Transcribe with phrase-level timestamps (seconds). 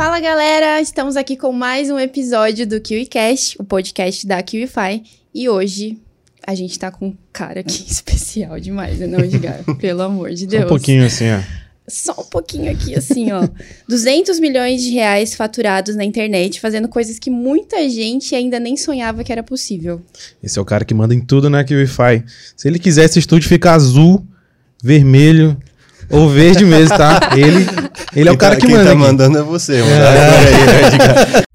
[0.00, 5.02] Fala galera, estamos aqui com mais um episódio do KiwiCast, o podcast da KiwiFi.
[5.34, 5.98] E hoje
[6.46, 9.62] a gente tá com um cara aqui especial demais, né, não, Edgar?
[9.78, 10.64] Pelo amor de Deus.
[10.64, 11.42] Um pouquinho assim, ó.
[11.86, 13.46] Só um pouquinho aqui, assim, ó.
[13.86, 19.22] 200 milhões de reais faturados na internet, fazendo coisas que muita gente ainda nem sonhava
[19.22, 20.00] que era possível.
[20.42, 22.24] Esse é o cara que manda em tudo na Wi-Fi.
[22.56, 24.26] Se ele quiser, esse estúdio fica azul,
[24.82, 25.60] vermelho
[26.10, 27.20] ou verde mesmo, tá?
[27.36, 27.66] Ele,
[28.14, 28.86] ele é o cara tá, que quem manda.
[28.86, 29.00] tá aqui.
[29.00, 29.94] mandando é você, mano.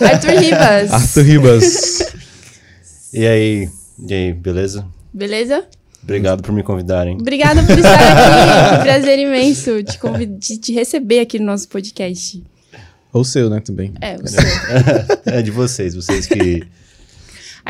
[0.00, 0.92] Arthur Ribas.
[0.92, 1.98] Arthur Ribas.
[3.12, 3.68] E aí,
[4.06, 4.86] e aí, beleza?
[5.12, 5.64] Beleza?
[6.02, 7.16] Obrigado por me convidarem.
[7.16, 8.82] Obrigada por estar aqui.
[8.86, 12.42] prazer imenso te, de te receber aqui no nosso podcast.
[13.12, 13.92] Ou seu, né, também.
[14.00, 14.36] É, você.
[15.26, 16.64] é de vocês, vocês que.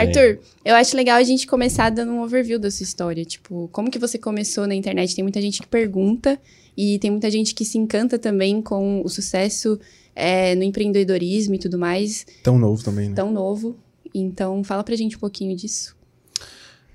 [0.06, 3.24] Arthur, eu acho legal a gente começar dando um overview da sua história.
[3.24, 5.14] Tipo, como que você começou na internet?
[5.14, 6.38] Tem muita gente que pergunta
[6.76, 9.78] e tem muita gente que se encanta também com o sucesso
[10.14, 13.14] é, no empreendedorismo e tudo mais, Tão novo também, né?
[13.14, 13.76] tão novo.
[14.14, 15.94] Então, fala pra gente um pouquinho disso.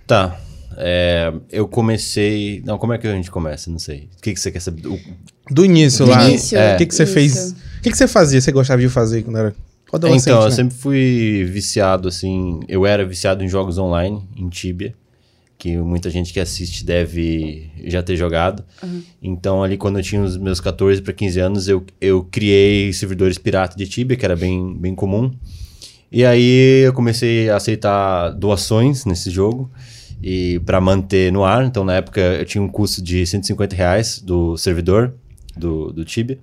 [0.07, 0.39] Tá.
[0.77, 2.61] é, eu comecei.
[2.65, 3.69] Não, como é que a gente começa?
[3.69, 4.09] Não sei.
[4.17, 4.88] O que, que você quer saber?
[4.88, 4.99] O-
[5.51, 6.27] Do início Do lá.
[6.27, 6.57] início.
[6.57, 7.13] O que, que você Isso.
[7.13, 7.51] fez?
[7.51, 8.41] O que, que você fazia?
[8.41, 9.55] Você gostava de fazer quando era
[10.16, 10.55] Então, eu né?
[10.55, 12.61] sempre fui viciado, assim.
[12.67, 14.95] Eu era viciado em jogos online, em Tibia.
[15.58, 18.66] Que muita gente que assiste deve já ter jogado.
[19.22, 23.38] Então, ali quando eu tinha os meus 14 para 15 anos, eu, eu criei servidores
[23.38, 25.31] pirata de Tibia, que era bem, bem comum.
[26.11, 29.72] E aí eu comecei a aceitar doações nesse jogo
[30.22, 31.66] e para manter no ar.
[31.66, 35.13] Então, na época, eu tinha um custo de 150 reais do servidor
[35.55, 36.39] do, do Tibia.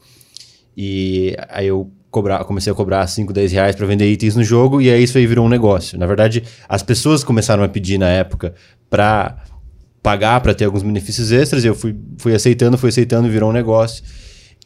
[0.77, 4.81] E aí eu cobrar, comecei a cobrar 5, 10 reais para vender itens no jogo,
[4.81, 5.99] e aí isso aí virou um negócio.
[5.99, 8.55] Na verdade, as pessoas começaram a pedir na época
[8.89, 9.37] para
[10.03, 13.51] pagar para ter alguns benefícios extras, e eu fui, fui aceitando, fui aceitando, e virou
[13.51, 14.03] um negócio.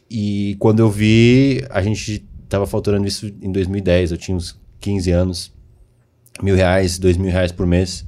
[0.09, 5.11] E quando eu vi, a gente tava faturando isso em 2010, eu tinha uns 15
[5.11, 5.51] anos,
[6.41, 8.05] mil reais, dois mil reais por mês.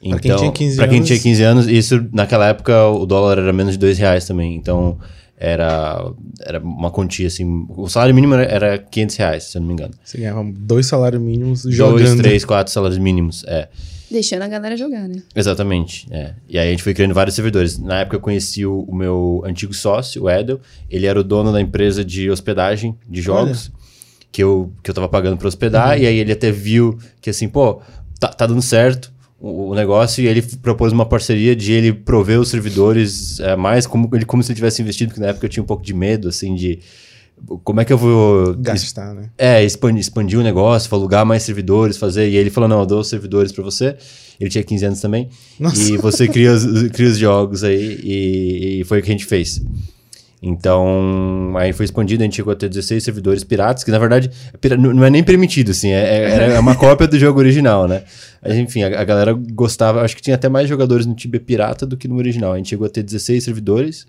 [0.00, 0.12] Quem
[0.52, 3.78] 15 pra quem anos- tinha 15 anos, isso naquela época o dólar era menos de
[3.78, 4.54] dois reais também.
[4.56, 4.98] Então
[5.40, 6.12] era,
[6.42, 7.66] era uma quantia assim.
[7.70, 9.94] O salário mínimo era, era 500 reais, se eu não me engano.
[10.04, 12.04] Você ganhava dois salários mínimos jogando.
[12.04, 13.42] Dois, três, quatro salários mínimos.
[13.48, 13.68] É,
[14.10, 15.22] Deixando a galera jogar, né?
[15.34, 16.06] exatamente.
[16.10, 16.34] É.
[16.46, 17.78] E aí a gente foi criando vários servidores.
[17.78, 20.60] Na época eu conheci o, o meu antigo sócio, o Edel.
[20.90, 23.72] Ele era o dono da empresa de hospedagem de jogos.
[24.30, 25.98] Que eu, que eu tava pagando pra hospedar.
[25.98, 27.80] E aí ele até viu que assim, pô,
[28.18, 30.22] tá, tá dando certo o, negócio.
[30.22, 34.42] E ele propôs uma parceria de ele prover os servidores é, mais como, ele, como
[34.42, 35.10] se ele tivesse investido.
[35.10, 36.78] Porque na época eu tinha um pouco de medo, assim, de...
[37.64, 39.30] Como é que eu vou Gastar, né?
[39.38, 42.28] é, expandir, expandir o negócio, alugar mais servidores, fazer.
[42.28, 43.96] E ele falou: não, eu dou os servidores pra você.
[44.38, 45.30] Ele tinha 15 anos também.
[45.58, 45.80] Nossa.
[45.80, 47.98] E você cria os, cria os jogos aí.
[48.04, 49.62] E, e foi o que a gente fez.
[50.42, 54.30] Então, aí foi expandido, a gente chegou a ter 16 servidores piratas, que na verdade
[54.62, 56.02] é não é nem permitido, assim, é,
[56.50, 58.02] é- é uma cópia do jogo original, né?
[58.42, 61.84] Mas enfim, a, a galera gostava, acho que tinha até mais jogadores no Tibia pirata
[61.84, 62.54] do que no original.
[62.54, 64.06] A gente chegou a ter 16 servidores.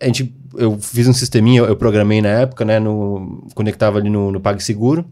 [0.00, 2.78] A gente, eu fiz um sisteminha, eu, eu programei na época, né?
[2.78, 5.04] No, conectava ali no, no PagSeguro,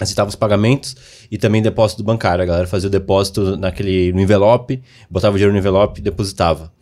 [0.00, 0.96] aceitava os pagamentos
[1.28, 2.44] e também depósito bancário.
[2.44, 4.80] A galera fazia o depósito naquele, no envelope,
[5.10, 6.72] botava o dinheiro no envelope e depositava.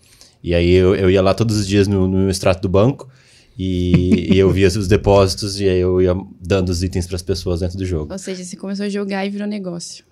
[0.42, 3.08] E aí eu, eu ia lá todos os dias no, no meu extrato do banco
[3.58, 7.22] e, e eu via os depósitos e aí eu ia dando os itens para as
[7.22, 8.12] pessoas dentro do jogo.
[8.12, 10.04] Ou seja, você começou a jogar e virou negócio.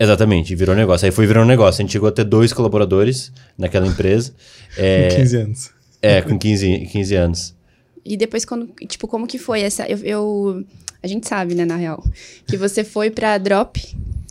[0.00, 1.06] Exatamente, virou negócio.
[1.06, 1.80] Aí foi virando negócio.
[1.80, 4.32] A gente chegou a ter dois colaboradores naquela empresa.
[4.76, 5.70] É, 15 anos.
[6.02, 7.54] é, com 15, 15 anos.
[8.04, 9.86] E depois, quando, tipo, como que foi essa.
[9.88, 10.64] Eu, eu-
[11.02, 12.04] a gente sabe, né, na real,
[12.46, 13.80] que você foi pra Drop,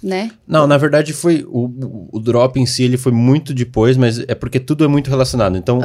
[0.04, 0.32] né?
[0.48, 4.36] Não, na verdade foi o, o- drop em si ele foi muito depois, mas é
[4.36, 5.58] porque tudo é muito relacionado.
[5.58, 5.80] Então,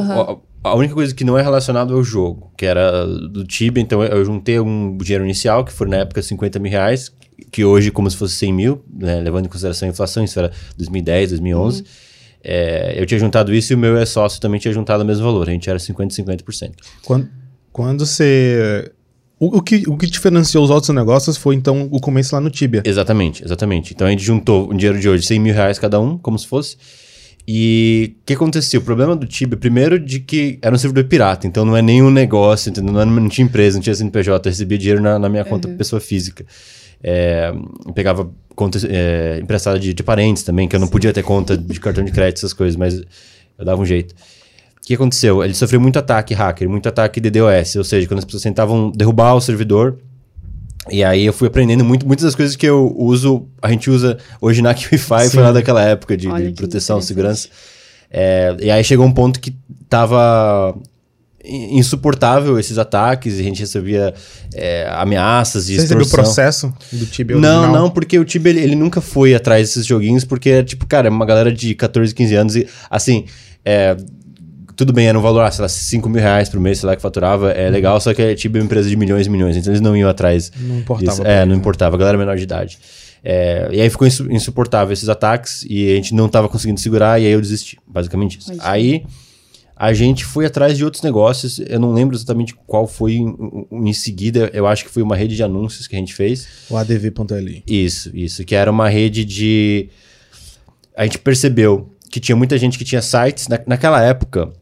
[0.63, 3.83] a, a única coisa que não é relacionado é o jogo, que era do Tibia.
[3.83, 7.13] Então, eu juntei um dinheiro inicial, que foi na época 50 mil reais,
[7.51, 10.53] que hoje como se fosse 100 mil, né, levando em consideração a inflação, isso era
[10.77, 11.85] 2010, 2011.
[12.45, 15.49] É, eu tinha juntado isso e o meu sócio também tinha juntado o mesmo valor.
[15.49, 16.73] A gente era 50 e 50%.
[17.05, 17.29] Quando,
[17.73, 18.91] quando você.
[19.43, 22.49] O, o que, o que diferenciou os outros negócios foi então o começo lá no
[22.49, 22.81] Tibia.
[22.85, 23.93] Exatamente, exatamente.
[23.93, 26.47] Então a gente juntou o dinheiro de hoje, 100 mil reais cada um, como se
[26.47, 26.77] fosse.
[27.47, 28.79] E o que acontecia?
[28.79, 32.09] O problema do Tibia, primeiro, de que era um servidor pirata, então não é nenhum
[32.09, 32.93] negócio, entendeu?
[32.93, 35.67] Não, era- não tinha empresa, não tinha CNPJ, eu recebia dinheiro na, na minha conta
[35.67, 36.47] pessoa física.
[37.03, 37.53] É,
[37.97, 41.81] pegava conta é, emprestada de, de parentes também, que eu não podia ter conta de
[41.81, 42.95] cartão de crédito, essas coisas, mas
[43.59, 44.15] eu dava um jeito.
[44.83, 45.45] O que aconteceu?
[45.45, 49.35] Ele sofreu muito ataque hacker, muito ataque DDoS, ou seja, quando as pessoas tentavam derrubar
[49.35, 49.97] o servidor,
[50.91, 54.19] e aí eu fui aprendendo muito, muitas das coisas que eu uso, a gente usa
[54.41, 57.49] hoje na Wi-Fi, foi lá daquela época de, de proteção, segurança.
[58.11, 59.55] É, e aí chegou um ponto que
[59.89, 60.75] tava
[61.45, 64.13] in- insuportável esses ataques, e a gente recebia
[64.53, 67.83] é, ameaças de Você recebeu o processo do Tibia Não, original?
[67.83, 71.07] não, porque o Tibia, ele, ele nunca foi atrás desses joguinhos, porque, é tipo, cara,
[71.07, 73.27] é uma galera de 14, 15 anos e, assim,
[73.65, 73.97] é,
[74.77, 76.97] tudo bem, era um valor, ah, sei lá, 5 mil reais por mês, sei lá,
[76.97, 79.81] que faturava, é legal, só que é uma empresa de milhões e milhões, então eles
[79.81, 81.27] não iam atrás Não importava disso.
[81.27, 81.59] É, não né?
[81.59, 82.79] importava, a galera menor de idade.
[83.25, 87.21] É, e aí ficou insu- insuportável esses ataques e a gente não tava conseguindo segurar
[87.21, 88.53] e aí eu desisti, basicamente isso.
[88.53, 88.61] Ser.
[88.61, 89.05] Aí
[89.77, 93.93] a gente foi atrás de outros negócios, eu não lembro exatamente qual foi em, em
[93.93, 96.47] seguida, eu acho que foi uma rede de anúncios que a gente fez.
[96.71, 97.63] O ADV.li.
[97.67, 98.45] Isso, isso.
[98.45, 99.89] Que era uma rede de.
[100.97, 103.49] A gente percebeu que tinha muita gente que tinha sites.
[103.49, 104.53] Na, naquela época,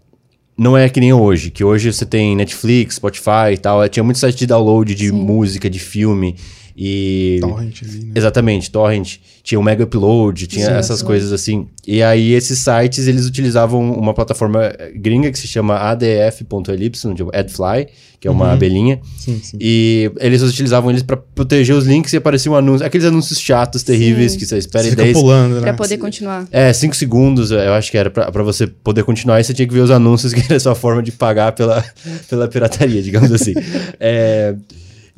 [0.61, 3.89] não é que nem hoje, que hoje você tem Netflix, Spotify e tal.
[3.89, 6.37] Tinha muito site de download de música, de filme.
[6.77, 7.39] E.
[7.41, 8.13] Torrent ali, né?
[8.15, 9.17] Exatamente, torrent.
[9.43, 11.07] Tinha o Mega Upload, tinha Sim, essas sim.
[11.07, 11.67] coisas assim.
[11.87, 17.31] E aí esses sites, eles utilizavam uma plataforma eh, gringa que se chama adf.ly, tipo
[17.35, 17.89] AdFly,
[18.21, 18.51] que é uma Uhum.
[18.53, 19.01] abelhinha.
[19.19, 19.57] Sim, sim.
[19.61, 24.33] E eles utilizavam eles pra proteger os links e apareciam anúncios, aqueles anúncios chatos, terríveis,
[24.33, 24.39] Sim.
[24.39, 25.17] que você espera Você em fica 10...
[25.17, 25.61] pulando, né?
[25.63, 26.47] Pra poder continuar.
[26.53, 29.67] É, 5 segundos, eu acho que era pra, pra você poder continuar, e você tinha
[29.67, 31.83] que ver os anúncios, que era a sua forma de pagar pela,
[32.29, 33.55] pela pirataria, digamos assim.
[33.99, 34.55] É,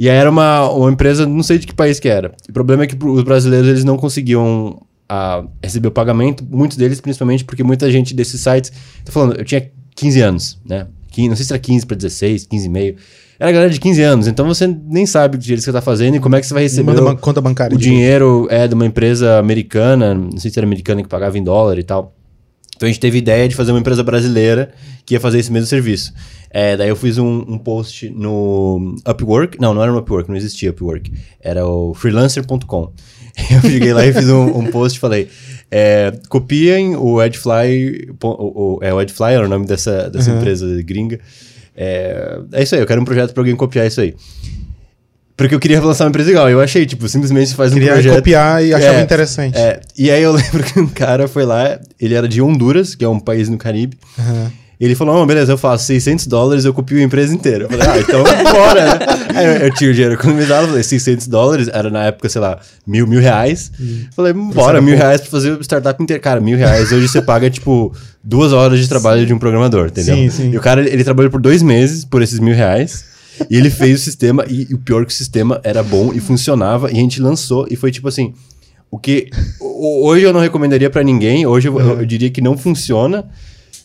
[0.05, 2.33] e aí era uma, uma empresa, não sei de que país que era.
[2.49, 7.01] O problema é que os brasileiros eles não conseguiam ah, receber o pagamento, muitos deles
[7.01, 8.73] principalmente porque muita gente desses sites...
[9.05, 10.87] Tô falando, eu tinha 15 anos, né?
[11.11, 12.97] 15, não sei se era 15 para 16, 15 e meio.
[13.39, 16.17] Era a galera de 15 anos, então você nem sabe o que você tá fazendo
[16.17, 17.75] e como é que você vai receber o- ban- conta bancária.
[17.75, 21.43] o dinheiro é de uma empresa americana, não sei se era americana que pagava em
[21.45, 22.15] dólar e tal.
[22.77, 24.73] Então a gente teve ideia de fazer uma empresa brasileira
[25.07, 26.13] que ia fazer esse mesmo serviço.
[26.51, 29.61] É, daí eu fiz um, um post no Upwork.
[29.61, 31.13] Não, não era no Upwork, não existia Upwork.
[31.41, 32.93] Era o freelancer.com.
[33.51, 35.29] Eu cheguei lá e fiz um, um post e falei:
[35.71, 38.11] é, copiem o Edfly.
[38.23, 40.39] O, o, é, o Edfly era o nome dessa, dessa Uhum.
[40.39, 41.19] empresa gringa.
[41.75, 44.15] É, é isso aí, eu quero um projeto pra alguém copiar isso aí.
[45.37, 46.49] Porque eu queria lançar uma empresa igual.
[46.51, 48.15] Eu achei, tipo, simplesmente você faz um Queria projeto.
[48.17, 49.57] copiar e achava É, interessante.
[49.57, 53.05] É, e aí eu lembro que um cara foi lá, ele era de Honduras, que
[53.05, 53.97] é um país no Caribe.
[54.81, 57.65] E ele falou, não, beleza, eu faço 600 dólares, eu copio a empresa inteira.
[57.65, 58.99] Eu falei, ah, então bora, né?
[59.33, 62.59] Aí eu, eu tinha o dinheiro economizado, falei, 600 dólares, era na época, sei lá,
[62.85, 63.71] mil, mil reais.
[64.15, 66.21] Falei, bora, mil reais pra fazer o startup inteiro.
[66.21, 67.95] Cara, mil reais, hoje você paga, tipo,
[68.25, 70.17] duas horas de trabalho de um programador, entendeu?
[70.17, 70.51] Sim, sim.
[70.51, 73.05] E o cara, ele, ele trabalhou por dois meses por esses mil reais.
[73.51, 76.13] E ele fez o sistema, e, e o pior é que o sistema era bom
[76.15, 78.33] e funcionava, e a gente lançou, e foi tipo assim,
[78.91, 79.29] o que
[79.61, 83.25] ho- hoje eu não recomendaria pra ninguém, hoje eu, eu diria que não funciona.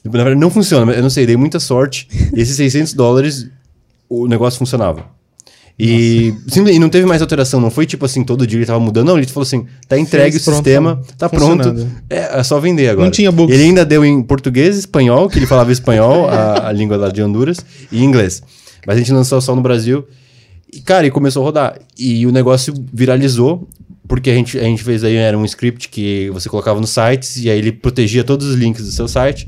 [0.04, 2.08] Na verdade, não funciona, mas eu não sei, dei muita sorte.
[2.36, 3.48] E esses 600 dólares,
[4.10, 5.06] o negócio funcionava.
[5.80, 8.80] E, simples- e não teve mais alteração, não foi tipo assim, todo dia ele tava
[8.80, 11.70] mudando, não, ele falou assim, tá entregue o pronto, sistema, tá pronto,
[12.10, 13.06] é, é só vender agora.
[13.06, 13.54] Não tinha bugs.
[13.54, 17.22] Ele ainda deu em português, espanhol, que ele falava espanhol, a, a língua lá de
[17.22, 17.58] Honduras,
[17.92, 18.42] e inglês.
[18.86, 20.08] Mas a gente lançou só no Brasil,
[20.72, 21.80] e cara, e começou a rodar.
[21.98, 23.68] E o negócio viralizou,
[24.08, 27.38] porque a gente, a gente fez aí, era um script que você colocava nos sites,
[27.38, 29.48] e aí ele protegia todos os links do seu site,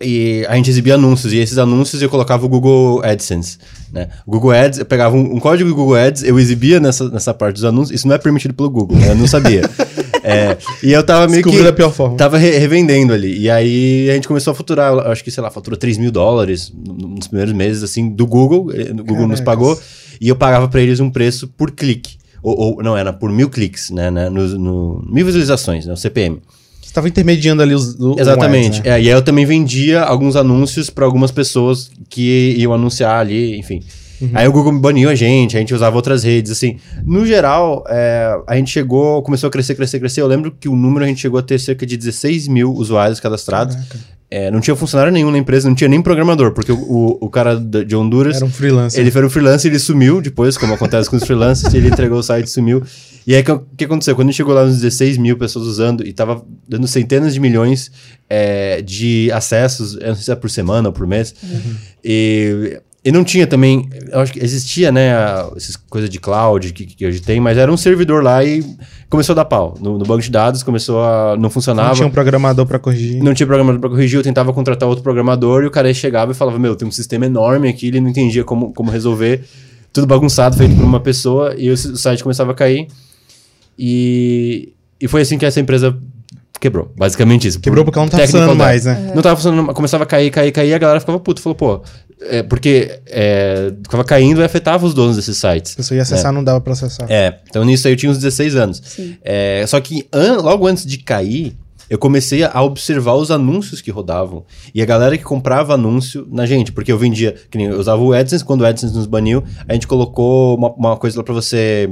[0.00, 3.58] e a gente exibia anúncios, e esses anúncios eu colocava o Google AdSense,
[3.92, 4.08] né?
[4.26, 7.34] O Google Ads, eu pegava um, um código do Google Ads, eu exibia nessa, nessa
[7.34, 9.10] parte dos anúncios, isso não é permitido pelo Google, né?
[9.10, 9.62] eu não sabia.
[10.22, 11.48] É, e eu tava meio que...
[11.50, 12.16] Descobriu da pior forma.
[12.16, 15.50] Tava re- revendendo ali, e aí a gente começou a faturar, acho que, sei lá,
[15.50, 19.40] faturou 3 mil dólares no- nos primeiros meses, assim, do Google, eh, o Google nos
[19.40, 19.44] Caracas.
[19.44, 19.80] pagou,
[20.20, 23.48] e eu pagava pra eles um preço por clique, ou, ou não, era por mil
[23.48, 26.38] cliques, né, né no, no- mil visualizações, né, o CPM.
[26.82, 27.94] Você tava intermediando ali os.
[28.00, 28.78] o- o Exatamente.
[28.80, 28.90] ads, né?
[28.90, 33.56] É, e aí eu também vendia alguns anúncios para algumas pessoas que iam anunciar ali,
[33.56, 33.80] enfim.
[34.20, 34.30] Uhum.
[34.34, 36.76] Aí o Google baniu a gente, a gente usava outras redes, assim.
[37.04, 40.20] No geral, é, a gente chegou, começou a crescer, crescer, crescer.
[40.20, 43.20] Eu lembro que o número a gente chegou a ter cerca de 16 mil usuários
[43.20, 43.76] cadastrados.
[44.32, 47.28] É, não tinha funcionário nenhum na empresa, não tinha nem programador, porque o, o, o
[47.28, 49.00] cara de Honduras, Era um freelancer.
[49.00, 52.22] ele foi um freelancer, ele sumiu depois, como acontece com os freelancers, ele entregou o
[52.22, 52.80] site e sumiu.
[53.26, 54.14] E aí, o que, que aconteceu?
[54.14, 57.40] Quando a gente chegou lá nos 16 mil pessoas usando e tava dando centenas de
[57.40, 57.90] milhões
[58.28, 61.34] é, de acessos, eu não sei se é por semana ou por mês,
[62.04, 66.84] e, e não tinha também, acho que existia, né, a- essas coisas de cloud que,
[66.84, 68.62] que hoje tem, mas era um servidor lá e
[69.08, 69.74] começou a dar pau.
[69.80, 71.34] No, no banco de dados começou a...
[71.38, 71.88] não funcionava.
[71.88, 73.22] Não tinha um programador pra corrigir.
[73.22, 76.34] Não tinha programador para corrigir, eu tentava contratar outro programador e o cara chegava e
[76.34, 79.44] falava: Meu, tem um sistema enorme aqui, ele não entendia como, como resolver.
[79.92, 82.86] Tudo bagunçado, feito por uma pessoa, e o site começava a cair.
[83.78, 85.96] E, e foi assim que essa empresa
[86.60, 86.92] quebrou.
[86.96, 87.58] Basicamente isso.
[87.60, 89.12] Quebrou porque ela não tava technical funcionando mais, né?
[89.14, 91.40] Não tava funcionando, começava a cair, cair, cair, e a galera ficava puta.
[91.40, 91.80] Falou, pô,
[92.22, 95.72] é, porque é, ficava caindo e afetava os donos desses sites.
[95.72, 97.06] Se você ia acessar, não dava pra acessar.
[97.10, 98.82] É, então nisso aí eu tinha uns 16 anos.
[98.84, 99.16] Sim.
[99.22, 101.56] É, só que an- logo antes de cair,
[101.88, 104.44] eu comecei a observar os anúncios que rodavam.
[104.72, 108.00] E a galera que comprava anúncio na gente, porque eu vendia, que nem eu usava
[108.00, 111.34] o AdSense, quando o AdSense nos baniu, a gente colocou uma, uma coisa lá pra
[111.34, 111.88] você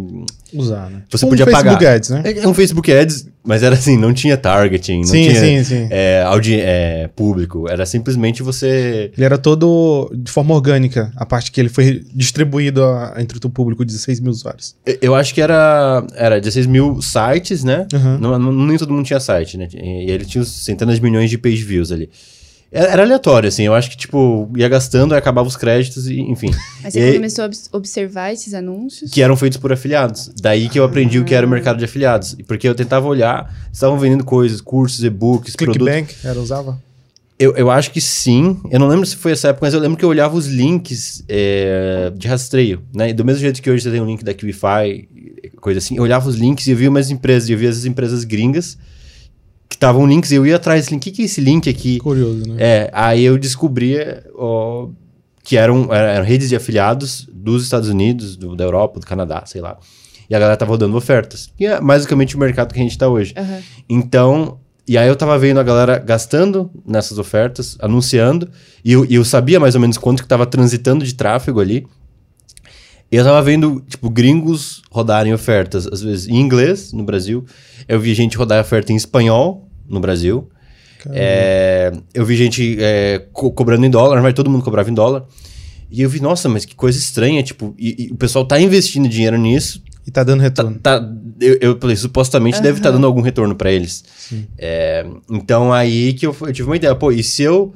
[0.53, 1.03] Usar, né?
[1.11, 1.95] Você um podia Facebook pagar.
[1.97, 2.23] Ads, né?
[2.25, 5.65] É é um Facebook Ads, mas era assim, não tinha targeting, não Sim, tinha sim,
[5.65, 5.89] sim.
[5.91, 7.69] é, audi é, público.
[7.69, 9.11] Era simplesmente você.
[9.17, 13.51] Ele era todo de forma orgânica, a parte que ele foi distribuído a- entre o
[13.51, 14.75] público de 16 mil usuários.
[14.87, 17.87] Eu- Eu acho que era, era 16 mil sites, né?
[17.93, 18.19] Uhum.
[18.19, 19.69] Não, não- nem todo mundo tinha site, né?
[19.75, 22.09] E ele tinha centenas de milhões de page views ali.
[22.71, 23.63] Era, era aleatório, assim.
[23.65, 26.51] Eu acho que, tipo, ia gastando, aí acabava os créditos, e, enfim.
[26.85, 29.11] Aí E você aí- começou a obs- observar esses anúncios.
[29.11, 30.31] que eram feitos por afiliados.
[30.41, 32.37] Daí que eu aprendi o que era o mercado de afiliados.
[32.47, 35.79] Porque eu tentava olhar, estavam vendendo coisas, cursos, e-books, produtos.
[35.87, 36.79] Clickbank, era, usava?
[37.39, 38.61] Eu, eu acho que sim.
[38.71, 41.23] Eu não lembro se foi essa época, mas eu lembro que eu olhava os links
[41.29, 43.11] é, de rastreio, né?
[43.11, 45.09] E do mesmo jeito que hoje você tem um link da QIFI,
[45.61, 47.85] coisa assim, eu olhava os links e eu via umas empresas, e eu via as
[47.85, 48.77] empresas gringas
[49.69, 51.01] que estavam links e eu ia atrás desse link.
[51.01, 51.99] O que, que é esse link aqui?
[51.99, 52.57] Curioso, né?
[52.59, 54.89] É, aí eu descobria ó,
[55.43, 59.61] que eram, eram redes de afiliados dos Estados Unidos, do- da Europa, do Canadá, sei
[59.61, 59.77] lá.
[60.29, 61.51] E a galera tava rodando ofertas.
[61.57, 63.33] Que é basicamente o mercado que a gente tá hoje.
[63.37, 63.61] Aham.
[63.89, 68.49] Então, e aí eu tava vendo a galera gastando nessas ofertas, anunciando,
[68.85, 71.87] e eu, e eu sabia mais ou menos quanto que tava transitando de tráfego ali.
[73.11, 77.45] E eu tava vendo, tipo, gringos rodarem ofertas, às vezes em inglês, no Brasil.
[77.89, 80.49] Eu vi gente rodar oferta em espanhol, no Brasil.
[81.11, 85.25] É, eu vi gente é, co- cobrando em dólar, mas todo mundo cobrava em dólar.
[85.91, 89.09] E eu vi, nossa, mas que coisa estranha, tipo, e, e o pessoal tá investindo
[89.09, 90.79] dinheiro nisso, E tá dando Tá, retorno.
[90.79, 91.09] tá-
[91.41, 94.05] eu, eu falei, supostamente deve estar dando algum retorno pra eles.
[94.59, 97.73] É, então aí que eu, eu tive uma ideia, pô, e se eu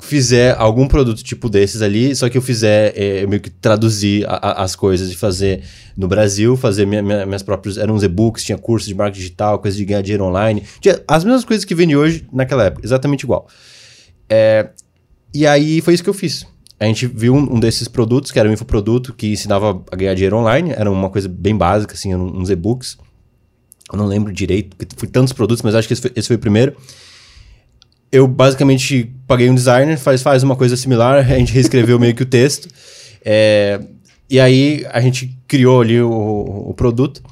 [0.00, 4.34] fizer algum produto tipo desses ali, só que eu fizer é, meio que traduzir a-
[4.36, 5.62] a- as coisas e fazer
[5.96, 9.58] no Brasil, fazer minha, minha- minhas próprias, eram uns e-books, tinha cursos de marketing digital,
[9.58, 13.22] coisas de ganhar dinheiro online, tinha as mesmas coisas que vende hoje naquela época, exatamente
[13.24, 13.46] igual.
[14.28, 14.70] É,
[15.34, 16.46] e aí foi isso que eu fiz.
[16.78, 20.14] A gente viu um, um desses produtos, que era um infoproduto, que ensinava a ganhar
[20.14, 20.70] dinheiro online.
[20.70, 22.96] Era uma coisa bem básica, assim, uns e-books.
[23.92, 26.36] Eu não lembro direito, porque foi tantos produtos, mas acho que esse foi, esse foi
[26.36, 26.74] o primeiro.
[28.12, 32.22] Eu basicamente paguei um designer, faz, faz uma coisa similar, a gente reescreveu meio que
[32.22, 32.68] o texto.
[33.24, 33.80] É,
[34.28, 36.10] e aí a gente criou ali o,
[36.68, 37.22] o produto,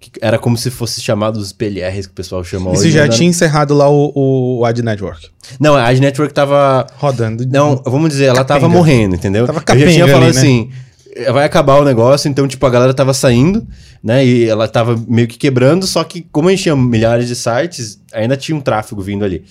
[0.00, 2.80] que era como se fosse chamado os PLRs que o pessoal chama E hoje.
[2.82, 3.08] você já né?
[3.08, 5.28] tinha encerrado lá o, o Ad Network.
[5.60, 7.46] Não, a Ad Network tava Rodando.
[7.46, 8.76] não, vamos dizer, ela tava Capenga.
[8.78, 9.46] morrendo, entendeu?
[9.46, 10.40] Tava eu já tinha capenga falado ali, né?
[10.40, 10.70] assim,
[11.14, 13.64] eh, vai acabar o negócio, então, tipo, a galera tava saindo,
[14.02, 14.24] né?
[14.24, 18.00] E ela tava meio que quebrando, só que como a gente tinha milhares de sites,
[18.12, 19.44] ainda tinha um tráfego vindo ali.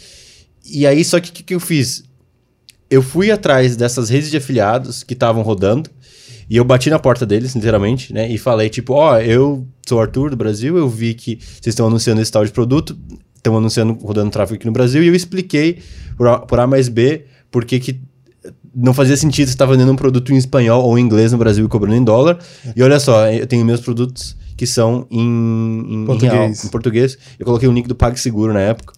[0.65, 2.03] E aí, só que o que, que eu fiz?
[2.89, 5.89] Eu fui atrás dessas redes de afiliados que estavam rodando,
[6.50, 8.29] e eu bati na porta deles, literalmente, né?
[8.32, 11.88] E falei, tipo, ó, eu sou o Arthur do Brasil, eu vi que vocês estão
[11.88, 12.98] anunciando esse tal de produto,
[13.36, 15.79] estão anunciando, rodando tráfego aqui no Brasil, e eu expliquei
[16.17, 18.00] por A, por A mais B por que
[18.75, 21.65] não fazia sentido você estar vendendo um produto em espanhol ou em inglês no Brasil
[21.65, 22.39] e cobrando em dólar.
[22.75, 26.34] E olha só, eu tenho meus produtos que são em, em Português.
[26.34, 27.17] real, em português.
[27.39, 28.93] Eu coloquei o link do PagSeguro na época.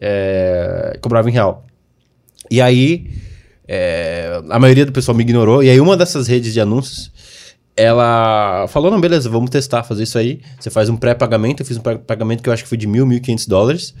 [0.00, 1.66] É, cobrava em real.
[2.50, 3.10] E aí,
[3.66, 5.62] é, a maioria do pessoal me ignorou.
[5.62, 7.12] E aí, uma dessas redes de anúncios,
[7.76, 10.40] ela falou: não, beleza, vamos testar, fazer isso aí.
[10.58, 11.62] Você faz um pré-pagamento.
[11.62, 13.94] Eu fiz um pré-pagamento que eu acho que foi de mil, mil e quinhentos dólares.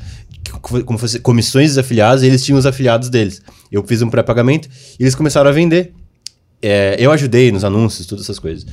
[0.60, 3.42] Como fosse comissões dos afiliados, e eles tinham os afiliados deles.
[3.70, 5.92] Eu fiz um pré-pagamento e eles começaram a vender.
[6.60, 8.66] É, eu ajudei nos anúncios, todas essas coisas.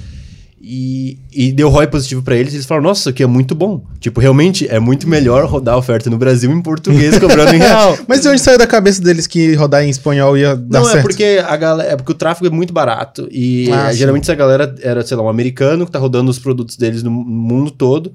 [0.68, 2.52] E, e deu ROI positivo pra eles.
[2.56, 3.86] Eles falaram: Nossa, isso aqui é muito bom.
[4.00, 7.96] Tipo, realmente é muito melhor rodar a oferta no Brasil em português, cobrando em real.
[8.10, 10.98] Mas de onde saiu da cabeça deles que rodar em espanhol ia dar Não, certo?
[10.98, 14.24] é porque a galera, é porque o tráfego é muito barato e Ah, eh, geralmente
[14.24, 17.70] essa galera era, sei lá, um americano que tá rodando os produtos deles no mundo
[17.70, 18.12] todo.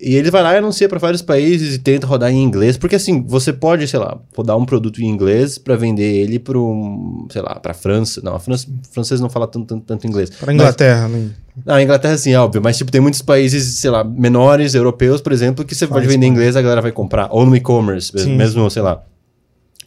[0.00, 2.94] E ele vai lá e anuncia para vários países e tenta rodar em inglês, porque
[2.94, 7.26] assim, você pode, sei lá, rodar um produto em inglês para vender ele para um,
[7.32, 8.20] sei lá, para França.
[8.22, 10.30] Não, a França, francês não fala tanto, tanto, tanto inglês.
[10.30, 11.30] Pra Inglaterra, né?
[11.66, 15.20] Não, a Inglaterra sim, é óbvio, mas tipo tem muitos países, sei lá, menores, europeus,
[15.20, 16.42] por exemplo, que você Fala pode vender em espanhol.
[16.42, 19.02] inglês, a galera vai comprar, ou no e-commerce, mesmo, sei lá,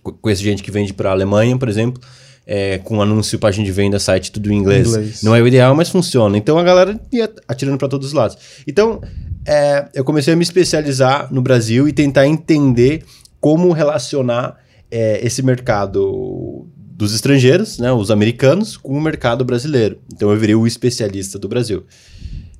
[0.04, 2.02] co- conheço gente que vende para Alemanha, por exemplo,
[2.46, 4.90] é, com anúncio, página de venda, site, tudo em inglês.
[4.90, 5.24] Inglês.
[5.24, 6.38] Não é o ideal, mas funciona.
[6.38, 8.38] Então a galera ia atirando para todos os lados.
[8.68, 9.00] Então
[9.46, 13.04] é, eu comecei a me especializar no Brasil e tentar entender
[13.40, 14.58] como relacionar
[14.90, 19.98] é, esse mercado dos estrangeiros, né, os americanos, com o mercado brasileiro.
[20.14, 21.84] Então eu virei o especialista do Brasil.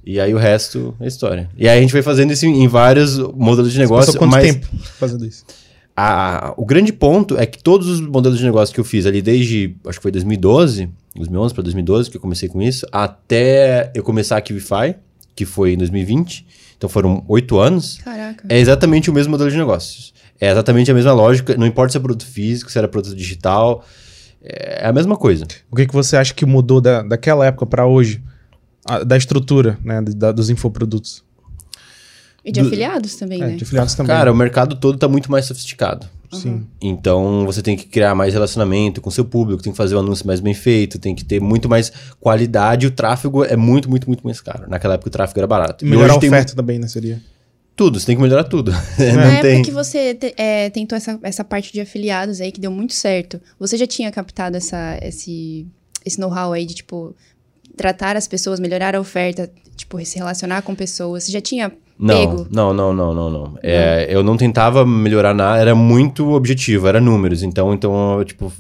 [0.04, 1.48] E aí o resto é história.
[1.56, 4.14] E aí a gente foi fazendo isso em, vários modelos de negócio.
[4.14, 5.46] Passou quanto mas tempo fazendo isso?
[5.96, 9.22] a- o grande ponto é que todos os modelos de negócio que eu fiz ali
[9.22, 14.02] desde, acho que foi 2012, 2011 para 2012 que eu comecei com isso, até eu
[14.02, 14.96] começar a Kivify,
[15.36, 16.48] que foi em 2020.
[16.82, 18.44] Então foram oito anos, Caraca.
[18.50, 20.12] é exatamente o mesmo modelo de negócios.
[20.40, 23.86] É exatamente a mesma lógica, não importa se é produto físico, se era produto digital,
[24.42, 25.46] é a mesma coisa.
[25.70, 28.24] O que, que você acha que mudou da, daquela época pra hoje?
[28.84, 30.02] A- da estrutura, né?
[30.02, 31.24] da- dos infoprodutos.
[32.44, 33.56] E de do- afiliados também, É, né?
[33.58, 34.16] de afiliados também.
[34.16, 36.08] Cara, o mercado todo tá muito mais sofisticado.
[36.32, 36.66] Sim.
[36.82, 40.26] Então você tem que criar mais relacionamento com seu público, tem que fazer o anúncio
[40.26, 42.88] mais bem feito, tem que ter muito mais qualidade.
[42.88, 44.70] O tráfego é muito, muito, muito mais caro.
[44.70, 45.86] Naquela época o tráfego era barato.
[45.86, 46.88] E melhorar a tem oferta também, né?
[46.88, 47.22] Seria.
[47.76, 48.72] tudo, você tem que melhorar tudo.
[48.98, 49.64] Na Não época tem.
[49.64, 53.42] que você te- é, tentou essa, essa parte de afiliados aí, que deu muito certo,
[53.60, 55.66] você já tinha captado essa, esse,
[56.06, 57.16] esse know-how aí de, tipo,
[57.76, 61.24] tratar as pessoas, melhorar a oferta, tipo, se relacionar com pessoas?
[61.24, 61.72] Você já tinha
[62.02, 62.48] Não, pego?
[62.50, 63.54] não, não, não, não, não.
[63.62, 67.44] É, eu não tentava melhorar nada, era muito objetivo, era números.
[67.44, 68.52] Então, então tipo,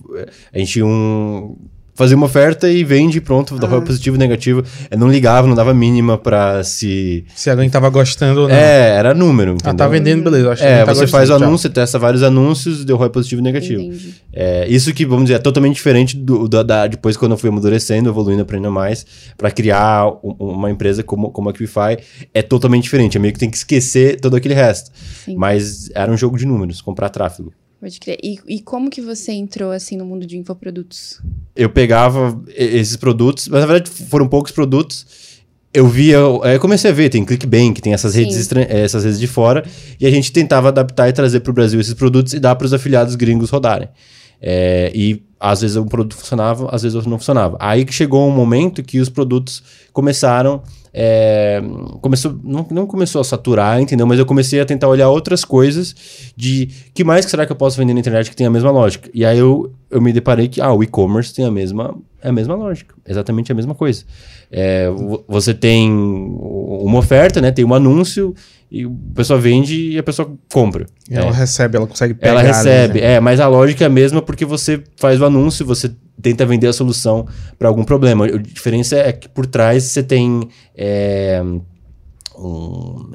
[0.54, 1.58] a gente tinha um.
[1.94, 3.82] Fazia uma oferta e vende e pronto, dava Ah.
[3.82, 4.64] positivo e negativo.
[4.90, 7.26] Eu não ligava, não dava mínima pra se.
[7.36, 8.56] Se alguém tava gostando ou não.
[8.56, 9.52] É, era número.
[9.52, 9.76] ah, Entendeu?
[9.76, 10.52] tá vendendo, beleza.
[10.52, 11.48] Acho que É, tá você faz o gostando, tchau.
[11.50, 13.82] anúncio, testa vários anúncios, deu ROI positivo e negativo.
[13.82, 14.14] Entendi.
[14.34, 17.50] É, isso que, vamos dizer, é totalmente diferente do, da, da- depois quando eu fui
[17.50, 19.06] amadurecendo, evoluindo, aprendendo mais,
[19.38, 21.98] pra criar um- uma empresa como, como a Qify,
[22.34, 23.18] é totalmente diferente.
[23.18, 24.92] É meio que tem que esquecer todo aquele resto.
[25.26, 25.36] Sim.
[25.36, 27.52] Mas era um jogo de números, comprar tráfego.
[27.82, 28.18] Pode crer.
[28.24, 31.20] E, e como que você entrou, assim, no mundo de infoprodutos?
[31.56, 35.06] Eu pegava esses produtos, mas na verdade foram poucos produtos.
[35.74, 39.20] Eu via, eu comecei a ver, tem ClickBank, tem essas redes, estran- eh, essas redes
[39.20, 39.66] de fora,
[40.00, 42.66] e a gente tentava adaptar e trazer para o Brasil esses produtos e dar para
[42.66, 43.90] os afiliados gringos rodarem.
[44.40, 47.58] É, e às vezes um produto funcionava, às vezes outro não funcionava.
[47.60, 50.62] Aí que chegou um momento que os produtos começaram.
[50.94, 51.62] É,
[52.02, 54.06] começou, não, não começou a saturar, entendeu?
[54.06, 55.96] Mas eu comecei a tentar olhar outras coisas
[56.36, 58.72] de que mais que será que eu posso vender na internet que tem a mesma
[58.72, 59.10] lógica.
[59.14, 62.34] E aí eu, eu me deparei que ah, o e-commerce tem a mesma, é a
[62.34, 64.04] mesma lógica, exatamente a mesma coisa.
[64.52, 67.52] É, vo- você tem uma oferta, né?
[67.52, 68.34] Tem um anúncio
[68.70, 70.86] e o pessoa vende e a pessoa compra.
[71.10, 71.32] E ela É.
[71.32, 72.32] recebe, ela consegue pegar.
[72.32, 73.14] Ela recebe, né?
[73.16, 76.68] é, mas a lógica é a mesma porque você faz o anúncio, você tenta vender
[76.68, 77.28] a solução
[77.60, 78.26] para algum problema.
[78.26, 81.42] A diferença é que por trás você tem é,
[82.38, 83.12] um-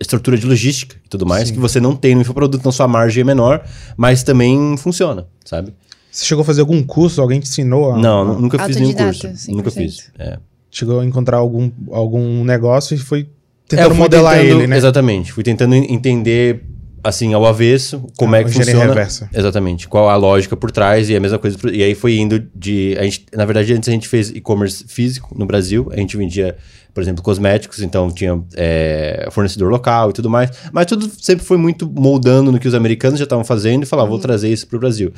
[0.00, 1.54] estrutura de logística e tudo mais Sim.
[1.54, 3.64] que você não tem no infoproduto, então sua margem é menor,
[3.96, 5.72] mas também funciona, sabe?
[6.10, 7.20] Você chegou a fazer algum curso?
[7.20, 7.92] Alguém te ensinou?
[7.92, 9.26] a- não, nunca fiz nenhum curso.
[9.48, 9.72] Nunca 100%.
[9.74, 10.10] fiz.
[10.18, 10.38] É.
[10.70, 13.26] Chegou a encontrar algum, algum negócio e foi É,
[13.68, 14.76] tentando fui modelar tentando- ele, né?
[14.76, 15.32] Exatamente.
[15.32, 16.64] Fui tentando en- entender,
[17.06, 18.84] assim, ao avesso, como Ah, é que funciona.
[18.86, 19.28] reversa.
[19.32, 19.88] Exatamente.
[19.88, 21.56] Qual a lógica por trás e a mesma coisa.
[21.72, 22.96] E aí foi indo de.
[22.98, 25.88] A gente, na verdade, antes a gente fez e-commerce físico no Brasil.
[25.92, 26.56] A gente vendia,
[26.92, 30.50] por exemplo, cosméticos, então tinha é, fornecedor local e tudo mais.
[30.72, 34.08] Mas tudo sempre foi muito moldando no que os americanos já estavam fazendo e falava,
[34.08, 35.12] vou trazer isso pro Brasil.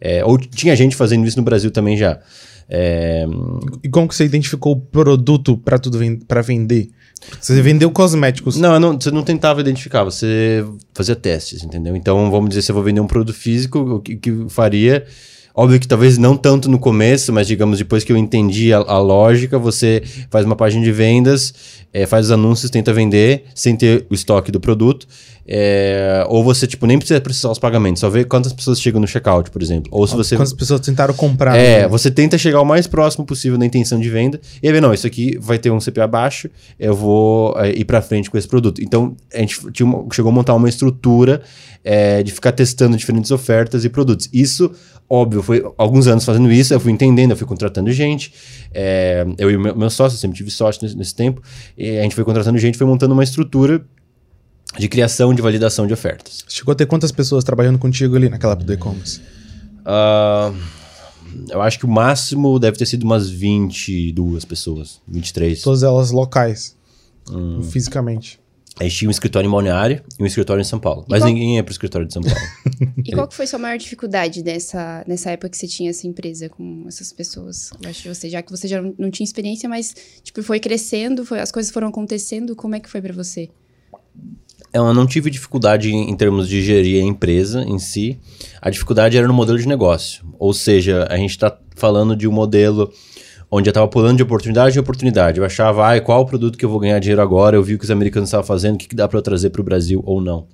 [0.00, 2.18] É, ou tinha gente fazendo isso no Brasil também já.
[2.68, 3.24] É,
[3.82, 6.88] E como que você identificou o produto pra tudo para vender?
[7.40, 8.56] Você vendeu cosméticos.
[8.56, 11.96] Não, não, você não tentava identificar, você fazia testes, entendeu?
[11.96, 15.04] Então, vamos dizer, se eu vou vender um produto físico, o que, que faria?
[15.54, 18.98] Óbvio que talvez não tanto no começo, mas digamos, depois que eu entendi a, a
[18.98, 21.52] lógica, você faz uma página de vendas,
[21.92, 25.06] eh, faz os anúncios, tenta vender sem ter o estoque do produto.
[25.46, 29.06] Eh, ou você, tipo, nem precisa precisar os pagamentos, só vê quantas pessoas chegam no
[29.06, 29.90] checkout, por exemplo.
[29.92, 30.36] Ou se você.
[30.36, 31.56] Quantas pessoas tentaram comprar?
[31.56, 31.88] É, né?
[31.88, 34.94] você tenta chegar o mais próximo possível da intenção de venda e aí vê, não,
[34.94, 38.46] isso aqui vai ter um CPA baixo, eu vou é, ir pra frente com esse
[38.48, 38.82] produto.
[38.82, 41.42] Então, a gente tinha uma- chegou a montar uma estrutura
[41.84, 44.28] é, de ficar testando diferentes ofertas e produtos.
[44.32, 44.70] Isso,
[45.10, 48.32] óbvio, foi alguns anos fazendo isso, eu fui entendendo, eu fui contratando gente,
[48.72, 51.42] é, eu e o meu, meu sócio, eu sempre tive sócio nesse, nesse tempo,
[51.76, 53.84] e a gente foi contratando gente, foi montando uma estrutura
[54.78, 56.44] de criação, de validação de ofertas.
[56.48, 59.20] Chegou a ter quantas pessoas trabalhando contigo ali naquela época do e-commerce?
[59.84, 60.52] Ah,
[61.50, 65.60] eu acho que o máximo deve ter sido umas 22 pessoas, 23.
[65.60, 66.76] Todas elas locais.
[67.30, 67.62] Hum.
[67.62, 68.40] Fisicamente.
[68.80, 71.04] A gente tinha um escritório em Balneário e um escritório em São Paulo.
[71.08, 72.38] Mas qual- ninguém ia pro escritório de São Paulo.
[73.04, 76.06] E qual que foi a sua maior dificuldade nessa, nessa época que você tinha essa
[76.06, 78.30] empresa com essas pessoas abaixo de você?
[78.30, 81.88] Já que você já não tinha experiência, mas, tipo, foi crescendo, foi, as coisas foram
[81.88, 83.50] acontecendo, como é que foi pra você?
[84.72, 88.18] Eu não tive dificuldade em, termos de gerir a empresa em si.
[88.60, 90.24] A dificuldade era no modelo de negócio.
[90.38, 92.90] Ou seja, a gente está falando de um modelo
[93.50, 95.38] onde eu estava pulando de oportunidade em oportunidade.
[95.38, 97.56] Eu achava, ah, qual o produto que eu vou ganhar dinheiro agora?
[97.56, 99.50] Eu vi o que os americanos estavam fazendo, o que, que dá para eu trazer
[99.50, 100.46] para o Brasil ou não.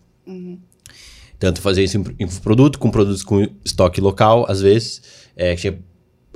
[1.39, 5.01] Tanto fazer isso em, em produto, com produtos com estoque local, às vezes.
[5.37, 5.79] É, tinha,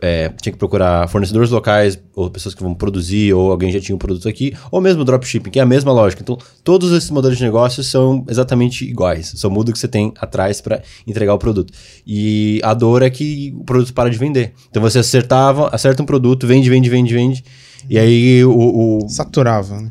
[0.02, 3.94] é, tinha que procurar fornecedores locais, ou pessoas que vão produzir, ou alguém já tinha
[3.94, 6.20] um produto aqui, ou mesmo dropshipping, que é a mesma lógica.
[6.22, 9.32] Então, todos esses modelos de negócio são exatamente iguais.
[9.36, 11.72] Só muda o que você tem atrás para entregar o produto.
[12.06, 14.52] E a dor é que o produto para de vender.
[14.68, 17.44] Então, você acertava, acerta um produto, vende, vende, vende, vende.
[17.88, 19.90] E aí o- o, Saturava, né?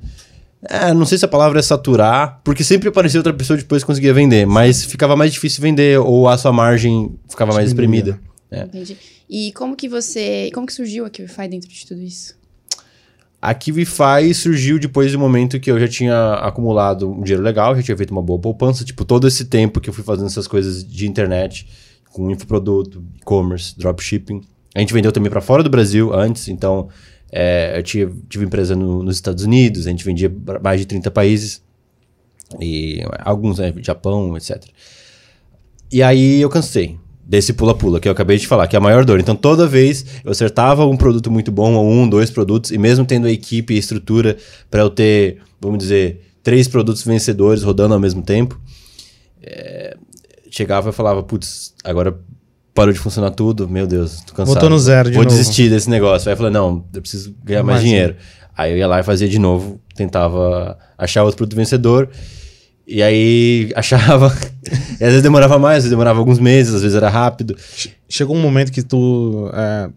[0.69, 4.13] É, não sei se a palavra é saturar, porque sempre aparecia outra pessoa depois conseguia
[4.13, 8.19] vender, mas ficava mais difícil vender ou a sua margem ficava mais espremida.
[8.51, 8.63] É.
[8.63, 8.97] Entendi.
[9.29, 10.51] E como que você.
[10.53, 12.39] Como que surgiu a QFI dentro de tudo isso?
[13.41, 17.81] A KiwiFi surgiu depois do momento que eu já tinha acumulado um dinheiro legal, já
[17.81, 18.85] tinha feito uma boa poupança.
[18.85, 21.67] Tipo, todo esse tempo que eu fui fazendo essas coisas de internet,
[22.11, 24.41] com infoproduto, e-commerce, dropshipping.
[24.75, 26.87] A gente vendeu também para fora do Brasil antes, então
[27.31, 30.85] é, eu tive, tive empresa no, nos Estados Unidos, a gente vendia para mais de
[30.85, 31.63] 30 países,
[32.59, 34.63] e alguns, né, Japão, etc.
[35.91, 37.00] E aí eu cansei
[37.31, 39.17] desse pula-pula que eu acabei de falar, que é a maior dor.
[39.17, 43.05] Então, toda vez eu acertava um produto muito bom, ou um, dois produtos, e mesmo
[43.05, 44.35] tendo a equipe e estrutura
[44.69, 48.59] para eu ter, vamos dizer, três produtos vencedores rodando ao mesmo tempo,
[49.41, 49.95] é,
[50.49, 52.19] chegava e falava, putz, agora
[52.73, 54.47] parou de funcionar tudo, meu Deus, tô cansado.
[54.47, 55.33] Voltou no zero de Vou novo.
[55.33, 56.27] desistir desse negócio.
[56.27, 58.17] Aí eu falei, não, eu preciso ganhar mais, Mais dinheiro.
[58.57, 62.09] Aí eu ia lá e fazia de novo, tentava achar outro produto vencedor.
[62.91, 64.35] E aí achava.
[64.99, 67.55] e às vezes demorava mais, às vezes demorava alguns meses, às vezes era rápido.
[67.75, 69.49] Che- Chegou um momento que tu.
[69.53, 69.89] é,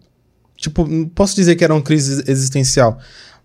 [0.57, 2.97] tipo, não posso dizer que era uma crise existencial,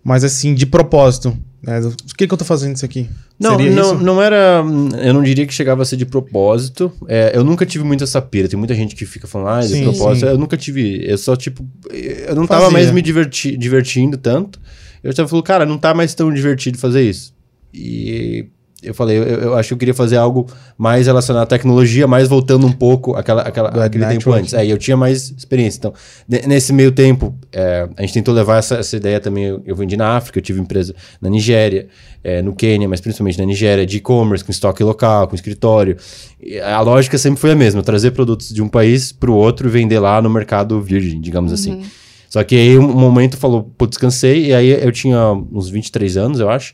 [0.03, 1.37] mas assim, de propósito.
[1.61, 1.79] né?
[1.81, 3.09] O que, que eu tô fazendo isso aqui?
[3.39, 4.03] Não, Seria não, isso?
[4.03, 4.63] não era.
[5.03, 6.91] Eu não diria que chegava a ser de propósito.
[7.07, 8.47] É, eu nunca tive muito essa pira.
[8.47, 10.25] Tem muita gente que fica falando, ah, de Sim, propósito.
[10.25, 10.31] sim.
[10.31, 11.03] Eu nunca tive.
[11.05, 11.65] Eu só, tipo.
[11.91, 12.73] Eu não tava Fazia.
[12.79, 14.59] mais me diverti, divertindo tanto.
[15.03, 17.33] Eu tava falando, cara, não tá mais tão divertido fazer isso.
[17.73, 18.45] E
[18.83, 22.27] eu falei, eu, eu acho que eu queria fazer algo mais relacionado à tecnologia, mais
[22.27, 24.39] voltando um pouco àquela, àquela, àquele tempo network.
[24.41, 24.53] antes.
[24.53, 25.77] É, e eu tinha mais experiência.
[25.79, 25.93] Então,
[26.27, 29.45] ne- nesse meio tempo, é, a gente tentou levar essa, essa ideia também.
[29.45, 31.87] Eu, eu vendi na África, eu tive empresa na Nigéria,
[32.23, 35.97] é, no Quênia, mas principalmente na Nigéria, de e-commerce, com estoque local, com escritório.
[36.41, 39.67] E a lógica sempre foi a mesma: trazer produtos de um país para o outro
[39.67, 41.83] e vender lá no mercado virgem, digamos assim.
[42.29, 46.39] Só que aí um momento falou, pô, descansei, e aí eu tinha uns 23 anos,
[46.39, 46.73] eu acho.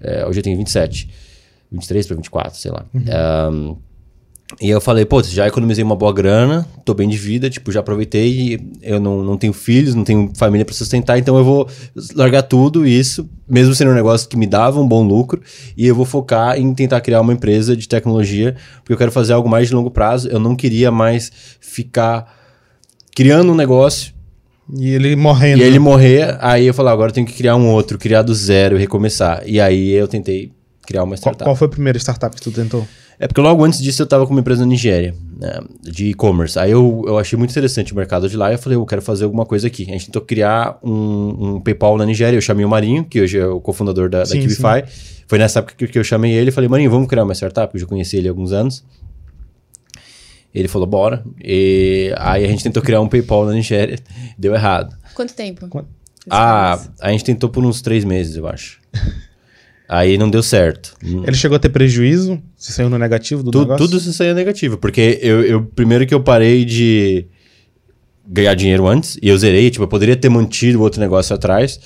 [0.00, 1.08] É, hoje eu tenho 27.
[1.74, 2.84] 23 para 24, sei lá.
[2.94, 3.74] Ahn,
[4.60, 7.80] e eu falei, pô, já economizei uma boa grana, tô bem de vida, tipo, já
[7.80, 11.68] aproveitei, eu não, não tenho filhos, não tenho família para sustentar, então eu vou
[12.14, 15.40] largar tudo isso, mesmo sendo um negócio que me dava um bom lucro,
[15.76, 19.32] e eu vou focar em tentar criar uma empresa de tecnologia, porque eu quero fazer
[19.32, 22.32] algo mais de longo prazo, eu não queria mais ficar
[23.16, 24.12] criando um negócio
[24.72, 25.62] E ele morrendo.
[25.62, 28.34] e ele morrer, aí eu falei, agora eu tenho que criar um outro, criar do
[28.34, 29.42] zero e recomeçar.
[29.46, 30.52] E aí eu tentei
[30.84, 31.44] criar uma Qual, startup.
[31.44, 32.86] qual foi a primeira startup que tu tentou?
[33.18, 36.58] É porque logo antes disso eu tava com uma empresa na Nigéria, né, de e-commerce.
[36.58, 39.02] Aí eu, eu achei muito interessante o mercado de lá e eu falei, eu quero
[39.02, 39.84] fazer alguma coisa aqui.
[39.84, 42.36] A gente tentou criar um, um PayPal na Nigéria.
[42.36, 44.84] Eu chamei o Marinho, que hoje é o cofundador da, da Sim, Kibify.
[45.28, 47.72] Foi nessa época que, que eu chamei ele e falei, Marinho, vamos criar uma startup?
[47.72, 48.84] Eu já conheci ele há alguns anos.
[50.52, 51.24] Ele falou, bora.
[51.42, 53.98] E aí a gente tentou criar um PayPal na Nigéria.
[54.36, 54.96] Deu errado.
[55.14, 55.68] Quanto tempo?
[55.68, 55.88] Quanto?
[56.30, 58.80] Ah, a gente tentou por uns três meses, eu acho.
[59.88, 60.94] Aí não deu certo.
[61.02, 62.40] Ele chegou a ter prejuízo?
[62.56, 63.86] Você saiu no negativo do Tu- negócio?
[63.86, 64.78] tudo isso saía negativo.
[64.78, 67.26] Porque eu, eu- primeiro que eu parei de
[68.26, 71.78] ganhar dinheiro antes, e eu zerei, tipo, eu poderia ter mantido o outro negócio atrás.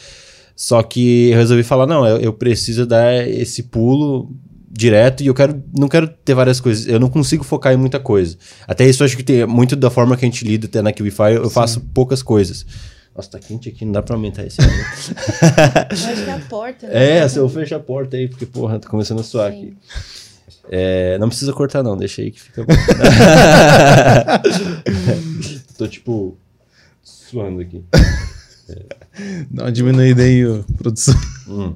[0.55, 4.31] Só que eu resolvi falar, não, eu, eu preciso dar esse pulo
[4.71, 6.87] direto e eu quero não quero ter várias coisas.
[6.87, 8.37] Eu não consigo focar em muita coisa.
[8.67, 10.93] Até isso eu acho que tem muito da forma que a gente lida até na
[10.93, 12.65] Kivify, eu faço poucas coisas.
[13.19, 14.61] Nossa, tá quente aqui, não dá pra aumentar esse.
[14.61, 14.69] né?
[14.69, 16.87] Eu acho que é a porta.
[16.87, 17.19] né?
[17.19, 19.59] É, se eu fecho a porta aí, porque, porra, tá começando a suar Sim.
[19.59, 19.77] aqui.
[20.71, 22.73] É, não precisa cortar, não, deixa aí que fica bom.
[25.77, 26.37] Tô, tipo,
[27.03, 27.83] suando aqui.
[29.51, 31.15] Dá uma diminuída aí, ô, produção.
[31.49, 31.75] Hum.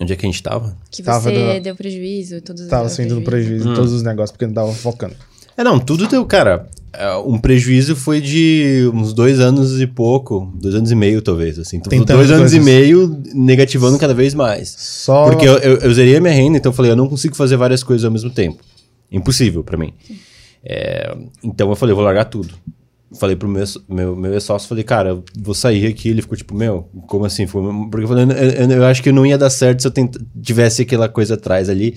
[0.00, 0.76] Onde é que a gente tava?
[0.90, 3.72] Que Tava você deu prejuízo, todos Tava saindo no prejuízo Hum.
[3.72, 5.14] em todos os negócios, porque não tava focando.
[5.56, 6.68] É, não, tudo deu, cara.
[6.92, 11.58] É, Um prejuízo foi de uns dois anos e pouco, dois anos e meio, talvez,
[11.58, 11.76] assim.
[11.78, 14.68] Então, Tentando dois anos e meio negativando cada vez mais.
[14.78, 15.24] Só.
[15.30, 17.56] Porque eu, eu, eu zerei a minha renda, então eu falei, eu não consigo fazer
[17.56, 18.58] várias coisas ao mesmo tempo.
[19.10, 19.92] Impossível pra mim.
[20.64, 22.54] É, então eu falei, eu vou largar tudo.
[23.18, 26.08] Falei pro meu, meu, meu ex-sócio, falei, cara, eu vou sair aqui.
[26.08, 27.46] Ele ficou tipo, meu, como assim?
[27.46, 29.92] Porque eu falei, eu, eu- eu acho que não ia dar certo se eu
[30.42, 31.94] tivesse aquela coisa atrás ali.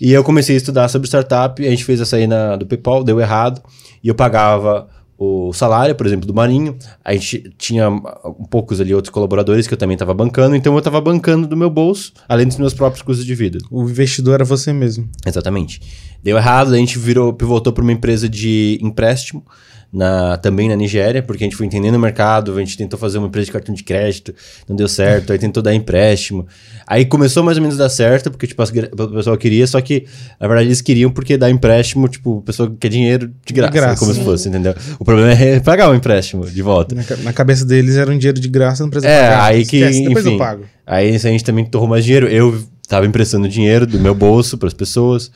[0.00, 3.04] E eu comecei a estudar sobre startup, a gente fez essa aí na, do PayPal,
[3.04, 3.62] deu errado,
[4.02, 4.88] e eu pagava
[5.22, 9.74] o salário, por exemplo, do Marinho, a gente tinha um poucos ali outros colaboradores que
[9.74, 13.02] eu também estava bancando, então eu estava bancando do meu bolso, além dos meus próprios
[13.02, 13.58] custos de vida.
[13.70, 15.06] O investidor era você mesmo.
[15.26, 15.82] Exatamente.
[16.22, 19.44] Deu errado, a gente virou, pivotou para uma empresa de empréstimo,
[19.92, 23.18] na, também na Nigéria, porque a gente foi entendendo o mercado, a gente tentou fazer
[23.18, 24.32] uma empresa de cartão de crédito,
[24.68, 26.46] não deu certo, aí tentou dar empréstimo.
[26.86, 30.06] Aí começou mais ou menos a dar certo, porque tipo, o pessoal queria, só que
[30.38, 33.78] na verdade eles queriam porque dar empréstimo, tipo, o pessoal quer dinheiro de graça, De
[33.78, 33.98] graça.
[33.98, 34.74] como se fosse, entendeu?
[34.98, 36.94] O problema é pagar o empréstimo de volta.
[36.94, 39.44] Na, na cabeça deles era um dinheiro de graça, não precisa É, pagar.
[39.44, 40.64] aí que, Esquece, depois enfim, eu pago.
[40.86, 42.28] Aí a gente também torrou mais dinheiro.
[42.28, 45.30] Eu tava emprestando dinheiro do meu bolso para as pessoas.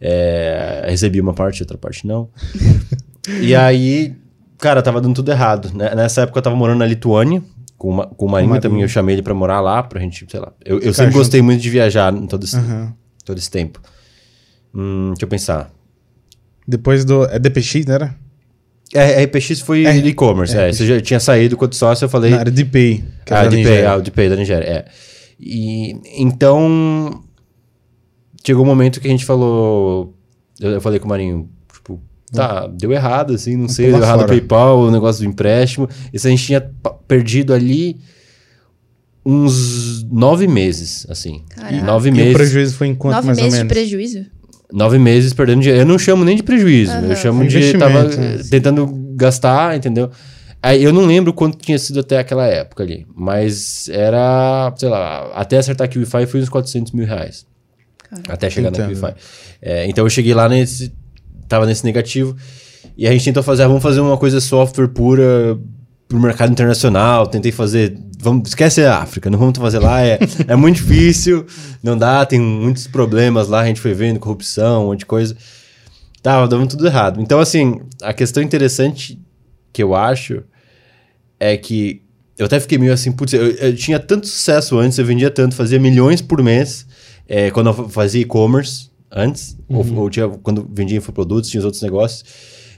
[0.00, 2.28] É, recebi uma parte, outra parte não.
[3.40, 4.14] E aí,
[4.58, 5.70] cara, tava dando tudo errado.
[5.74, 5.94] né?
[5.94, 7.42] Nessa época eu tava morando na Lituânia.
[7.78, 8.62] Com, uma, com o Marinho Marinho.
[8.62, 10.50] também, eu chamei ele pra morar lá, pra gente, sei lá.
[10.64, 11.18] Eu, eu sempre junto.
[11.18, 12.94] gostei muito de viajar em todo esse, Aham.
[13.22, 13.82] todo esse tempo.
[14.74, 15.70] Hum, deixa eu pensar.
[16.66, 17.24] Depois do.
[17.26, 18.14] É DPX, não era?
[18.94, 20.72] É, RPX foi É, e-commerce, é, é.
[20.72, 22.30] Você já tinha saído quanto sócio, eu falei.
[22.30, 23.04] Na área de Pay.
[23.26, 23.90] que Ah, da de Pay, Nigéria.
[23.90, 24.84] ah, o de Pay da Nigéria, é.
[25.38, 27.22] E então
[28.44, 30.16] chegou um momento que a gente falou,
[30.60, 31.50] eu, eu falei com o Marinho,
[32.32, 34.26] tá, deu errado assim, não sei, deu errado o.
[34.26, 35.88] PayPal, o negócio do empréstimo.
[36.12, 36.60] Isso a gente tinha
[37.06, 37.96] perdido ali
[39.24, 41.42] uns nove meses, assim.
[41.48, 41.84] Caraca.
[41.84, 42.32] Nove E o meses.
[42.34, 43.72] prejuízo foi em quanto, Nove mais ou meses de menos?
[43.72, 44.26] prejuízo?
[44.72, 45.82] Nove meses perdendo dinheiro.
[45.82, 47.14] Eu não chamo nem de prejuízo, eu Aham.
[47.16, 48.36] chamo de tava né?
[48.40, 48.86] eh, tentando
[49.16, 50.10] gastar, entendeu?
[50.62, 55.30] Aí eu não lembro quanto tinha sido até aquela época ali, mas era, sei lá,
[55.34, 57.46] até acertar aqui o Wi-Fi foi uns 400 mil reais.
[58.10, 58.32] Caraca.
[58.32, 59.00] Até chegar na Entendo.
[59.02, 59.20] Wi-Fi.
[59.62, 60.92] É, então eu cheguei lá nesse,
[61.48, 62.36] tava nesse negativo
[62.96, 65.58] e a gente tentou fazer, ah, vamos fazer uma coisa software pura
[66.08, 70.56] pro mercado internacional, tentei fazer, vamos, esquece a África, não vamos fazer lá, é, é
[70.56, 71.44] muito difícil,
[71.82, 75.36] não dá, tem muitos problemas lá, a gente foi vendo, corrupção, um monte de coisa.
[76.22, 77.20] Tava dando tudo errado.
[77.20, 79.20] Então, assim, a questão interessante
[79.72, 80.42] que eu acho
[81.38, 82.02] é que
[82.38, 85.54] eu até fiquei meio assim, putz, eu, eu tinha tanto sucesso antes, eu vendia tanto,
[85.54, 86.86] fazia milhões por mês,
[87.28, 91.82] é, quando eu fazia e-commerce antes, ou, ou tinha, quando vendia infoprodutos, tinha os outros
[91.82, 92.24] negócios.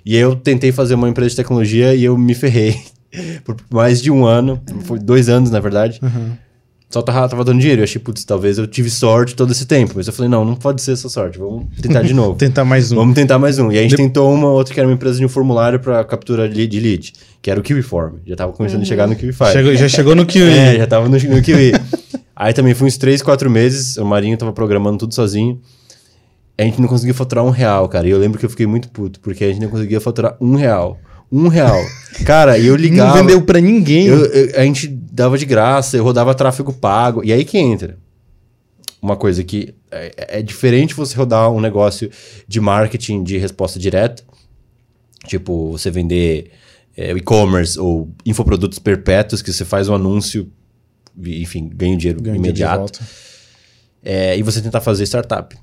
[0.05, 2.77] E aí eu tentei fazer uma empresa de tecnologia e eu me ferrei
[3.45, 6.01] por mais de um ano, foi dois anos, na verdade.
[6.91, 7.81] Só tava, tava dando dinheiro.
[7.83, 9.93] Eu achei, putz, talvez eu tive sorte todo esse tempo.
[9.97, 11.39] Mas eu falei, não, não pode ser essa sorte.
[11.39, 12.39] Vamos tentar de novo.
[12.39, 12.97] Tentar mais um.
[12.97, 13.71] Vamos tentar mais um.
[13.71, 16.49] E a gente tentou uma outra que era uma empresa de um formulário para captura
[16.49, 17.13] de de lead,
[17.43, 18.15] que era o Kiwiform.
[18.27, 19.53] Já tava começando a chegar no Kiwify.
[19.53, 20.49] Chegou- já chegou no Kiwi.
[20.49, 21.73] É, já tava no, no Kiwi.
[22.35, 25.61] Aí também foi uns 3, 4 meses, o Marinho tava programando tudo sozinho.
[26.59, 28.07] A gente não conseguia faturar um real, cara.
[28.07, 30.57] E eu lembro que eu fiquei muito puto, porque a gente não conseguia faturar um
[30.57, 30.99] real.
[31.31, 31.79] Um real.
[32.27, 33.17] Cara, e eu ligava.
[33.17, 34.07] Não vendeu pra ninguém.
[34.07, 37.23] Eu- eu- a gente dava de graça, eu rodava tráfego pago.
[37.23, 37.97] E aí que entra.
[39.01, 42.11] Uma coisa que é, é diferente você rodar um negócio
[42.49, 44.25] de marketing de resposta direta.
[45.27, 46.51] Tipo, você vender
[46.97, 50.51] é, e-commerce ou infoprodutos perpétuos, que você faz um anúncio,
[51.25, 52.79] enfim, ganha dinheiro dinheiro de imediato.
[52.79, 53.01] volta.
[54.03, 55.57] É, e você tentar fazer startup.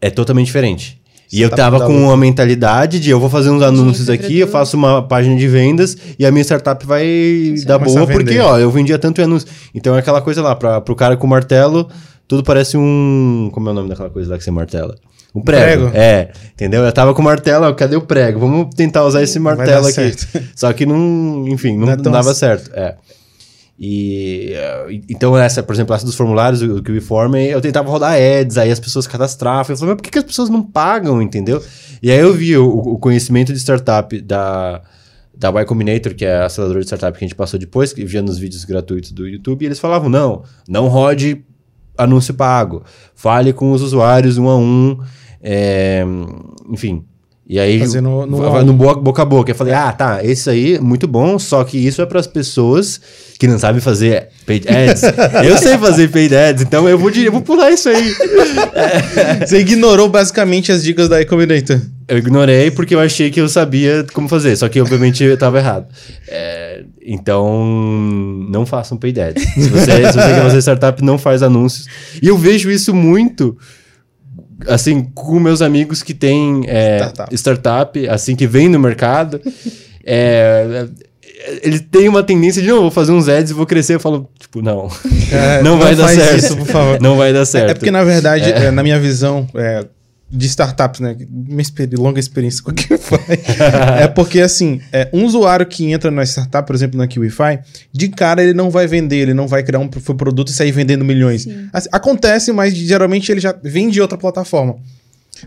[0.00, 1.00] É totalmente diferente.
[1.30, 4.48] E eu Startup tava com uma mentalidade de eu vou fazer uns anúncios aqui, eu
[4.48, 8.58] faço uma página de vendas e a minha startup vai dar começa boa, porque, ó,
[8.58, 9.46] eu vendia tanto em anúncio.
[9.74, 11.86] Então é aquela coisa lá, pra, pro cara com martelo,
[12.26, 13.50] tudo parece um.
[13.52, 14.94] Como é o nome daquela coisa lá que você martela?
[15.34, 15.90] Um prego.
[15.90, 15.96] prego?
[15.96, 16.82] É, entendeu?
[16.82, 18.40] Eu tava com o martelo, ó, cadê o prego?
[18.40, 19.92] Vamos tentar usar esse martelo dar aqui.
[19.92, 20.26] certo.
[20.56, 22.40] Só que não, enfim, não, Não é não dava assim.
[22.40, 22.70] certo.
[22.74, 22.94] É.
[23.78, 27.88] E eh, então essa, por exemplo, essa dos formulários, o que me forma, eu tentava
[27.88, 29.72] rodar ads, aí as pessoas cadastravam.
[29.72, 31.62] Eu falei, mas por que, que as pessoas não pagam, entendeu?
[32.02, 34.82] E aí eu vi o, o conhecimento de startup da,
[35.32, 38.04] da Y Combinator, que é a aceleradora de startup que a gente passou depois, que
[38.04, 41.44] via nos vídeos gratuitos do YouTube, e eles falavam, não, não rode
[41.96, 42.82] anúncio pago,
[43.14, 44.98] fale com os usuários um a um,
[45.40, 46.04] é,
[46.68, 47.04] enfim...
[47.50, 48.64] E aí, Fazer no- no va- on.
[48.64, 49.50] no boca, a boca.
[49.50, 52.26] Eu falei, ah, tá, esse aí é muito bom, só que isso é para as
[52.26, 53.00] pessoas
[53.38, 55.02] que não sabem fazer paid ads.
[55.42, 58.12] eu sei fazer paid ads, então eu vou, eu vou pular isso aí.
[59.46, 61.80] Você ignorou basicamente as dicas da iCombinator.
[62.06, 65.58] Eu ignorei porque eu achei que eu sabia como fazer, só que obviamente eu estava
[65.58, 65.86] errado.
[66.28, 67.66] É, então,
[68.50, 69.42] não façam paid ads.
[69.54, 71.86] Se você, se você quer fazer startup, não faz anúncios.
[72.22, 73.56] E eu vejo isso muito,
[74.66, 77.34] assim, com meus amigos que têm é, Startup.
[77.36, 79.40] startup, assim, que vem no mercado.
[80.10, 80.86] É,
[81.62, 83.96] eles têm uma tendência de, não, vou fazer uns ads e vou crescer.
[83.96, 84.88] Eu falo, tipo, não.
[85.30, 86.38] É, não vai dar certo.
[86.38, 86.56] isso.
[87.00, 87.70] Não vai dar certo.
[87.72, 89.84] É porque, na verdade, é, na minha visão é,
[90.30, 91.16] de startups, né?
[91.30, 93.16] Minha experi- longa experiência com a Kiwify.
[94.02, 97.58] é porque, assim, é, um usuário que entra na startup, por exemplo, na Kiwify,
[97.92, 100.70] de cara ele não vai vender, ele não vai criar um pro- produto e sair
[100.70, 101.46] vendendo milhões.
[101.72, 104.76] Assim, acontece, mas geralmente ele já vem de outra plataforma.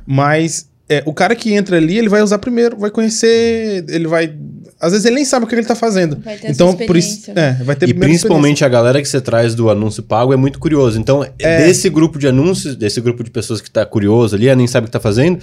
[0.06, 4.36] Mas é, o cara que entra ali, ele vai usar primeiro, vai conhecer, ele vai.
[4.78, 6.20] Às vezes ele nem sabe o que ele tá fazendo.
[6.22, 7.32] Vai ter então, por isso.
[7.34, 10.60] É, vai ter E principalmente a galera que você traz do anúncio pago é muito
[10.60, 11.00] curioso.
[11.00, 11.66] Então, É.
[11.66, 14.88] desse grupo de anúncios, desse grupo de pessoas que tá curioso ali, nem sabe o
[14.88, 15.40] que tá fazendo,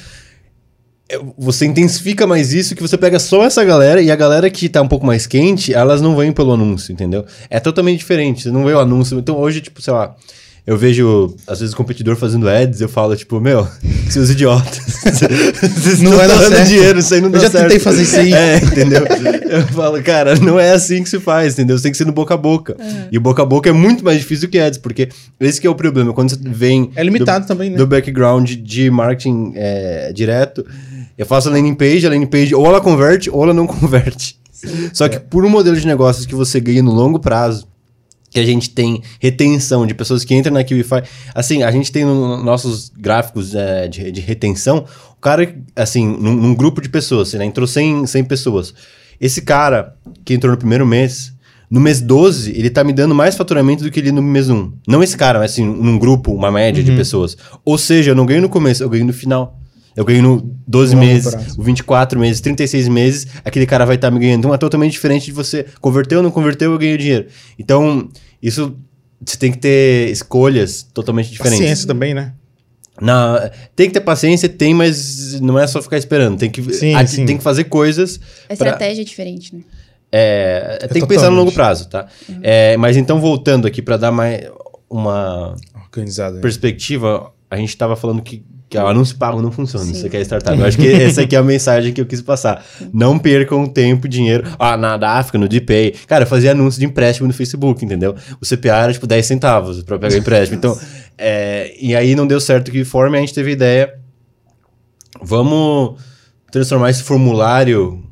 [1.08, 4.68] é, você intensifica mais isso que você pega só essa galera e a galera que
[4.68, 7.24] tá um pouco mais quente, elas não vêm pelo anúncio, entendeu?
[7.48, 8.42] É totalmente diferente.
[8.42, 9.18] Você não vê o anúncio.
[9.18, 10.14] Então, hoje, tipo, sei lá.
[10.68, 13.66] Eu vejo, às vezes, o competidor fazendo ads, eu falo, tipo, meu,
[14.10, 14.80] seus idiotas.
[15.02, 16.68] Vocês Não dar dando certo.
[16.68, 17.62] dinheiro, isso aí não Eu dá já certo.
[17.64, 18.34] tentei fazer isso aí.
[18.36, 19.02] É, entendeu?
[19.48, 21.78] Eu falo, cara, não é assim que se faz, entendeu?
[21.78, 22.76] Você tem que ser no boca a boca.
[23.10, 25.08] E o boca a boca é muito mais difícil do que ads, porque
[25.40, 26.12] esse que é o problema.
[26.12, 27.76] Quando você vem É limitado também, né?
[27.78, 30.66] do background de marketing é, direto,
[31.16, 34.36] eu faço a landing page, a landing page ou ela converte ou ela não converte.
[34.92, 37.66] Só que por um modelo de negócios que você ganha no longo prazo,
[38.30, 41.02] que a gente tem retenção de pessoas que entram na QIFI.
[41.34, 46.34] Assim, a gente tem nos nossos gráficos é, de, de retenção, o cara, assim, num,
[46.34, 48.74] num grupo de pessoas, né, entrou 100, 100 pessoas.
[49.20, 51.32] Esse cara que entrou no primeiro mês,
[51.70, 54.72] no mês 12, ele tá me dando mais faturamento do que ele no mês 1.
[54.86, 57.36] Não esse cara, mas assim, num grupo, uma média de pessoas.
[57.64, 59.57] Ou seja, eu não ganho no começo, eu ganho no final.
[59.98, 61.60] Eu ganho no 12 Longo meses, prazo.
[61.62, 64.38] 24 meses, 36 meses, aquele cara vai estar me ganhando.
[64.38, 67.26] Então é totalmente diferente de você converteu ou não converteu, eu ganhei dinheiro.
[67.58, 68.08] Então,
[68.40, 68.76] isso
[69.20, 71.58] você tem que ter escolhas totalmente diferentes.
[71.58, 72.32] Paciência também, né?
[73.00, 76.38] Na, tem que ter paciência, tem, mas não é só ficar esperando.
[76.38, 77.26] Tem que, Sim, a- sim.
[77.26, 78.20] tem que fazer coisas.
[78.44, 79.62] A pra- estratégia é diferente, né?
[80.12, 81.38] é, tem que pensar no totalmente.
[81.38, 82.06] longo prazo, tá?
[82.40, 84.48] É, mas então, voltando aqui para dar mais
[84.88, 86.40] uma Organizado.
[86.40, 89.90] perspectiva, a gente estava falando que, que o anúncio pago não funciona.
[89.90, 90.58] Isso aqui é startup.
[90.58, 92.64] Eu acho que essa aqui é a mensagem que eu quis passar.
[92.92, 94.44] Não percam tempo e dinheiro.
[94.58, 95.94] Ah, na da África, no DPay.
[96.06, 98.14] Cara, eu fazia anúncio de empréstimo no Facebook, entendeu?
[98.40, 100.58] O CPA era tipo 10 centavos para pegar empréstimo.
[100.58, 100.78] Então,
[101.16, 103.94] é, e aí não deu certo que forma e a gente teve a ideia.
[105.22, 105.98] Vamos
[106.52, 108.04] transformar esse formulário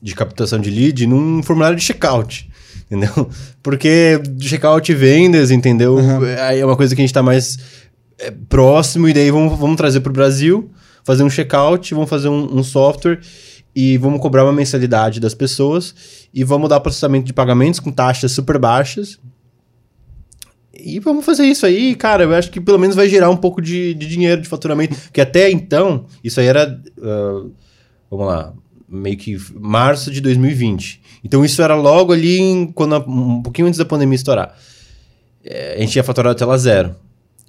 [0.00, 2.48] de captação de lead num formulário de checkout.
[2.90, 3.28] Entendeu?
[3.62, 5.98] Porque checkout e vendas, entendeu?
[6.42, 7.58] Aí é uma coisa que a gente tá mais
[8.18, 10.70] é, próximo, e daí vamos, vamos trazer para o Brasil,
[11.04, 13.20] fazer um checkout, vamos fazer um, um software
[13.74, 15.94] e vamos cobrar uma mensalidade das pessoas
[16.34, 19.18] e vamos dar processamento de pagamentos com taxas super baixas.
[20.80, 22.24] E vamos fazer isso aí, cara.
[22.24, 24.94] Eu acho que pelo menos vai gerar um pouco de, de dinheiro, de faturamento.
[24.94, 26.80] Porque até então, isso aí era.
[27.02, 27.44] ah,
[28.10, 28.52] vamos lá,
[28.88, 31.00] meio que março de 2020.
[31.24, 34.56] Então isso era logo ali, em- quando a- um pouquinho antes da pandemia estourar.
[35.44, 36.94] É, a gente tinha faturado até lá zero.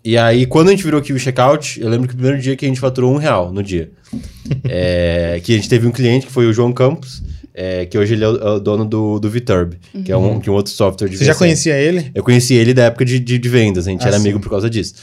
[0.04, 2.56] E aí, quando a gente virou aqui o checkout, eu lembro que o primeiro dia
[2.56, 3.92] que a gente faturou um real no dia.
[4.68, 7.22] É, que a gente teve um cliente que foi o João Campos,
[7.54, 10.40] é, que hoje ele é o, é o dono do, do Viturb, que, é um,
[10.40, 12.10] que é um outro software de Você já conhecia ele?
[12.16, 14.24] Eu conheci ele da época de, de, de vendas, a gente Ah, era sim.
[14.24, 14.96] amigo por causa disso.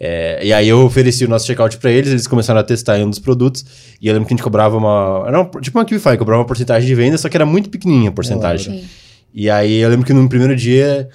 [0.00, 3.04] É, e aí eu ofereci o nosso checkout pra eles, eles começaram a testar em
[3.04, 3.64] um dos produtos,
[4.00, 5.24] e eu lembro que a gente cobrava uma.
[5.26, 8.10] Era uma, tipo uma QFI, cobrava uma porcentagem de venda, só que era muito pequenininha
[8.10, 8.84] a porcentagem.
[9.32, 11.08] E aí eu lembro que no primeiro dia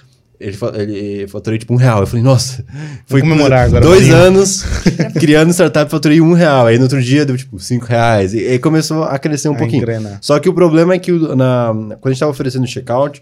[0.44, 2.02] ele, ele faturei tipo um real.
[2.02, 2.64] Eu falei, nossa,
[3.06, 4.64] foi comemorar agora, dois anos
[5.20, 6.68] criando startup, faturei um real.
[6.68, 8.34] Aí no outro dia deu tipo cinco reais.
[8.34, 9.82] E aí começou a crescer um A pouquinho.
[9.82, 10.18] engrenar.
[10.22, 13.22] Só que o problema é que na, quando a gente tava oferecendo checkout,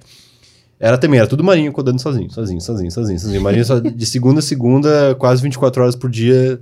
[0.80, 3.42] era também, era tudo Marinho codando sozinho, sozinho, sozinho, sozinho, sozinho.
[3.42, 6.60] Marinho só de segunda a segunda, quase 24 horas por dia,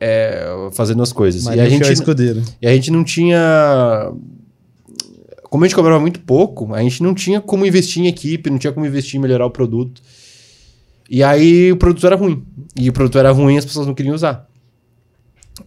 [0.00, 1.44] é, fazendo as coisas.
[1.44, 2.42] Marinho e, a gente, escudeiro.
[2.60, 4.10] e a gente não tinha.
[5.50, 8.56] Como a gente cobrava muito pouco, a gente não tinha como investir em equipe, não
[8.56, 10.00] tinha como investir em melhorar o produto.
[11.10, 12.44] E aí o produto era ruim.
[12.76, 14.48] E o produto era ruim e as pessoas não queriam usar.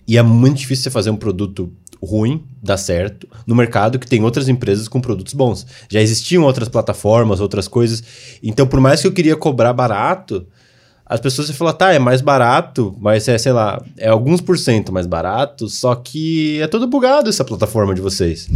[0.08, 1.70] E é muito difícil você fazer um produto
[2.02, 5.68] ruim, dar certo, no mercado que tem outras empresas com produtos bons.
[5.90, 8.02] Já existiam outras plataformas, outras coisas.
[8.42, 10.48] Então, por mais que eu queria cobrar barato,
[11.14, 14.58] as pessoas iam falar, tá, é mais barato, mas é, sei lá, é alguns por
[14.58, 18.50] cento mais barato, só que é todo bugado essa plataforma de vocês.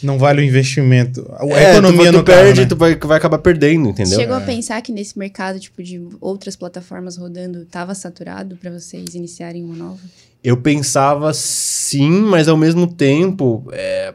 [0.00, 1.26] Não vale o investimento.
[1.36, 2.66] A É, economia tu, tu no perde, carro, né?
[2.66, 4.16] tu vai, vai acabar perdendo, entendeu?
[4.16, 9.14] Chegou a pensar que nesse mercado, tipo, de outras plataformas rodando, tava saturado pra vocês
[9.16, 9.98] iniciarem uma nova?
[10.42, 14.14] Eu pensava sim, mas ao mesmo tempo é,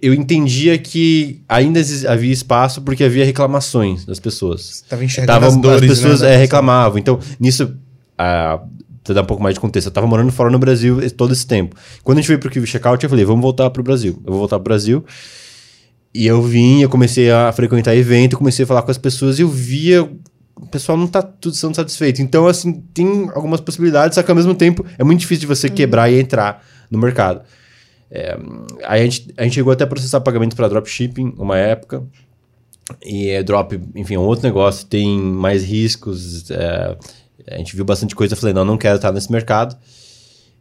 [0.00, 4.62] eu entendia que ainda havia espaço porque havia reclamações das pessoas.
[4.62, 6.98] Você tava enxergando Tava, as dores, as pessoas né, é, reclamavam.
[6.98, 7.76] Então, nisso,
[8.16, 8.60] ah,
[9.02, 11.46] pra dar um pouco mais de contexto, eu tava morando fora no Brasil todo esse
[11.46, 11.76] tempo.
[12.02, 14.20] Quando a gente veio pro Kiwi Checkout, eu falei, vamos voltar pro Brasil.
[14.24, 15.04] Eu vou voltar pro Brasil.
[16.14, 19.42] E eu vim, eu comecei a frequentar evento, comecei a falar com as pessoas e
[19.42, 20.08] eu via
[20.56, 22.22] o pessoal não tá tudo sendo satisfeito.
[22.22, 25.68] Então, assim, tem algumas possibilidades, só que ao mesmo tempo é muito difícil de você
[25.68, 27.42] quebrar e entrar no mercado.
[28.16, 28.38] É,
[28.84, 32.04] a gente, a gente chegou até a processar pagamentos para dropshipping uma época.
[33.04, 36.48] E é drop, enfim, é um outro negócio, tem mais riscos.
[36.50, 36.96] é,
[37.50, 39.76] a gente viu bastante coisa, eu falei, não, não quero estar nesse mercado.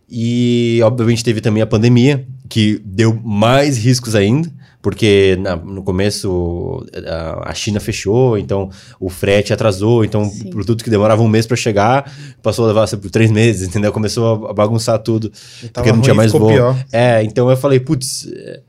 [0.10, 4.52] E, obviamente, teve também a pandemia, que deu mais riscos ainda,
[4.82, 10.48] porque na- no começo a, a China fechou, então o frete atrasou, então Sim.
[10.48, 12.12] o produto que demorava um mês para chegar
[12.44, 13.92] passou a levar sei, por três meses, entendeu?
[13.94, 15.32] Começou a bagunçar tudo,
[15.74, 16.56] porque não tinha ruim, mais ficou voo.
[16.56, 16.86] pior.
[16.92, 18.60] É, então eu falei, putz, é,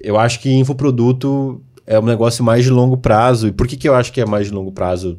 [0.00, 3.48] eu acho que infoproduto é um negócio mais de longo prazo.
[3.48, 5.18] E por que, que eu acho que é mais de longo prazo?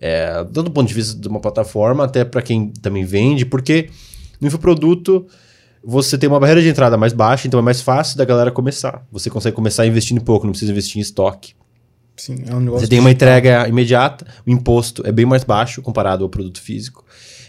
[0.00, 3.88] É, tanto do ponto de vista de uma plataforma, até para quem também vende, porque
[4.40, 5.26] no infoproduto
[5.88, 9.06] você tem uma barreira de entrada mais baixa, então é mais fácil da galera começar.
[9.12, 11.54] Você consegue começar investindo pouco, não precisa investir em estoque.
[12.16, 12.80] Sim, é um negócio.
[12.84, 17.04] Você tem uma entrega imediata, o imposto é bem mais baixo comparado ao produto físico.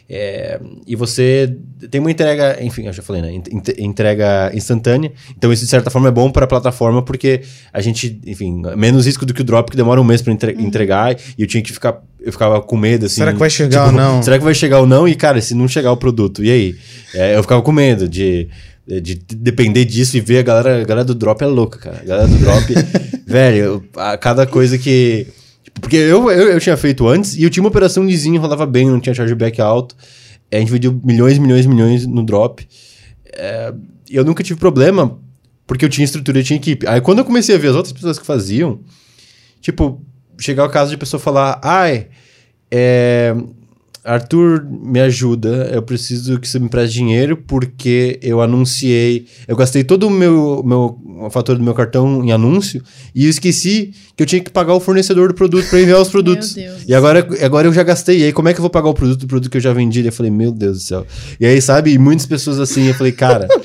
[0.10, 1.58] É, e você
[1.90, 3.34] tem uma entrega, enfim, eu já falei, né?
[3.34, 5.12] Ent- Entrega instantânea.
[5.36, 7.42] Então, isso de certa forma é bom para a plataforma, porque
[7.74, 11.18] a gente, enfim, menos risco do que o drop que demora um mês para entregar.
[11.38, 13.16] E eu tinha que ficar, eu ficava com medo, assim.
[13.16, 14.22] Será que vai chegar ou não?
[14.22, 15.08] Será que vai chegar ou não?
[15.08, 16.76] E, cara, se não chegar o produto, e aí?
[17.14, 18.50] É, eu ficava com medo de,
[18.86, 22.02] de depender disso e ver a galera, a galera do drop é louca, cara.
[22.02, 22.66] A galera do drop,
[23.26, 25.26] velho, a cada coisa que.
[25.80, 28.88] Porque eu, eu, eu tinha feito antes e eu tinha uma operação lisinha, rolava bem,
[28.88, 29.96] não tinha chargeback alto.
[30.52, 32.68] A gente vendeu milhões, milhões, milhões no drop.
[33.32, 33.74] É,
[34.10, 35.18] e eu nunca tive problema,
[35.66, 36.86] porque eu tinha estrutura, eu tinha equipe.
[36.86, 38.82] Aí quando eu comecei a ver as outras pessoas que faziam,
[39.62, 40.02] tipo,
[40.40, 42.08] chegar o caso de a pessoa falar, ai,
[42.72, 43.36] é,
[44.04, 49.84] Arthur, me ajuda, eu preciso que você me preste dinheiro porque eu anunciei, eu gastei
[49.84, 52.82] todo o meu, meu a fatura do meu cartão em anúncio
[53.14, 56.08] e eu esqueci que eu tinha que pagar o fornecedor do produto para enviar os
[56.10, 56.54] produtos.
[56.54, 58.88] Deus E agora, agora eu já gastei, e aí como é que eu vou pagar
[58.88, 60.06] o produto do produto que eu já vendi?
[60.06, 61.06] Eu falei, meu Deus do céu.
[61.40, 63.48] E aí, sabe, e muitas pessoas assim, eu falei, cara,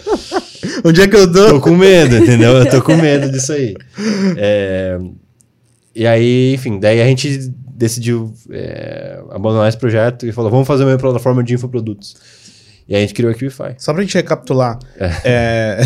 [0.84, 1.48] Onde é que eu dou?
[1.48, 2.52] tô com medo, entendeu?
[2.52, 3.74] Eu tô com medo disso aí.
[4.36, 4.98] É,
[5.94, 10.84] E aí, enfim, daí a gente decidiu é, abandonar esse projeto e falou, vamos fazer
[10.84, 12.16] uma plataforma de infoprodutos.
[12.88, 13.74] E aí a gente criou a QIFI.
[13.78, 14.78] Só pra gente recapitular.
[15.24, 15.80] é,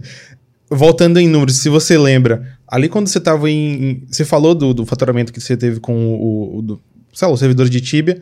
[0.70, 4.04] Voltando em números, se você lembra, ali quando você tava em.
[4.10, 6.80] Você falou do, do faturamento que você teve com o, o, do,
[7.22, 8.20] lá, os servidores de Tibia.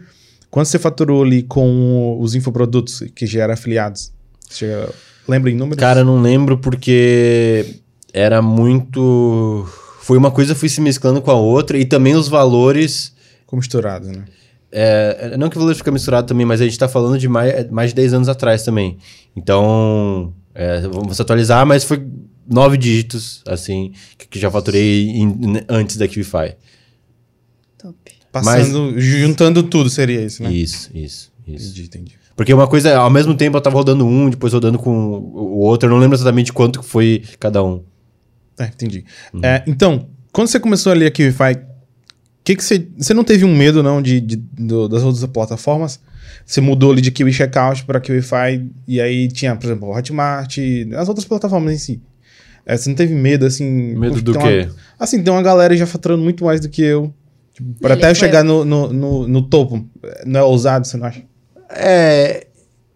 [0.48, 4.12] Quando você faturou ali com os infoprodutos que já eram afiliados?
[4.48, 4.88] Você
[5.28, 5.80] lembra em números?
[5.80, 7.80] Cara, não lembro porque
[8.12, 9.68] era muito...
[10.06, 13.12] Foi uma coisa foi se mesclando com a outra e também os valores...
[13.40, 14.24] Ficou misturado, né?
[14.70, 17.68] É, não que o valor fica misturado também, mas a gente tá falando de mais,
[17.72, 18.98] mais de 10 anos atrás também.
[19.34, 22.06] Então, é, vamos atualizar, mas foi
[22.48, 26.54] nove dígitos, assim, que, que já faturei em- antes da QIFI.
[27.76, 27.96] Top.
[28.30, 30.52] Passando, juntando tudo seria isso, né?
[30.52, 31.70] Isso, isso, isso.
[31.70, 32.12] Entendi, entendi.
[32.36, 35.88] Porque uma coisa, ao mesmo tempo eu tava rodando um, depois rodando com o outro,
[35.88, 37.82] eu não lembro exatamente quanto que foi cada um.
[38.58, 39.04] É, entendi.
[39.42, 41.58] É, então, quando você começou ali a QIFI,
[42.44, 46.00] que que você, você não teve um medo, não, de, de- do- das outras plataformas?
[46.44, 50.58] Você mudou ali de Kiwi Checkout para QIFI e aí tinha, por exemplo, o Hotmart,
[50.96, 52.02] as outras plataformas em si.
[52.64, 53.94] É, você não teve medo, assim...
[53.96, 54.62] Medo do quê?
[54.68, 57.12] Uma, assim, tem uma galera já faturando muito mais do que eu.
[57.54, 59.88] Tipo, para até foi- chegar no, no, no, no topo.
[60.24, 61.22] Não é ousado, você não acha?
[61.70, 62.46] É.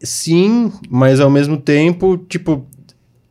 [0.03, 2.67] Sim, mas ao mesmo tempo, tipo,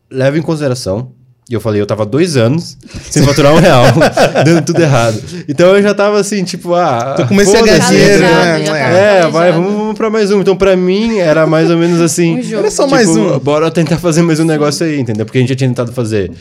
[0.09, 1.13] leva em consideração.
[1.49, 2.77] E eu falei, eu tava dois anos
[3.09, 3.83] sem faturar um real,
[4.45, 5.19] dando tudo errado.
[5.47, 7.15] Então eu já tava assim, tipo, ah.
[7.17, 8.65] Eu comecei a ganhar dinheiro, né?
[8.67, 9.19] É.
[9.21, 10.41] É, vai, vamos, vamos pra mais um.
[10.41, 12.37] Então, pra mim, era mais ou menos assim.
[12.39, 12.59] Um jogo.
[12.59, 13.39] Era só tipo, mais um.
[13.39, 15.25] Bora tentar fazer mais um negócio aí, entendeu?
[15.25, 16.31] Porque a gente já tinha tentado fazer.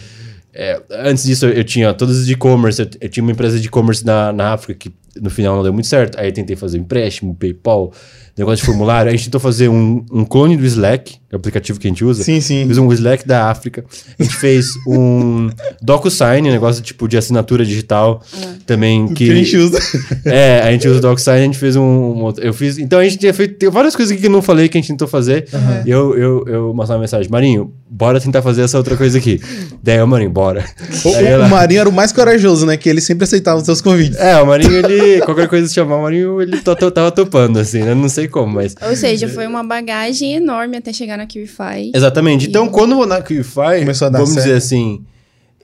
[0.53, 2.83] É, antes disso, eu, eu tinha todas as de e-commerce.
[2.83, 5.73] Eu, eu tinha uma empresa de e-commerce na, na África que no final não deu
[5.73, 6.19] muito certo.
[6.21, 7.93] Aí eu tentei fazer empréstimo, PayPal,
[8.39, 9.09] negócio de formulário.
[9.09, 11.91] A gente tentou fazer um, um clone do Slack, que é o aplicativo que a
[11.91, 12.23] gente usa.
[12.23, 12.65] Sim, sim.
[12.67, 13.85] Fiz um Slack da África.
[14.19, 15.51] A gente fez um
[15.83, 18.23] DocuSign, negócio tipo de assinatura digital.
[18.67, 19.79] Também Que a gente usa.
[20.25, 22.79] é, a gente usa o DocSign, a gente fez um, um outro- Eu fiz.
[22.79, 23.55] Então a gente tinha feito.
[23.57, 25.47] Tem várias coisas aqui que eu não falei que a gente tentou fazer.
[25.85, 29.41] E eu, eu, eu mandei uma mensagem, Marinho, bora tentar fazer essa outra coisa aqui.
[29.83, 30.65] Daí eu, Marinho, bora.
[31.05, 32.77] O, Aí o ela- Marinho era o mais corajoso, né?
[32.77, 34.19] Que ele sempre aceitava os seus convites.
[34.19, 35.21] É, o Marinho, ele.
[35.23, 37.95] Qualquer coisa se chamar o Marinho, ele tava topando, assim, né?
[37.95, 38.75] Não sei como, mas.
[38.83, 41.93] Ou seja, foi uma bagagem enorme até chegar na QIFI.
[41.95, 42.49] Exatamente.
[42.49, 44.47] Então, quando na QIFI, Começou a dar vamos certo.
[44.47, 45.03] dizer assim,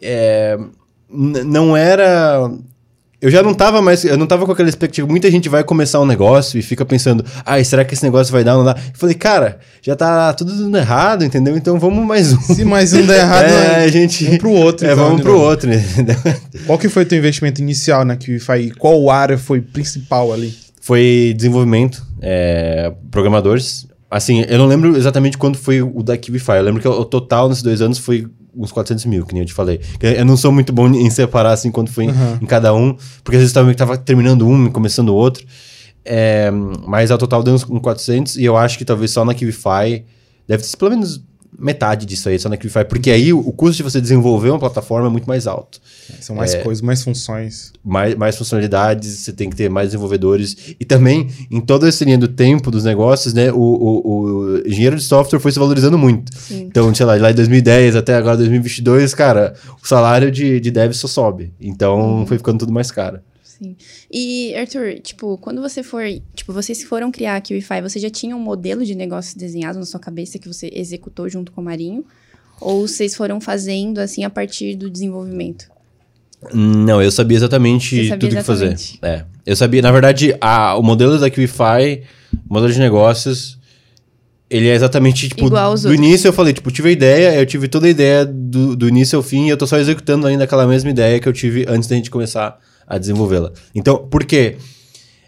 [0.03, 0.59] é,
[1.11, 2.51] não era...
[3.23, 5.09] Eu já não tava mais, eu não tava com aquela expectativa.
[5.09, 8.45] Muita gente vai começar um negócio e fica pensando, ai, será que esse negócio vai
[8.45, 8.79] dar ou não dá?
[8.79, 11.57] Eu falei, cara, já tá tudo dando errado, entendeu?
[11.57, 12.41] Então vamos mais um.
[12.43, 13.77] Se mais um der errado, é, né?
[13.85, 14.27] a gente...
[14.29, 15.45] um pro outro, É, então, vamos de pro novo.
[15.47, 16.17] outro, entendeu?
[16.67, 18.59] Qual que foi o teu investimento inicial na QIFI?
[18.59, 20.55] E qual área foi principal ali?
[20.83, 23.87] Foi desenvolvimento, é, programadores.
[24.11, 26.53] Assim, eu não lembro exatamente quando foi o da Kibify.
[26.53, 29.47] Eu lembro que o total nesses dois anos foi uns 400 mil, que nem eu
[29.47, 29.81] te falei.
[30.01, 32.39] Eu não sou muito bom em separar, assim, quanto foi em- Uhum.
[32.43, 32.95] em, cada um.
[33.25, 35.45] Porque às vezes tava, tava terminando um e começando o outro.
[36.05, 36.51] É,
[36.87, 38.37] mas ao total deu uns, uns 400.
[38.37, 40.05] E eu acho que talvez só na Kibify
[40.47, 41.25] Deve ser pelo menos
[41.59, 45.09] metade disso aí só na Qlify, porque aí o custo de você desenvolver uma plataforma
[45.09, 45.81] é muito mais alto.
[46.21, 47.73] São mais é, coisas, mais funções.
[47.85, 50.75] Mais, mais funcionalidades, você tem que ter mais desenvolvedores.
[50.79, 54.97] E também, em toda essa linha do tempo dos negócios, né, o, o, o engenheiro
[54.97, 56.37] de software foi se valorizando muito.
[56.37, 56.63] Sim.
[56.63, 60.93] Então, sei lá, lá em 2010 até agora 2022, cara, o salário de, de dev
[60.93, 61.53] só sobe.
[61.61, 62.27] Então, uhum.
[62.27, 63.21] foi ficando tudo mais caro.
[63.65, 63.77] Sim.
[64.11, 66.05] E, Arthur, tipo, quando você for.
[66.35, 69.79] Tipo, vocês foram criar aqui o Wi-Fi, você já tinha um modelo de negócio desenhado
[69.79, 72.05] na sua cabeça que você executou junto com o Marinho?
[72.61, 75.67] Ou vocês foram fazendo assim a partir do desenvolvimento?
[76.53, 78.77] Não, eu sabia exatamente sabia tudo o que fazer.
[79.03, 79.25] É.
[79.47, 82.03] Eu sabia, na verdade, a, o modelo da QIFI,
[82.49, 83.59] o modelo de negócios,
[84.49, 86.07] ele é exatamente, tipo, Igual aos do outros.
[86.07, 89.17] início eu falei, tipo, tive a ideia, eu tive toda a ideia do, do início
[89.17, 91.89] ao fim, e eu tô só executando ainda aquela mesma ideia que eu tive antes
[91.89, 92.59] da gente começar a
[92.99, 93.53] desenvolvê-la.
[93.75, 94.57] Então, por quê?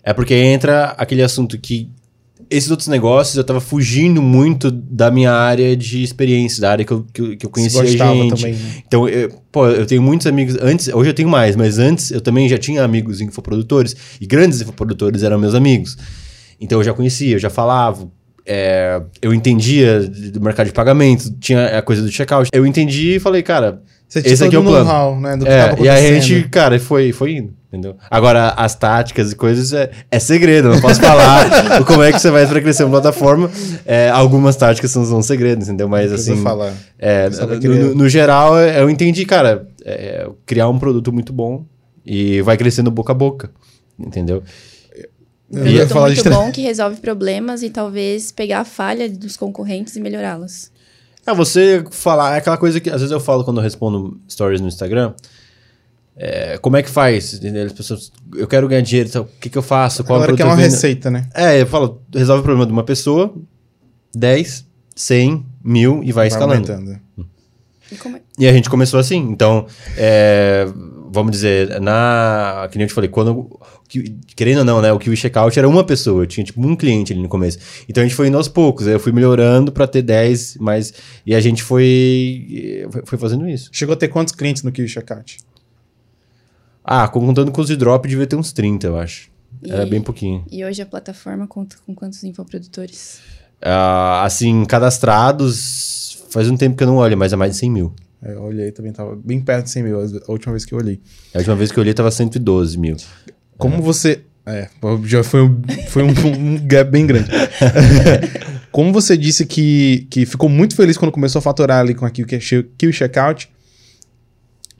[0.02, 1.90] É porque entra aquele assunto que
[2.48, 6.92] esses outros negócios eu tava fugindo muito da minha área de experiência, da área que
[6.92, 8.34] eu, que, que eu conhecia gente.
[8.36, 8.82] Também, né?
[8.86, 10.56] Então, eu, pô, eu tenho muitos amigos.
[10.60, 13.96] Antes, hoje eu tenho mais, mas antes eu também já tinha amigos infoprodutores.
[14.20, 15.96] E grandes infoprodutores eram meus amigos.
[16.60, 18.08] Então eu já conhecia, eu já falava.
[18.48, 22.48] É, eu entendia do mercado de pagamento, tinha a coisa do checkout.
[22.52, 25.20] Eu entendi e falei, cara, você Esse aqui é o plano.
[25.20, 27.96] Né, do que é, e a gente, cara, foi, foi indo, entendeu?
[28.08, 32.30] Agora, as táticas e coisas é, é segredo, não posso falar como é que você
[32.30, 33.50] vai para crescer uma plataforma.
[33.84, 35.88] É, algumas táticas são, são segredos, entendeu?
[35.88, 36.72] Mas assim, falar.
[36.98, 41.64] É, no, no, geral, é, eu entendi, cara, é, criar um produto muito bom
[42.04, 43.50] e vai crescendo boca a boca,
[43.98, 44.44] entendeu?
[45.50, 46.30] Um produto muito de...
[46.30, 50.70] bom que resolve problemas e talvez pegar a falha dos concorrentes e melhorá-las.
[51.26, 54.60] É, você falar, é aquela coisa que às vezes eu falo quando eu respondo stories
[54.60, 55.12] no Instagram.
[56.16, 57.38] É, como é que faz?
[57.66, 60.02] As pessoas, eu quero ganhar dinheiro, então, o que, que eu faço?
[60.02, 61.28] Qual Agora que é uma receita, né?
[61.34, 63.34] É, eu falo, resolve o problema de uma pessoa,
[64.14, 64.64] 10,
[64.94, 66.72] 100, mil e vai, vai escalando.
[66.72, 67.00] Aumentando.
[67.90, 68.20] E, é?
[68.38, 69.18] e, a gente começou assim.
[69.18, 69.66] Então,
[69.96, 70.66] é,
[71.10, 72.68] vamos dizer, na.
[72.70, 73.58] Que nem eu te falei, quando.
[74.34, 74.92] Querendo ou não, né?
[74.92, 77.58] O que o checkout era uma pessoa, eu tinha tipo um cliente ali no começo.
[77.88, 80.92] Então a gente foi indo aos poucos, eu fui melhorando para ter 10, mas.
[81.24, 82.86] E a gente foi.
[83.04, 83.70] Foi fazendo isso.
[83.72, 85.38] Chegou a ter quantos clientes no Kiwi Checkout?
[86.84, 89.28] Ah, contando com os de drop, devia ter uns 30, eu acho.
[89.62, 90.44] E, era bem pouquinho.
[90.50, 93.20] E hoje a plataforma conta com quantos infoprodutores?
[93.60, 97.70] Uh, assim, cadastrados, faz um tempo que eu não olho, mas é mais de 100
[97.70, 97.94] mil.
[98.26, 100.78] É, eu olhei também, tava bem perto de 100 mil a última vez que eu
[100.78, 101.00] olhei.
[101.32, 102.96] A última vez que eu olhei tava 112 mil.
[103.56, 103.80] Como é.
[103.80, 104.22] você.
[104.44, 104.68] É,
[105.04, 107.28] já foi um, foi um, um gap bem grande.
[108.70, 112.10] Como você disse que, que ficou muito feliz quando começou a faturar ali com a
[112.10, 113.48] Kiwi Checkout,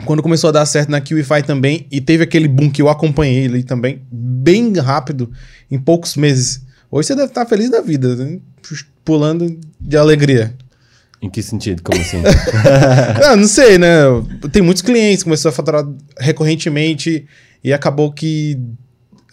[0.04, 3.46] quando começou a dar certo na KiwiFi também, e teve aquele boom que eu acompanhei
[3.46, 5.32] ali também, bem rápido,
[5.70, 6.62] em poucos meses.
[6.90, 8.38] Hoje você deve estar feliz da vida, né?
[9.04, 10.54] pulando de alegria.
[11.26, 11.82] Em que sentido?
[11.82, 12.22] Como assim?
[13.20, 13.88] não, não sei, né?
[14.52, 15.84] Tem muitos clientes, começou a faturar
[16.18, 17.26] recorrentemente
[17.64, 18.56] e acabou que.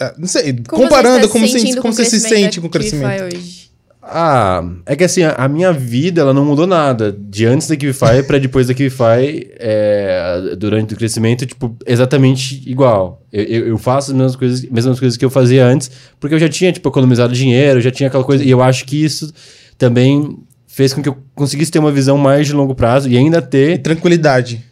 [0.02, 3.26] Ah, não sei, como comparando, como, se, como você se sente com o crescimento.
[3.26, 3.64] Hoje?
[4.02, 7.16] Ah, é que assim, a, a, minha vida ela não mudou nada.
[7.18, 13.22] De antes da Kivify para depois da Kivify, é, durante o crescimento, tipo, exatamente igual.
[13.32, 16.40] Eu, eu, eu, faço as mesmas coisas, mesmas coisas que eu fazia antes, porque eu
[16.40, 18.44] já tinha, tipo, economizado dinheiro, já tinha aquela coisa.
[18.44, 19.32] E eu acho que isso
[19.78, 20.38] também
[20.74, 23.74] fez com que eu conseguisse ter uma visão mais de longo prazo e ainda ter.
[23.74, 24.66] E tranquilidade.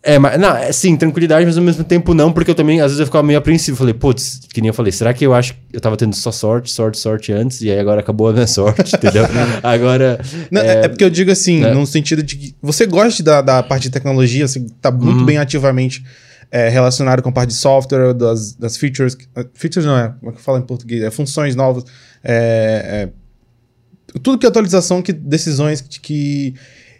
[0.00, 2.92] É, mas, não, é, sim, tranquilidade, mas ao mesmo tempo não, porque eu também, às
[2.92, 3.76] vezes, eu ficava meio apreensivo.
[3.76, 6.30] Falei, putz, que nem eu falei, será que eu acho que eu tava tendo só
[6.30, 9.24] sorte, sorte, sorte antes, e aí agora acabou a minha sorte, entendeu?
[9.60, 10.20] agora.
[10.52, 11.74] Não, é, é, porque eu digo assim, né?
[11.74, 15.24] no sentido de que você gosta da, da parte de tecnologia, assim, tá muito uhum.
[15.24, 16.04] bem ativamente
[16.48, 19.16] é, relacionado com a parte de software, das, das features.
[19.54, 21.02] Features não é, como é que fala em português?
[21.02, 21.82] É funções novas.
[22.22, 23.23] É, é
[24.18, 26.54] tudo que é atualização, que decisões que, que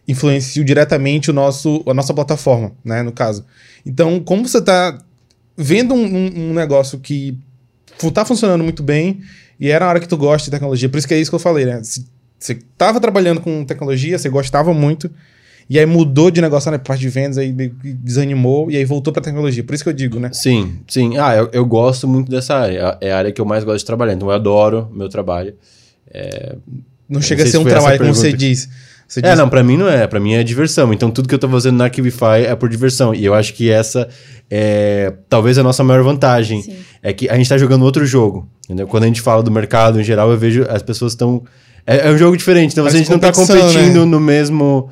[0.06, 3.02] influenciam diretamente o nosso, a nossa plataforma, né?
[3.02, 3.44] No caso.
[3.84, 4.98] Então, como você está
[5.56, 7.38] vendo um, um, negócio que
[8.02, 9.20] está funcionando muito bem
[9.58, 11.34] e era a hora que tu gosta de tecnologia, por isso que é isso que
[11.36, 11.80] eu falei, né?
[11.82, 15.10] Você estava trabalhando com tecnologia, você gostava muito,
[15.70, 19.12] e aí mudou de negócio na né, parte de vendas, aí desanimou e aí voltou
[19.12, 19.64] para tecnologia.
[19.64, 20.30] Por isso que eu digo, né?
[20.32, 21.16] Sim, sim.
[21.16, 22.98] Ah, eu, eu gosto muito dessa área.
[23.00, 24.12] É a área que eu mais gosto de trabalhar.
[24.12, 25.54] Então eu adoro meu trabalho.
[26.10, 26.56] É,
[27.09, 28.68] não chega a ser um trabalho, como você diz.
[29.07, 29.38] Você é, diz...
[29.38, 30.07] não, para mim não é.
[30.07, 30.92] Para mim é diversão.
[30.92, 33.14] Então tudo que eu tô fazendo na Kivify é por diversão.
[33.14, 34.09] E eu acho que essa
[34.50, 36.62] é talvez a nossa maior vantagem.
[36.62, 36.76] Sim.
[37.02, 38.48] É que a gente tá jogando outro jogo.
[38.64, 38.86] Entendeu?
[38.86, 41.44] Quando a gente fala do mercado em geral, eu vejo as pessoas estão.
[41.86, 42.72] É, é, um jogo diferente.
[42.72, 44.05] Então a gente não tá competindo né?
[44.05, 44.88] no mesmo.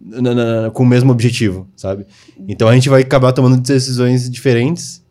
[0.00, 2.06] Na, na, com o mesmo objetivo, sabe?
[2.46, 5.02] Então a gente vai acabar tomando decisões diferentes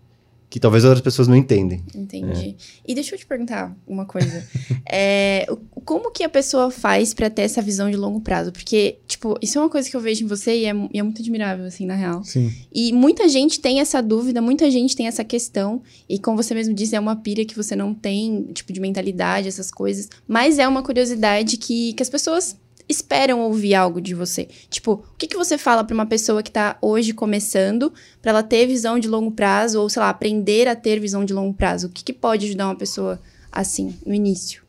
[0.50, 1.84] que talvez outras pessoas não entendem.
[1.94, 2.56] Entendi.
[2.88, 4.48] E deixa eu te perguntar uma coisa.
[4.90, 5.46] é,
[5.84, 8.52] como que a pessoa faz pra ter essa visão de longo prazo?
[8.52, 11.04] Porque, tipo, isso é uma coisa que eu vejo em você e é, e é
[11.04, 12.24] muito admirável, assim, na real.
[12.24, 12.54] Sim.
[12.74, 15.82] E muita gente tem essa dúvida, muita gente tem essa questão.
[16.08, 19.48] E como você mesmo disse, é uma pira que você não tem, tipo, de mentalidade,
[19.48, 20.10] essas coisas.
[20.28, 22.56] Mas é uma curiosidade que, que as pessoas
[22.88, 24.48] esperam ouvir algo de você.
[24.70, 28.44] Tipo, o que, que você fala pra uma pessoa que tá hoje começando, pra ela
[28.44, 31.88] ter visão de longo prazo, ou, sei lá, aprender a ter visão de longo prazo?
[31.88, 33.20] O que, que pode ajudar uma pessoa
[33.52, 34.64] assim, no início?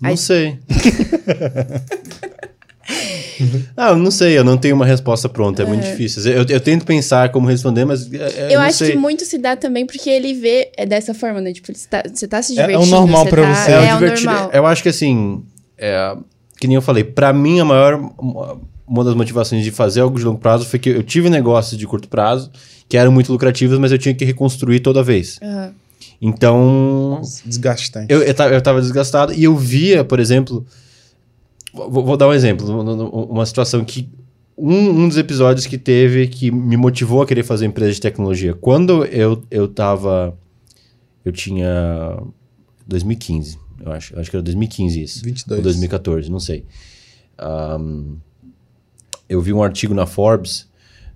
[0.00, 0.58] Não Aí- sei.
[3.76, 6.22] ah, eu não sei, eu não tenho uma resposta pronta, é, muito difícil.
[6.30, 8.92] Eu, eu tento pensar como responder, mas é, Eu não acho sei.
[8.92, 11.52] que muito se dá também porque ele vê é dessa forma, né?
[11.52, 12.96] Tipo, você tá, tá se É- é o divertindo.
[12.96, 13.72] normal pra tá, você.
[13.72, 14.30] É, É, o o divertido.
[14.30, 14.50] normal.
[14.52, 15.44] Eu acho que assim,
[15.76, 16.16] é,
[16.58, 17.98] que nem eu falei, pra mim a maior
[18.86, 21.86] uma das motivações de fazer algo de longo prazo foi que eu tive negócios de
[21.86, 22.50] curto prazo
[22.88, 25.38] que eram muito lucrativos, mas eu tinha que reconstruir toda vez.
[25.42, 25.72] Aham.
[26.22, 28.12] Então, Desgastante.
[28.12, 30.64] eu, eu, tava, eu tava desgastado e eu via, por exemplo.
[31.74, 34.08] Vou, vou dar um exemplo, um- um- uma situação que.
[34.58, 38.54] Um, um dos episódios que teve que me motivou a querer fazer empresa de tecnologia.
[38.54, 40.34] Quando eu, eu tava.
[41.24, 42.16] Eu tinha.
[42.86, 44.14] 2015, eu acho.
[44.14, 45.24] Eu acho que era 2015 isso.
[45.24, 45.58] 22.
[45.58, 46.64] Ou 2014, não sei.
[47.38, 48.16] Ahn,
[49.28, 50.68] eu vi um artigo na Forbes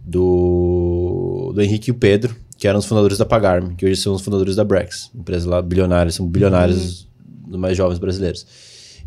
[0.04, 4.14] do, do Henrique e o Pedro, que eram os fundadores da Pagarme, que hoje são
[4.14, 7.08] os fundadores da Brex, empresa lá bilionária, são bilionários
[7.46, 8.46] dos mais jovens brasileiros.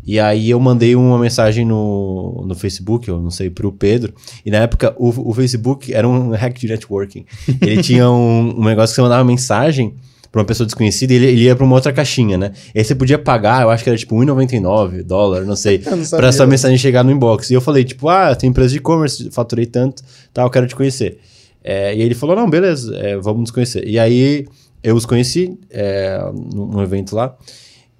[0.06, 4.14] E aí eu mandei uma mensagem no, no Facebook, eu não sei, pro Pedro.
[4.44, 7.24] E na época o, o Facebook era um hack de networking.
[7.60, 9.94] Ele tinha um, um negócio que você mandava mensagem
[10.34, 12.50] pra uma pessoa desconhecida e ele, ele ia pra uma outra caixinha, né?
[12.74, 15.96] E aí você podia pagar, eu acho que era tipo 1,99 dólar, não sei, Eu
[15.96, 16.18] não sabia.
[16.18, 17.50] pra essa mensagem chegar no inbox.
[17.50, 21.18] E eu falei, tipo, ah, tem empresa de e-commerce, faturei tanto, tal, quero te conhecer.
[21.62, 23.86] É, e ele falou, não, beleza, é, vamos nos conhecer.
[23.86, 24.44] E aí
[24.82, 26.18] eu os conheci é,
[26.52, 27.36] num evento lá.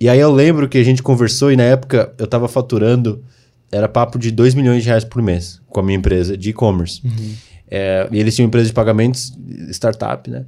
[0.01, 3.23] E aí eu lembro que a gente conversou e na época eu tava faturando,
[3.71, 7.01] era papo de 2 milhões de reais por mês com a minha empresa de e-commerce.
[7.77, 9.37] É, e eles tinham empresa de pagamentos,
[9.73, 10.45] startup, né?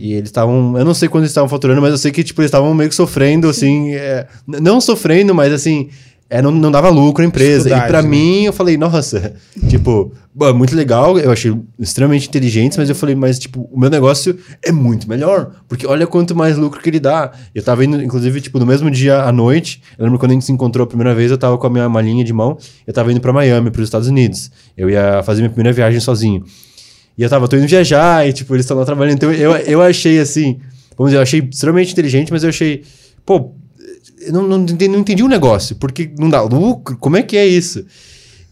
[0.00, 2.40] E eles estavam, eu não sei quando eles estavam faturando, mas eu sei que tipo,
[2.40, 5.90] eles estavam meio que sofrendo, assim, é, não sofrendo, mas assim,
[6.32, 7.68] é, não, não dava lucro a empresa.
[7.68, 8.08] E pra né?
[8.08, 9.34] mim, eu falei, nossa,
[9.68, 13.90] tipo, é muito legal, eu achei extremamente inteligentes, mas eu falei, mas tipo, o meu
[13.90, 17.32] negócio é muito melhor, porque olha quanto mais lucro que ele dá.
[17.54, 20.46] Eu tava indo, inclusive, tipo, no mesmo dia à noite, eu lembro quando a gente
[20.46, 22.56] se encontrou a primeira vez, eu tava com a minha malinha de mão,
[22.86, 24.50] eu tava indo pra Miami, pros Estados Unidos.
[24.74, 26.42] Eu ia fazer minha primeira viagem sozinho.
[27.18, 29.16] E eu tava, tô indo viajar, e tipo, eles estão lá trabalhando.
[29.16, 30.58] Então eu, eu achei assim,
[30.96, 32.84] vamos dizer, eu achei extremamente inteligente, mas eu achei,
[33.26, 33.52] pô,
[34.30, 37.46] não, não, entendi, não entendi o negócio, porque não dá lucro, como é que é
[37.46, 37.84] isso?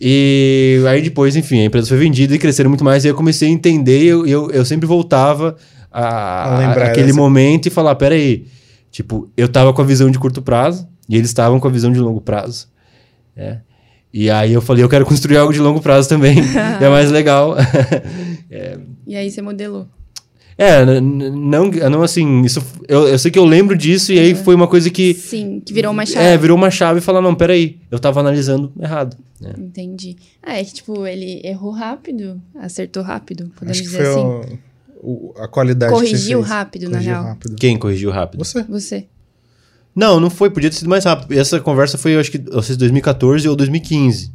[0.00, 3.48] E aí depois, enfim, a empresa foi vendida e cresceram muito mais, e eu comecei
[3.48, 5.56] a entender, e eu, eu, eu sempre voltava
[5.92, 8.46] a, A aquele dessa- momento e falar, peraí,
[8.90, 11.92] tipo, eu tava com a visão de curto prazo, e eles estavam com a visão
[11.92, 12.68] de longo prazo.
[13.36, 13.58] É.
[14.12, 16.36] E aí eu falei, eu quero construir algo de longo prazo também.
[16.80, 17.54] é mais legal.
[19.06, 19.86] E aí você modelou.
[20.62, 24.54] É, não, não assim, isso, eu, eu sei que eu lembro disso e aí foi
[24.54, 26.22] uma coisa que Sim, que virou uma chave.
[26.26, 29.16] é, virou uma chave e falar, não, peraí, eu tava analisando errado.
[29.40, 29.54] né?
[29.56, 30.16] Entendi.
[30.42, 34.58] Ah, é que, tipo, ele errou rápido, acertou rápido, podemos Acho que dizer foi assim.
[35.02, 37.24] o- o- a qualidade Corrigiu rápido, na Corrigiu real.
[37.24, 37.56] rápido.
[37.56, 38.44] Quem corrigiu rápido?
[38.44, 38.62] Você.
[38.64, 39.06] Você.
[39.96, 41.32] Não, não foi, podia ter sido mais rápido.
[41.38, 44.30] Essa conversa foi, eu acho que, não sei se 2014 ou 2015.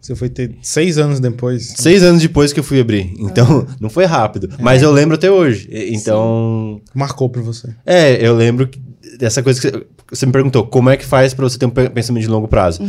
[0.00, 1.74] Você foi ter seis anos depois.
[1.76, 3.12] Seis anos depois que eu fui abrir.
[3.18, 4.48] Então, não foi rápido.
[4.58, 5.68] Mas eu lembro até hoje.
[5.70, 7.68] Então, Marcou pra você.
[7.84, 8.80] É, eu lembro que-
[9.18, 11.70] dessa coisa que você, você me perguntou, como é que faz pra você ter um
[11.70, 12.82] pe- pensamento de longo prazo?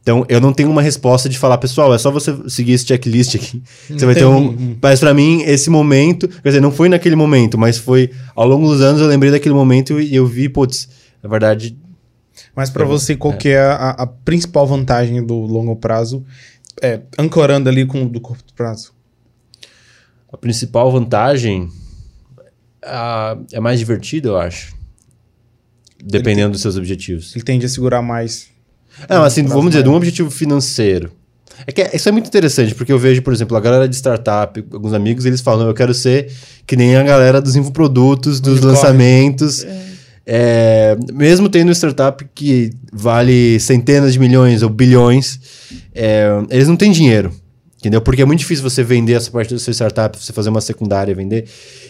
[0.00, 3.34] Então, eu não tenho uma resposta de falar, pessoal, é só você seguir esse checklist
[3.36, 3.62] aqui.
[3.88, 4.48] Você vai ter um.
[4.50, 8.46] um- Mas pra mim, esse momento, quer dizer, não foi naquele momento, mas foi ao
[8.46, 10.88] longo dos anos eu lembrei daquele momento e eu vi, putz,
[11.22, 11.76] na verdade.
[12.56, 16.24] Mas pra você, qual que é a, a principal vantagem do longo prazo?
[16.80, 18.92] É, ancorando ali com o do curto prazo.
[20.32, 21.68] A principal vantagem
[22.84, 24.74] ah, é mais divertido, eu acho.
[26.02, 27.34] Dependendo dos seus objetivos.
[27.34, 28.48] Ele tende a segurar mais.
[29.08, 31.12] Não, assim, prazo vamos dizer, de um objetivo financeiro.
[31.66, 33.94] É que é- isso é muito interessante, porque eu vejo, por exemplo, a galera de
[33.94, 36.32] startup, alguns amigos, eles falam, eu quero ser
[36.66, 39.64] que nem a galera dos infoprodutos, dos lançamentos.
[40.24, 45.40] É, mesmo tendo um startup que vale centenas de milhões ou bilhões,
[45.94, 47.32] é, eles não têm dinheiro.
[47.82, 48.00] Entendeu?
[48.00, 51.10] Porque é muito difícil você vender essa parte da sua startup, você fazer uma secundária
[51.10, 51.46] e vender.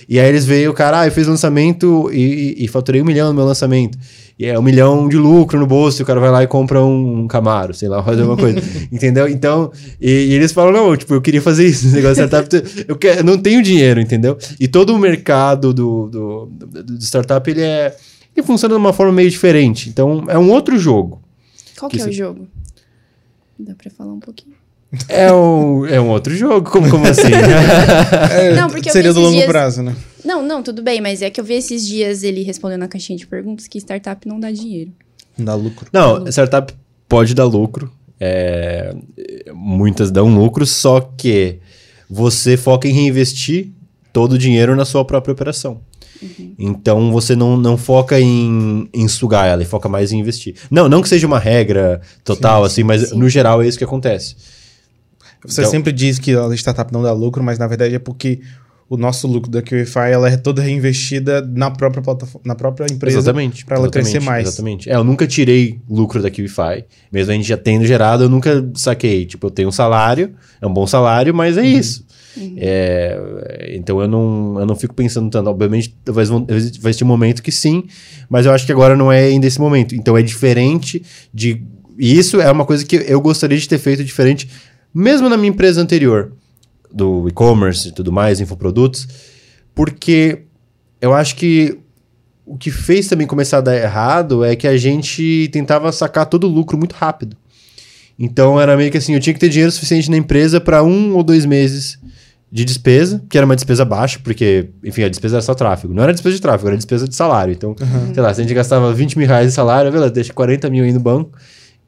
[0.08, 3.04] E aí eles veem o cara, ah, eu fiz lançamento e, e, e faturei um
[3.04, 3.98] milhão no meu lançamento.
[4.38, 6.82] E é um milhão de lucro no bolso, e o cara vai lá e compra
[6.82, 8.58] um, um Camaro, sei lá, fazer alguma coisa.
[8.90, 9.28] entendeu?
[9.28, 12.48] Então, e, e, eles falam, não, tipo, eu queria fazer isso, esse negócio de startup,
[12.88, 14.38] eu, quero, eu não tenho dinheiro, entendeu?
[14.58, 17.94] E todo o mercado do, do, do, do startup, ele é...
[18.34, 19.90] Ele funciona de uma forma meio diferente.
[19.90, 21.20] Então, é um outro jogo.
[21.78, 22.48] Qual que, que é o jogo?
[23.58, 24.54] Dá pra falar um pouquinho.
[25.08, 27.32] É um, é um outro jogo, como, como assim?
[28.30, 29.46] é, não, porque seria do longo dias...
[29.46, 29.96] prazo, né?
[30.22, 33.18] Não, não, tudo bem, mas é que eu vi esses dias ele respondendo na caixinha
[33.18, 34.92] de perguntas que startup não dá dinheiro.
[35.36, 35.88] Não dá lucro.
[35.92, 36.32] Não, lucro.
[36.32, 36.74] startup
[37.08, 37.90] pode dar lucro.
[38.20, 38.94] É,
[39.52, 41.58] muitas dão lucro, só que
[42.08, 43.70] você foca em reinvestir
[44.12, 45.80] todo o dinheiro na sua própria operação.
[46.22, 46.54] Uhum.
[46.58, 50.54] Então você não, não foca em, em sugar ela, foca mais em investir.
[50.70, 53.18] Não, não que seja uma regra total, sim, assim, mas sim.
[53.18, 54.36] no geral é isso que acontece.
[55.44, 58.40] Você então, sempre diz que a startup não dá lucro, mas na verdade é porque
[58.88, 63.18] o nosso lucro da QIFI ela é toda reinvestida na própria plataforma, na própria empresa.
[63.18, 63.64] Exatamente.
[63.64, 64.46] Para ela crescer mais.
[64.46, 64.90] Exatamente.
[64.90, 66.84] É, eu nunca tirei lucro da QIFI.
[67.10, 69.24] Mesmo a gente já tendo gerado, eu nunca saquei.
[69.24, 71.66] Tipo, eu tenho um salário, é um bom salário, mas é uhum.
[71.66, 72.04] isso.
[72.36, 72.54] Uhum.
[72.56, 75.48] É, então eu não, eu não fico pensando tanto.
[75.48, 76.28] Obviamente, talvez
[76.80, 77.84] vai ter um momento que sim,
[78.28, 79.94] mas eu acho que agora não é ainda esse momento.
[79.94, 81.02] Então é diferente
[81.32, 81.62] de.
[81.98, 84.48] E isso é uma coisa que eu gostaria de ter feito diferente,
[84.94, 86.32] mesmo na minha empresa anterior
[86.92, 89.06] do e-commerce e tudo mais, infoprodutos,
[89.74, 90.42] porque
[91.00, 91.78] eu acho que
[92.44, 96.44] o que fez também começar a dar errado é que a gente tentava sacar todo
[96.44, 97.36] o lucro muito rápido.
[98.18, 101.14] Então era meio que assim, eu tinha que ter dinheiro suficiente na empresa para um
[101.14, 101.98] ou dois meses
[102.52, 105.94] de despesa, que era uma despesa baixa, porque, enfim, a despesa era só tráfego.
[105.94, 107.54] Não era despesa de tráfego, era despesa de salário.
[107.54, 108.12] Então, uhum.
[108.12, 110.84] sei lá, se a gente gastava 20 mil reais de salário, beleza, deixa 40 mil
[110.84, 111.32] aí no banco.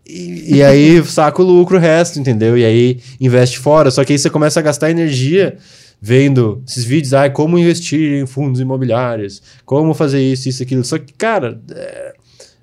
[0.08, 2.56] E, e, aí saca o lucro o resto, entendeu?
[2.56, 3.90] E aí investe fora.
[3.90, 5.58] Só que aí você começa a gastar energia
[6.00, 10.82] vendo esses vídeos, ah, como investir em fundos imobiliários, como fazer isso, isso, aquilo.
[10.82, 12.14] Só que, cara, é,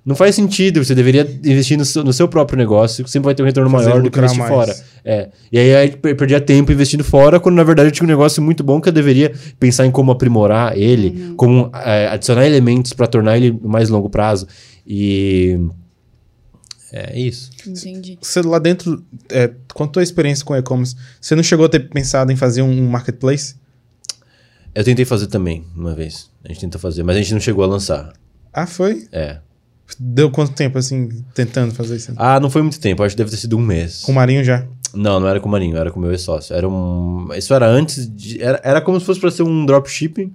[0.06, 0.84] não faz sentido.
[0.84, 3.70] Você deveria investir no seu, no seu próprio negócio, que sempre vai ter um retorno
[3.70, 4.52] fazer maior do que investir mais.
[4.52, 4.76] fora.
[5.06, 5.30] É.
[5.52, 8.64] E aí, aí perdia tempo investindo fora, quando na verdade eu tinha um negócio muito
[8.64, 11.36] bom que eu deveria pensar em como aprimorar ele, uhum.
[11.36, 14.48] como é, adicionar elementos para tornar ele mais longo prazo.
[14.86, 15.60] E
[16.92, 17.52] é isso.
[17.66, 18.18] Entendi.
[18.22, 22.32] Você lá dentro, é, quanto a experiência com e-commerce, você não chegou a ter pensado
[22.32, 23.56] em fazer um marketplace?
[24.74, 26.30] Eu tentei fazer também, uma vez.
[26.44, 28.14] A gente tentou fazer, mas a gente não chegou a lançar.
[28.52, 29.08] Ah, foi?
[29.12, 29.40] É.
[30.00, 32.14] Deu quanto tempo, assim, tentando fazer isso?
[32.16, 33.04] Ah, não foi muito tempo.
[33.04, 34.02] Acho que deve ter sido um mês.
[34.02, 34.66] Com o Marinho já?
[34.94, 35.78] Não, não era com o Marinho.
[35.78, 36.56] Era com o meu ex-sócio.
[36.56, 37.30] Era um...
[37.36, 38.42] Isso era antes de...
[38.42, 40.34] Era, era como se fosse para ser um dropshipping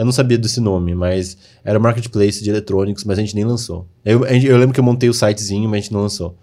[0.00, 3.86] eu não sabia desse nome, mas era marketplace de eletrônicos, mas a gente nem lançou.
[4.02, 6.34] Eu, eu lembro que eu montei o sitezinho, mas a gente não lançou.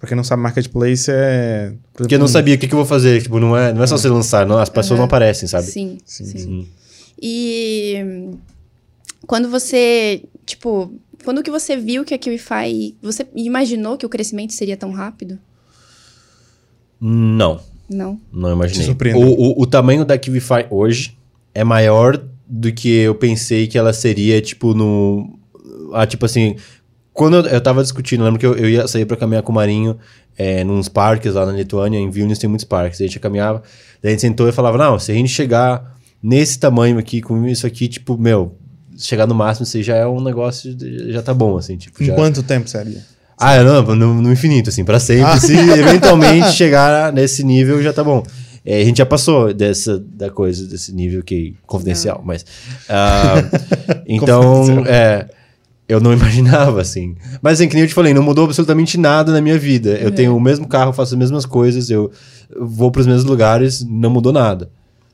[0.00, 1.74] Pra quem não sabe, marketplace é.
[1.92, 3.22] Porque eu não sabia o que, que eu vou fazer.
[3.22, 3.98] Tipo, não é, não é só é.
[3.98, 4.96] você lançar, não, as pessoas uhum.
[4.96, 5.66] não aparecem, sabe?
[5.68, 6.24] Sim, sim.
[6.24, 6.38] sim.
[6.38, 6.68] sim.
[7.22, 8.34] E
[9.28, 10.92] quando você, tipo,
[11.22, 15.38] quando que você viu que a QIFI, você imaginou que o crescimento seria tão rápido?
[17.00, 17.60] Não.
[17.88, 18.20] Não?
[18.32, 18.88] Não imaginei.
[19.14, 21.16] O, o, o tamanho da QIFI hoje
[21.54, 25.38] é maior do que eu pensei que ela seria, tipo, no.
[25.92, 26.56] Ah, tipo assim.
[27.12, 29.54] Quando eu, eu tava discutindo, lembro que eu, eu ia sair para caminhar com o
[29.54, 29.98] Marinho
[30.36, 33.00] é, nos parques lá na Lituânia, em Vilnius tem muitos parques.
[33.00, 33.62] A gente caminhava,
[34.02, 37.46] daí a gente sentou e falava: Não, se a gente chegar nesse tamanho aqui, com
[37.46, 38.56] isso aqui, tipo, meu,
[38.98, 40.76] chegar no máximo, isso aí já é um negócio,
[41.10, 41.76] já tá bom, assim.
[41.76, 42.12] Tipo, já...
[42.12, 43.02] Em quanto tempo seria?
[43.38, 45.24] Ah, não, no, no infinito, assim, para sempre.
[45.24, 45.40] Ah.
[45.40, 48.22] Se eventualmente chegar nesse nível, já tá bom.
[48.64, 52.26] É, a gente já passou dessa da coisa, desse nível que confidencial, não.
[52.26, 52.42] mas.
[52.42, 55.28] Uh, então, é,
[55.88, 57.16] eu não imaginava, assim.
[57.40, 59.90] Mas, assim, que nem eu te falei, não mudou absolutamente nada na minha vida.
[59.90, 60.10] Eu é.
[60.12, 62.10] tenho o mesmo carro, faço as mesmas coisas, eu
[62.56, 64.70] vou para os mesmos lugares, não mudou nada.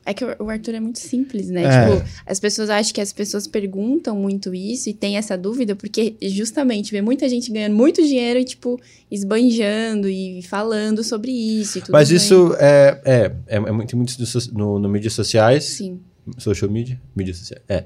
[0.09, 1.65] É que o Arthur é muito simples, né?
[1.65, 1.69] É.
[1.69, 6.15] Tipo, as pessoas acham que as pessoas perguntam muito isso e tem essa dúvida, porque
[6.19, 8.81] justamente vê muita gente ganhando muito dinheiro e, tipo,
[9.11, 14.15] esbanjando e falando sobre isso e tudo Mas isso é, é, é, é muito, muito
[14.51, 15.65] no, no mídias sociais.
[15.65, 15.99] Sim.
[16.39, 16.99] Social media?
[17.15, 17.61] Mídias sociais.
[17.69, 17.83] É.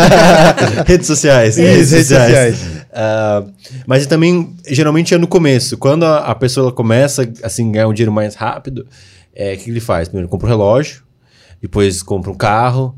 [0.88, 1.58] redes sociais.
[1.58, 2.62] redes, redes sociais.
[2.62, 3.52] Uh,
[3.86, 5.76] mas também, geralmente é no começo.
[5.76, 8.86] Quando a, a pessoa começa, assim, ganhar um dinheiro mais rápido,
[9.34, 10.08] é, o que ele faz?
[10.08, 11.01] Primeiro, compra um relógio
[11.62, 12.94] depois compra um carro,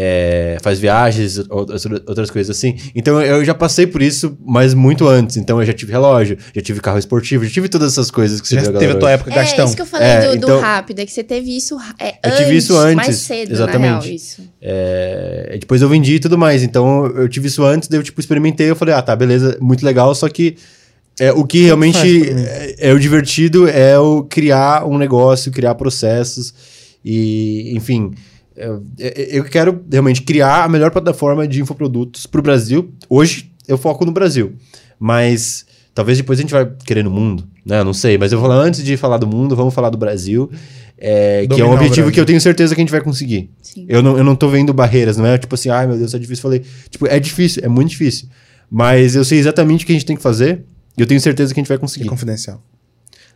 [0.00, 2.76] é, faz viagens, outras, outras coisas assim.
[2.94, 5.36] Então eu já passei por isso, mas muito antes.
[5.36, 8.46] Então eu já tive relógio, já tive carro esportivo, já tive todas essas coisas que
[8.46, 9.64] você já viu teve a tua época gastão.
[9.64, 11.76] É isso que eu falei é, do, então, do, rápido, é que você teve isso
[11.98, 14.04] é, eu antes, tive isso antes, mais cedo, exatamente.
[14.04, 14.42] Real, isso.
[14.62, 16.62] É, depois eu vendi e tudo mais.
[16.62, 19.84] Então eu tive isso antes, daí eu tipo experimentei, eu falei, ah, tá, beleza, muito
[19.84, 20.56] legal, só que
[21.20, 21.98] É, o que realmente
[22.78, 26.54] é, é o divertido é o criar um negócio, criar processos
[27.10, 28.10] e, enfim,
[28.54, 32.92] eu, eu quero realmente criar a melhor plataforma de infoprodutos para o Brasil.
[33.08, 34.52] Hoje eu foco no Brasil,
[34.98, 37.80] mas talvez depois a gente vai querer no mundo, né?
[37.80, 39.96] Eu Não sei, mas eu vou falar antes de falar do mundo, vamos falar do
[39.96, 40.50] Brasil,
[40.98, 43.48] é, que é um objetivo que eu tenho certeza que a gente vai conseguir.
[43.62, 43.86] Sim.
[43.88, 46.18] Eu não, eu não tô vendo barreiras, não é tipo assim, ai meu Deus, é
[46.18, 46.42] difícil.
[46.42, 48.28] Falei, tipo, é difícil, é muito difícil.
[48.70, 50.62] Mas eu sei exatamente o que a gente tem que fazer
[50.96, 52.06] e eu tenho certeza que a gente vai É conseguir.
[52.06, 52.62] confidencial.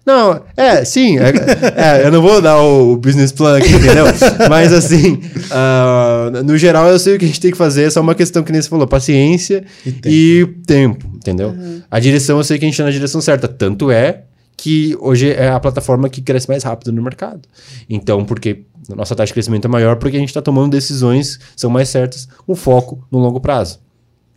[0.05, 1.19] Não, é, sim.
[1.19, 1.33] É,
[1.77, 4.05] é, eu não vou dar o business plan aqui, entendeu?
[4.49, 7.91] Mas assim, ah, no geral eu sei o que a gente tem que fazer, é
[7.91, 10.65] só uma questão que nem você falou, paciência E e tempo.
[10.67, 11.55] tempo, entendeu?
[11.91, 13.47] A direção eu sei que a gente tá na direção certa.
[13.47, 14.23] Tanto é
[14.57, 17.43] que hoje é a plataforma que cresce mais rápido no mercado.
[17.89, 21.37] Então, porque a nossa taxa de crescimento é maior porque a gente está tomando decisões
[21.37, 23.79] que são mais certas, com foco no longo prazo.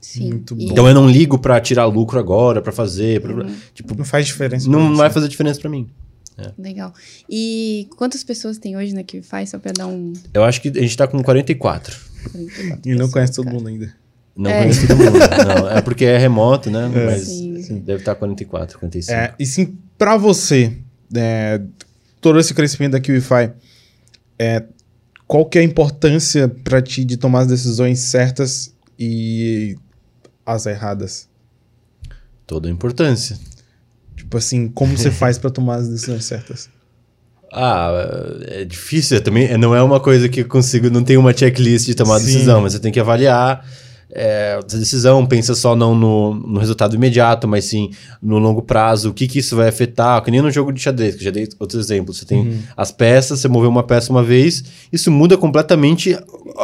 [0.06, 0.30] Sim.
[0.30, 0.62] Muito bom.
[0.64, 4.70] Então eu não ligo para tirar lucro agora, para fazer, pra- tipo, Não faz diferença.
[4.70, 4.98] pra não você.
[4.98, 5.90] vai fazer diferença para mim.
[6.58, 6.94] Legal.
[7.30, 10.12] E quantas pessoas tem hoje na QFI, só pra dar um...
[10.34, 11.98] Eu acho que a gente tá com 44.
[12.86, 13.94] E não conhece todo mundo ainda.
[14.36, 14.60] Não É.
[14.62, 15.18] conheço todo mundo.
[15.48, 16.90] Não, é porque é remoto, né?
[16.94, 17.80] Mas Sim.
[17.80, 19.18] deve estar 44, 45.
[19.18, 20.74] É, e sim, pra você,
[21.16, 21.62] é,
[22.20, 23.54] todo esse crescimento da QIFI,
[24.38, 24.64] é,
[25.26, 29.78] qual que é a importância pra ti de tomar as decisões certas e
[30.46, 31.28] as erradas?
[32.46, 33.38] Toda a importância.
[34.16, 36.70] Tipo assim, como você faz pra tomar as decisões certas?
[37.52, 37.92] Ah,
[38.48, 39.18] é difícil.
[39.18, 40.90] é Também não é uma coisa que eu consigo.
[40.90, 42.26] Não tem uma checklist de tomar Sim.
[42.26, 43.66] decisão, mas você tem que avaliar
[44.12, 45.26] é, essa decisão.
[45.26, 47.90] Pensa só não no, no resultado imediato, mas sim
[48.22, 49.10] no longo prazo.
[49.10, 50.22] O que, que isso vai afetar?
[50.24, 52.18] Que nem no jogo de xadrez, que já dei outros exemplos.
[52.18, 52.44] Você tem
[52.78, 56.18] as peças, você moveu uma peça uma vez, isso muda completamente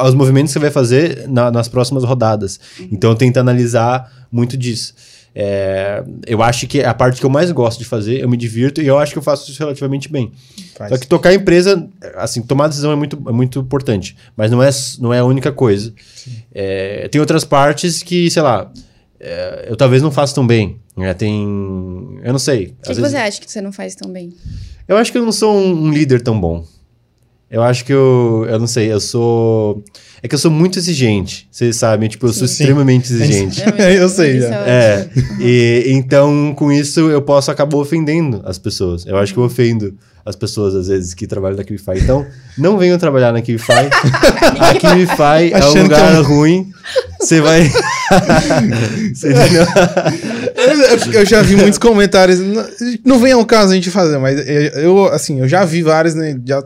[0.06, 2.60] os movimentos que você vai fazer na- nas próximas rodadas.
[2.92, 4.94] Então tenta analisar muito disso.
[5.34, 8.36] É, eu acho que é a parte que eu mais gosto de fazer, eu me
[8.36, 10.32] divirto e eu acho que eu faço isso relativamente bem.
[10.76, 10.90] Faz.
[10.92, 14.62] Só que tocar a empresa, assim, tomar decisão é muito, é muito importante, mas não
[14.62, 14.70] é,
[15.00, 15.94] não é a única coisa.
[16.54, 18.72] É, tem outras partes que, sei lá,
[19.20, 20.80] é, eu talvez não faça tão bem.
[20.98, 21.14] né?
[21.14, 21.42] Tem.
[22.24, 22.64] Eu não sei.
[22.64, 24.34] O que, que vezes- você acha que você não faz tão bem?
[24.88, 26.66] eu acho que eu não sou um, um líder tão bom.
[27.52, 28.46] Eu acho que eu.
[28.50, 29.84] Eu não sei, eu sou.
[30.24, 31.48] É que eu sou muito exigente.
[31.52, 32.54] Vocês sabem, tipo, eu sou Sim.
[32.64, 33.62] extremamente exigente.
[33.98, 34.56] Eu sei, já.
[34.68, 39.06] É, e então com isso eu posso acabar ofendendo as pessoas.
[39.06, 39.94] Eu acho que eu ofendo
[40.24, 41.98] as pessoas às vezes que trabalham na Kivify.
[41.98, 42.26] Então,
[42.56, 43.72] não venham trabalhar na Kivify.
[44.60, 46.72] A Kivify é um lugar é um- ruim.
[47.20, 47.70] Você vai.
[50.56, 52.40] Eu, eu já vi muitos comentários.
[52.40, 52.66] Não,
[53.04, 56.14] não vem ao caso a gente fazer, mas eu, eu, assim, eu já vi vários,
[56.14, 56.38] né?
[56.46, 56.64] Já,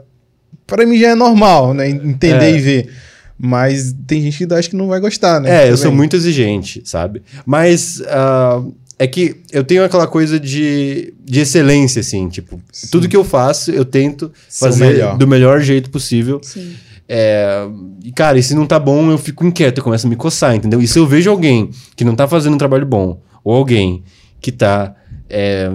[0.67, 1.89] para mim já é normal, né?
[1.89, 2.55] Entender É.
[2.55, 2.89] e ver.
[3.37, 5.65] Mas tem gente que acha que não vai gostar, né?
[5.65, 7.21] É, eu sou muito exigente, sabe?
[7.45, 8.63] Mas ah,
[8.97, 12.87] é que eu tenho aquela coisa de, de excelência, assim, tipo, Sim.
[12.91, 15.17] tudo que eu faço, eu tento fazer melhor.
[15.17, 16.39] do melhor jeito possível.
[16.41, 16.73] Sim.
[17.09, 17.67] É,
[18.03, 20.55] e, cara, e se não tá bom, eu fico inquieto, eu começo a me coçar,
[20.55, 20.81] entendeu?
[20.81, 24.01] E se eu vejo alguém que não tá fazendo um trabalho bom, ou alguém
[24.41, 24.95] que tá
[25.29, 25.69] é,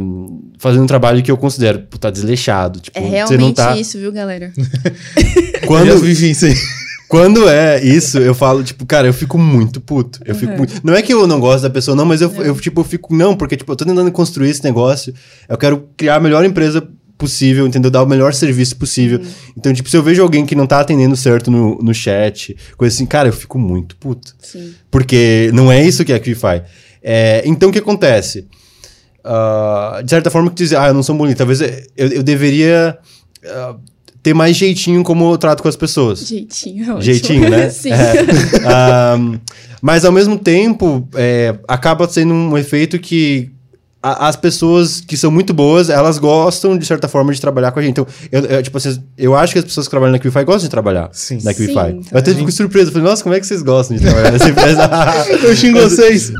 [0.59, 3.76] fazendo um trabalho que eu considero, pô, tá desleixado, tipo, É você realmente não tá...
[3.76, 4.53] isso, viu, galera?
[5.62, 6.55] Eu Quando, já vivi isso aí.
[7.09, 10.20] quando é isso, eu falo, tipo, cara, eu fico muito puto.
[10.24, 10.59] Eu fico Uhum.
[10.59, 10.80] muito...
[10.84, 13.14] Não é que eu não gosto da pessoa, não, mas eu, eu, tipo, eu fico,
[13.14, 15.12] não, porque, tipo, eu tô tentando construir esse negócio,
[15.48, 16.86] eu quero criar a melhor empresa
[17.18, 17.90] possível, entendeu?
[17.90, 19.18] Dar o melhor serviço possível.
[19.18, 19.26] Uhum.
[19.57, 22.94] Então, tipo, se eu vejo alguém que não tá atendendo certo no, no chat, coisa
[22.94, 24.34] assim, cara, eu fico muito puto.
[24.40, 24.72] Sim.
[24.90, 26.62] Porque não é isso que a Qify.
[27.03, 28.46] É, então, o que acontece?
[29.25, 31.39] Ah, de certa forma, que tu diz, ah, eu não sou bonito.
[31.39, 32.99] Talvez eu, eu deveria
[33.45, 33.77] ah,
[34.23, 36.27] ter mais jeitinho como eu trato com as pessoas.
[36.27, 37.01] Jeitinho, é.
[37.01, 37.68] Jeitinho, né?
[37.71, 37.91] Sim.
[37.93, 38.66] É.
[38.66, 39.39] Ahn,
[39.81, 43.51] mas ao mesmo tempo, é, acaba sendo um efeito que
[44.03, 47.78] a- as pessoas que são muito boas, elas gostam, de certa forma, de trabalhar com
[47.78, 47.92] a gente.
[47.92, 50.64] Então, eu, eu, tipo assim, eu acho que as pessoas que trabalham na Qify gostam
[50.64, 51.38] de trabalhar Sim.
[51.44, 51.72] na Sim, Qify.
[51.72, 52.03] então.
[52.12, 52.88] Eu até fico surpreso.
[52.88, 54.90] Eu falei, nossa, como é que vocês gostam de trabalhar nessa empresa?
[55.42, 56.30] Eu xingo vocês.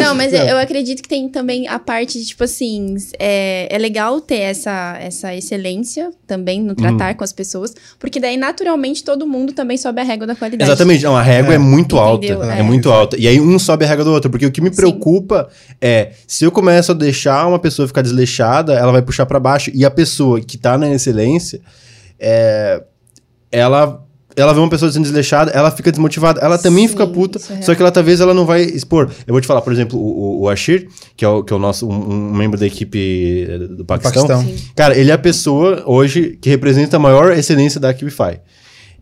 [0.00, 4.20] Não, mas eu acredito que tem também a parte de, tipo assim, é, é legal
[4.20, 9.52] ter essa, essa excelência também no tratar com as pessoas, porque daí, naturalmente, todo mundo
[9.52, 10.70] também sobe a régua da qualidade.
[10.70, 11.58] Exatamente, não, a régua é, É.
[11.58, 12.42] muito Entendeu?
[12.42, 12.54] alta.
[12.54, 12.58] É.
[12.60, 12.62] É.
[12.62, 13.16] muito alta.
[13.18, 14.30] E aí um sobe a régua do outro.
[14.30, 14.76] Porque o que me Sim.
[14.76, 15.48] preocupa
[15.80, 19.70] é, se eu começo a deixar uma pessoa ficar desleixada, ela vai puxar pra baixo.
[19.74, 21.60] E a pessoa que tá na excelência,
[22.18, 22.82] é,
[23.50, 24.04] ela,
[24.36, 26.40] ela vê uma pessoa sendo desleixada, ela fica desmotivada.
[26.40, 29.10] Ela também Sim, fica puta, é só que ela talvez ela não vai expor.
[29.26, 31.58] Eu vou te falar, por exemplo, o, o, Ashir, que é o, que é o
[31.58, 34.26] nosso, um, um membro da equipe eh, do Paquistão.
[34.26, 34.56] Paquistão.
[34.56, 34.70] Sim.
[34.74, 38.40] Cara, ele é a pessoa hoje que representa a maior excelência da Qify.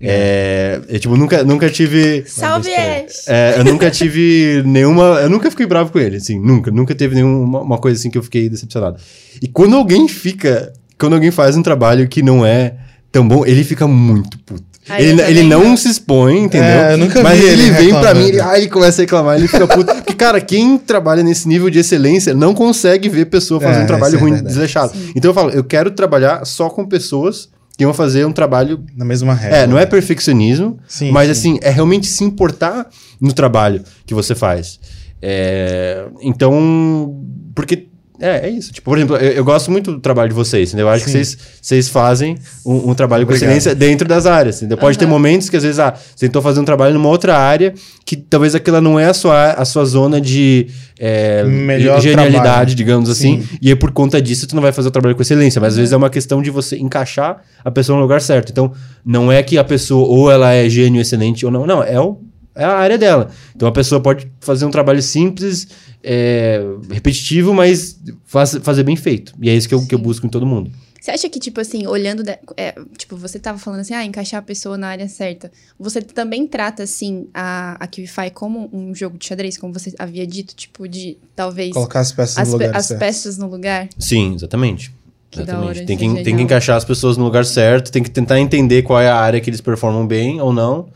[0.01, 2.25] É, eu, tipo, nunca, nunca tive.
[2.27, 3.27] Salve, Ash!
[3.29, 5.21] É, eu nunca tive nenhuma.
[5.23, 6.71] Eu nunca fiquei bravo com ele, assim, nunca.
[6.71, 8.99] Nunca teve nenhuma uma coisa assim que eu fiquei decepcionado.
[9.41, 10.73] E quando alguém fica.
[10.99, 12.75] Quando alguém faz um trabalho que não é
[13.13, 14.65] tão bom, ele fica muito puto.
[14.89, 16.69] Ah, eu ele, ele não se expõe, entendeu?
[16.69, 19.03] É, eu nunca Mas vi ele, ele vem pra mim, ele, ah, ele começa a
[19.03, 19.93] reclamar, ele fica puto.
[19.93, 23.87] Porque, cara, quem trabalha nesse nível de excelência não consegue ver pessoa fazendo É, um
[23.87, 24.93] trabalho é ruim, desleixado.
[25.15, 29.05] Então eu falo, eu quero trabalhar só com pessoas que vão fazer um trabalho Na
[29.05, 29.59] mesma regra.
[29.59, 31.53] é, não é perfeccionismo, Sim, mas sim.
[31.57, 32.89] assim, é realmente se importar
[33.21, 34.79] no trabalho que você faz.
[35.21, 37.23] É, então,
[37.55, 37.89] porque.
[38.21, 38.73] É, é isso.
[38.73, 40.87] Tipo, por exemplo, eu, eu gosto muito do trabalho de vocês, entendeu?
[40.87, 41.19] Eu acho que Sim.
[41.19, 43.51] vocês, vocês fazem um, um trabalho com Obrigado.
[43.51, 44.57] excelência dentro das áreas.
[44.57, 44.79] Entendeu?
[44.79, 45.13] Pode ter Aham.
[45.13, 48.55] momentos que às vezes, ah, você tentou fazer um trabalho numa outra área que talvez
[48.55, 52.75] aquela não é a sua, a sua zona de é, Melhor genialidade, trabalho.
[52.75, 53.43] digamos assim.
[53.43, 53.59] Sim.
[53.61, 55.61] E aí, por conta disso, tu não vai fazer o trabalho com excelência.
[55.61, 58.51] Mas às vezes é uma questão de você encaixar a pessoa no lugar certo.
[58.51, 58.73] Então,
[59.05, 61.67] não é que a pessoa ou ela é gênio excelente ou não.
[61.67, 62.19] Não, é, o,
[62.57, 63.31] é a área dela.
[63.55, 65.69] Então, a pessoa pode fazer um trabalho simples,
[66.03, 69.33] é, repetitivo, mas faz, fazer bem feito.
[69.41, 70.71] E é isso que eu, que eu busco em todo mundo.
[71.07, 72.25] Você acha que, tipo assim, olhando.
[72.25, 75.53] da- é, tipo, você tava falando assim, ah, encaixar a pessoa na área certa.
[75.79, 80.53] Você também trata, assim, a, a como um jogo de xadrez, como você havia dito,
[80.57, 82.99] tipo, de talvez Colocar as peças as, no lugar as certo.
[82.99, 83.89] peças no lugar?
[83.97, 84.93] Sim, exatamente.
[85.31, 85.79] Que exatamente.
[85.79, 88.41] hora, tem, que, é tem que encaixar as pessoas no lugar certo, tem que tentar
[88.41, 90.89] entender qual é a área que eles performam bem ou não.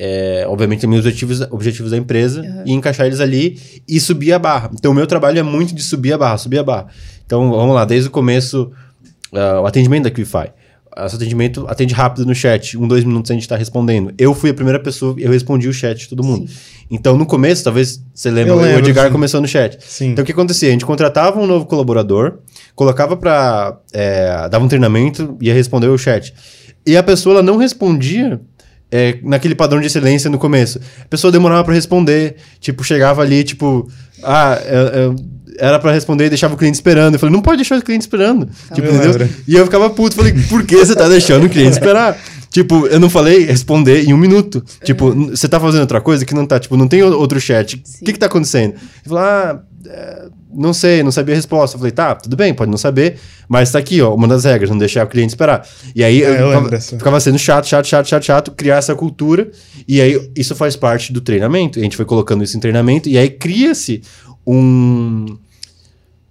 [0.00, 4.38] É, obviamente, também os objetivos, objetivos da empresa e encaixar eles ali e subir a
[4.38, 4.70] barra.
[4.72, 6.86] Então, o meu trabalho é muito de subir a barra, subir a barra.
[7.26, 8.70] Então, vamos lá, desde o começo,
[9.32, 10.52] ah, o atendimento da Qify.
[11.04, 14.12] Esse atendimento atende rápido no chat, um, dois minutos a gente está respondendo.
[14.16, 16.48] Eu fui a primeira pessoa, eu respondi o chat de todo mundo.
[16.90, 19.12] Então, no começo, talvez você lembra, Eu o Edgar sim.
[19.12, 19.78] começou no chat.
[19.80, 20.10] Sim.
[20.10, 20.68] Então, o que acontecia?
[20.68, 22.38] A gente contratava um novo colaborador,
[22.74, 23.78] colocava para
[24.50, 26.32] dava um treinamento, ia responder o chat.
[26.86, 28.40] E a pessoa ela não respondia
[28.90, 30.78] é, naquele padrão de excelência no começo.
[31.02, 33.88] A pessoa demorava para responder, tipo, chegava ali, tipo,
[34.22, 35.16] ah, eu- eu-
[35.60, 37.14] era para responder e deixava o cliente esperando.
[37.14, 38.48] Eu falei, não pode deixar o cliente esperando.
[38.72, 39.28] Tipo, Eu entendeu?
[39.48, 42.16] E eu ficava puto, falei, por que você tá deixando o cliente esperar?
[42.50, 44.64] Tipo, eu não falei responder em um minuto.
[44.84, 47.74] Tipo, n- você tá fazendo outra coisa que não tá, tipo, não tem outro chat.
[48.00, 48.70] O que que tá acontecendo?
[48.74, 51.76] Ele falou, ah, é, não sei, não sabia a resposta.
[51.76, 53.18] Eu falei, tá, tudo bem, pode não saber,
[53.48, 55.66] mas tá aqui, ó, uma das regras, não deixar o cliente esperar.
[55.94, 58.94] E aí É, eu eu, ficava, ficava sendo chato, chato, chato, chato, chato, criar essa
[58.94, 59.50] cultura.
[59.86, 61.78] E aí isso faz parte do treinamento.
[61.78, 64.02] A gente foi colocando isso em treinamento, e aí cria-se
[64.46, 65.26] um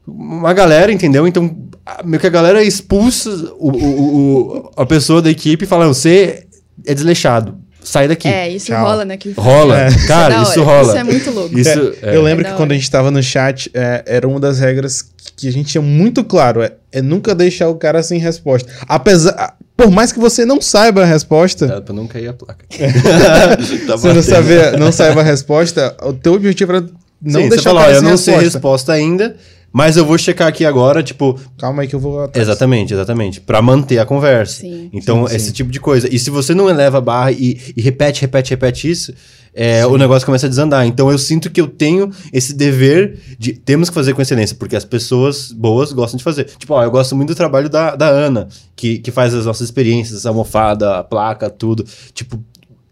[0.06, 1.28] uma galera, entendeu?
[1.28, 1.58] Então,
[2.06, 6.46] meio que a galera expulsa o, o- o- a pessoa da equipe e fala: você
[6.86, 7.58] é desleixado,
[7.88, 8.28] sai daqui.
[8.28, 8.84] É, isso Tchau.
[8.86, 9.40] rola na Qify.
[9.40, 9.90] Rola, É.
[10.08, 10.70] cara, isso hora.
[10.82, 10.88] rola.
[10.90, 11.58] Isso é muito louco.
[11.60, 11.70] Isso,
[12.02, 12.16] É, é.
[12.16, 14.60] Eu lembro É que da quando a gente tava no chat, é, era uma das
[14.60, 15.04] regras
[15.36, 16.62] que a gente tinha muito claro.
[16.62, 18.70] É, é nunca deixar o cara sem resposta.
[18.88, 19.56] Apesar.
[19.76, 22.66] Por mais que você não saiba a resposta, É, pra não cair a placa.
[23.88, 26.82] Tá você não, saber, não saiba a resposta, o teu objetivo era
[27.22, 29.36] não Sim, você deixar falou, o ó, cara eu sem não sei a resposta ainda,
[29.72, 32.48] mas eu vou checar aqui agora, tipo, Calma aí que eu vou atrás.
[32.48, 33.42] Exatamente, exatamente.
[33.42, 34.62] Pra manter a conversa.
[34.62, 34.90] Sim.
[34.94, 35.52] Então, Sim, esse sim.
[35.54, 36.08] tipo de coisa.
[36.14, 39.14] E se você não eleva a barra e, e repete, repete, repete isso,
[39.54, 40.86] é, o negócio começa a desandar.
[40.86, 44.76] Então, eu sinto que eu tenho esse dever de temos que fazer com excelência, porque
[44.76, 46.46] as pessoas boas gostam de fazer.
[46.58, 49.68] Tipo, ó, eu gosto muito do trabalho da, da Ana, que, que faz as nossas
[49.68, 51.84] experiências, a almofada, a placa, tudo.
[52.14, 52.40] Tipo,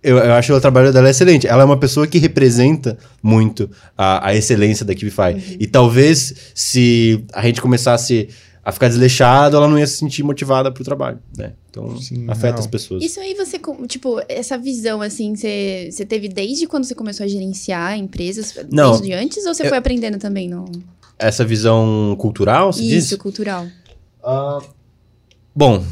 [0.05, 1.47] eu, eu acho o trabalho dela excelente.
[1.47, 5.57] Ela é uma pessoa que representa muito a, a excelência da Kibify.
[5.59, 8.29] E talvez se a gente começasse
[8.63, 11.53] a ficar desleixado, ela não ia se sentir motivada pro trabalho, né?
[11.69, 12.59] Então, Sim, afeta não.
[12.59, 13.03] as pessoas.
[13.03, 17.27] Isso aí você, tipo, essa visão, assim, você, você teve desde quando você começou a
[17.27, 18.55] gerenciar empresas?
[18.71, 18.91] Não.
[18.91, 19.45] Desde antes?
[19.45, 20.49] Ou você foi aprendendo também?
[20.49, 20.65] No...
[21.19, 23.05] Essa visão cultural, se diz?
[23.05, 23.67] Isso, cultural.
[24.23, 24.59] Ah,
[25.53, 25.83] bom.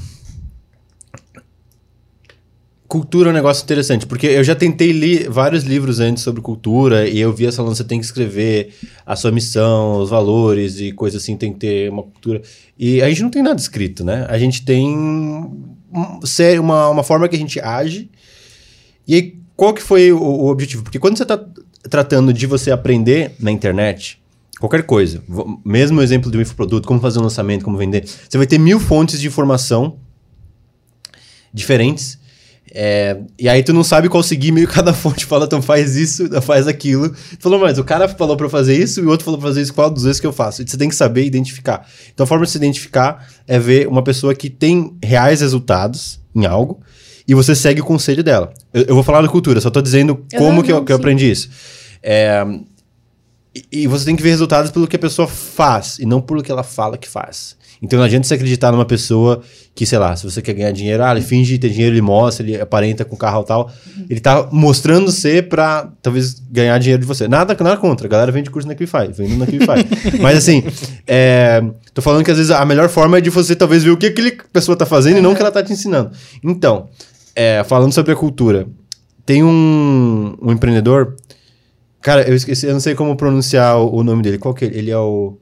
[2.94, 7.10] Cultura é um negócio interessante, porque eu já tentei ler vários livros antes sobre cultura
[7.10, 8.72] e eu via falando você tem que escrever
[9.04, 12.40] a sua missão, os valores e coisas assim, tem que ter uma cultura.
[12.78, 14.28] E a gente não tem nada escrito, né?
[14.30, 15.76] A gente tem um-
[16.60, 18.12] uma, uma forma que a gente age.
[19.08, 20.84] E aí, qual que foi o, o objetivo?
[20.84, 21.44] Porque quando você está
[21.90, 24.22] tratando de você aprender na internet,
[24.60, 25.20] qualquer coisa,
[25.66, 28.60] mesmo o exemplo de um infoproduto, como fazer um lançamento, como vender, você vai ter
[28.60, 29.98] mil fontes de informação
[31.52, 32.22] diferentes.
[32.76, 36.28] É, e aí tu não sabe qual seguir, meio cada fonte fala, então faz isso,
[36.42, 37.10] faz aquilo.
[37.12, 39.48] Tu falou, mas o cara falou pra eu fazer isso e o outro falou pra
[39.50, 40.64] fazer isso, qual dos dois que eu faço?
[40.64, 41.88] E você tem que saber identificar.
[42.14, 46.48] Então a forma de se identificar é ver uma pessoa que tem reais resultados em
[46.48, 46.82] algo
[47.28, 48.52] e você segue o conselho dela.
[48.74, 50.96] Eu, eu vou falar da cultura, só tô dizendo como Aham, que, eu, que eu
[50.96, 51.50] aprendi isso.
[52.02, 52.44] É,
[53.56, 56.42] e- e você tem que ver resultados pelo que a pessoa faz e não pelo
[56.42, 57.56] que ela fala que faz.
[57.84, 59.42] Então não adianta você acreditar numa pessoa
[59.76, 62.46] que, sei lá, se você quer ganhar dinheiro, ah, ele finge ter dinheiro, ele mostra,
[62.46, 63.72] ele aparenta com carro e tal.
[63.98, 64.06] Uhum.
[64.10, 67.28] Ele tá mostrando ser pra talvez ganhar dinheiro de você.
[67.28, 68.08] Nada, nada contra.
[68.08, 69.84] A galera vende curso na Equify, vende na Equify.
[70.24, 70.64] Mas assim,
[71.06, 71.62] é,
[71.94, 74.06] tô falando que às vezes a melhor forma é de você talvez ver o que
[74.06, 75.20] aquele pessoa tá fazendo uhum.
[75.20, 76.12] e não o que ela tá te ensinando.
[76.42, 76.88] Então,
[77.36, 78.66] é, falando sobre a cultura,
[79.26, 81.18] tem um, um empreendedor.
[82.02, 84.38] Cara, eu esqueci, eu não sei como pronunciar o, o nome dele.
[84.38, 84.68] Qual que é?
[84.70, 85.38] Ele é o.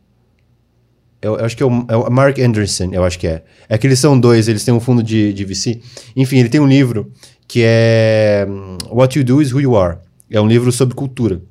[1.22, 3.44] Eu, eu acho que é o, é o, Mark Anderson, eu acho que é.
[3.70, 5.80] É que eles são dois, eles têm um fundo de, de VC.
[6.16, 7.12] Enfim, ele tem um livro
[7.48, 9.98] que é hum, What You Do Is Who You Are.
[10.30, 11.42] É um livro sobre cultura.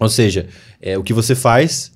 [0.00, 0.48] Ou seja,
[0.80, 1.92] é, o que você faz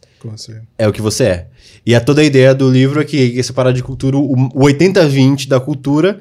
[0.78, 1.46] é o que você é.
[1.84, 5.48] E a toda a ideia do livro é que essa parada de cultura, o 80-20
[5.48, 6.20] da cultura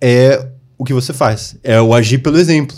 [0.00, 0.46] é
[0.78, 1.56] o que você faz.
[1.62, 2.76] É o agir pelo exemplo.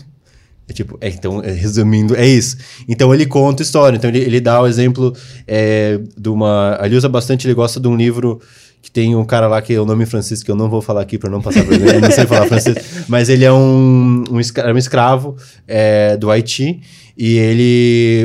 [0.68, 2.56] É tipo, é, então, é, resumindo, é isso.
[2.86, 3.96] Então ele conta história.
[3.96, 5.14] Então ele, ele dá o exemplo
[5.46, 6.78] é, de uma.
[6.82, 8.40] Ele usa bastante, ele gosta de um livro
[8.80, 11.00] que tem um cara lá que é o nome francês, que eu não vou falar
[11.00, 12.76] aqui para não passar vergonha, eu não sei falar francês,
[13.08, 16.80] mas ele é um, um, escravo, um escravo é, do Haiti
[17.16, 18.24] e ele,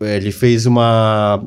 [0.00, 1.44] ele fez uma.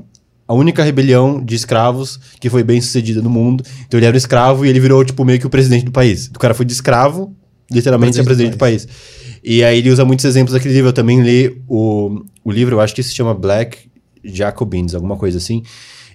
[0.47, 3.63] A única rebelião de escravos que foi bem sucedida no mundo.
[3.87, 6.27] Então ele era um escravo e ele virou, tipo, meio que o presidente do país.
[6.27, 7.33] O cara foi de escravo,
[7.71, 8.85] literalmente, ser presidente do país.
[8.85, 9.20] Do país.
[9.43, 10.89] E aí ele usa muitos exemplos daquele livro.
[10.89, 13.89] Eu também li o, o livro, eu acho que se chama Black
[14.23, 15.63] Jacobins, alguma coisa assim.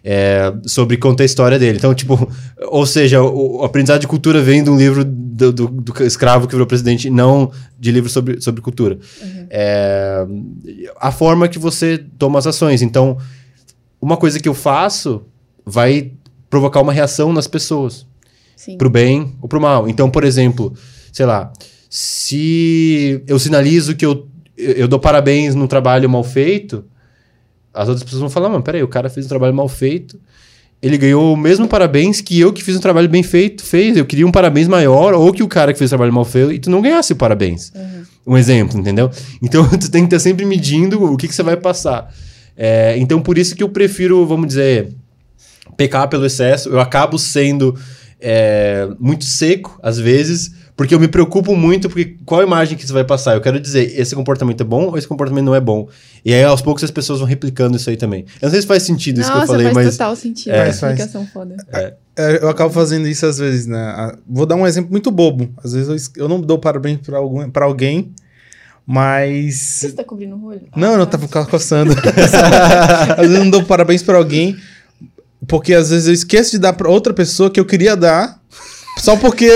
[0.08, 1.78] É, sobre conta a história dele.
[1.78, 2.30] Então, tipo,
[2.68, 6.46] ou seja, o, o aprendizado de cultura vem de um livro do, do, do, escravo
[6.46, 8.98] que virou presidente, não de livro sobre, sobre cultura.
[9.20, 9.46] Uhum.
[9.50, 10.24] É,
[11.00, 12.82] a forma que você toma as ações.
[12.82, 13.18] Então,
[14.00, 15.22] uma coisa que eu faço
[15.64, 16.12] vai
[16.48, 18.06] provocar uma reação nas pessoas.
[18.54, 18.78] Sim.
[18.78, 19.88] Pro bem ou pro mal.
[19.88, 20.72] Então, por exemplo,
[21.12, 21.52] sei lá,
[21.98, 26.84] se eu sinalizo que eu, eu dou parabéns num trabalho mal feito,
[27.72, 30.20] as outras pessoas vão falar, mano, peraí, o cara fez um trabalho mal feito,
[30.82, 33.96] ele ganhou o mesmo parabéns que eu que fiz um trabalho bem feito fez.
[33.96, 36.52] Eu queria um parabéns maior, ou que o cara que fez o trabalho mal feito
[36.52, 37.72] e tu não ganhasse o parabéns.
[37.74, 38.34] Uhum.
[38.34, 39.10] Um exemplo, entendeu?
[39.42, 42.12] Então tu tem que estar sempre medindo o que, que você vai passar.
[42.54, 44.92] É, então por isso que eu prefiro, vamos dizer,
[45.78, 46.68] pecar pelo excesso.
[46.68, 47.74] Eu acabo sendo
[48.20, 52.92] é, muito seco, às vezes, porque eu me preocupo muito, porque qual imagem que você
[52.92, 53.34] vai passar?
[53.34, 55.88] Eu quero dizer, esse comportamento é bom ou esse comportamento não é bom?
[56.22, 58.26] E aí, aos poucos, as pessoas vão replicando isso aí também.
[58.42, 59.96] Eu não sei se faz sentido isso Nossa, que eu falei, faz mas...
[59.96, 60.52] total sentido.
[60.52, 60.76] É, faz.
[60.76, 61.56] explicação foda.
[61.72, 61.94] É.
[62.18, 64.12] É, eu acabo fazendo isso às vezes, né?
[64.28, 65.48] Vou dar um exemplo muito bobo.
[65.64, 68.12] Às vezes eu, eu não dou parabéns pra, algum, pra alguém,
[68.86, 69.56] mas...
[69.56, 70.62] Você tá cobrindo o olho?
[70.76, 71.18] Não, ah, eu não tá.
[71.18, 71.92] tava coçando.
[73.16, 74.56] às vezes eu não dou parabéns pra alguém,
[75.46, 78.40] porque às vezes eu esqueço de dar pra outra pessoa que eu queria dar
[78.96, 79.48] só porque.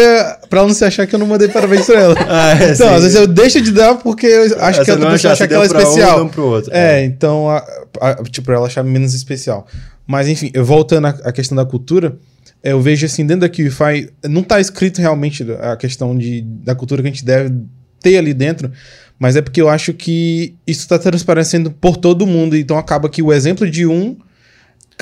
[0.48, 2.14] Pra ela não se achar que eu não mandei parabéns pra ela.
[2.28, 2.94] Ah, é, então, sim.
[2.94, 5.48] às vezes eu deixo de dar porque eu acho Essa que a outra pessoa acha
[5.48, 6.24] que ela é especial.
[6.24, 6.70] Um, pro outro.
[6.72, 7.04] É, é.
[7.04, 7.64] então, a,
[8.00, 9.66] a, tipo, ela achar menos especial.
[10.06, 12.18] Mas, enfim, voltando à questão da cultura,
[12.62, 17.02] eu vejo assim, dentro da QIFI, não tá escrito realmente a questão de, da cultura
[17.02, 17.54] que a gente deve
[18.00, 18.70] ter ali dentro,
[19.18, 22.56] mas é porque eu acho que isso está transparecendo por todo mundo.
[22.56, 24.16] Então acaba que o exemplo de um,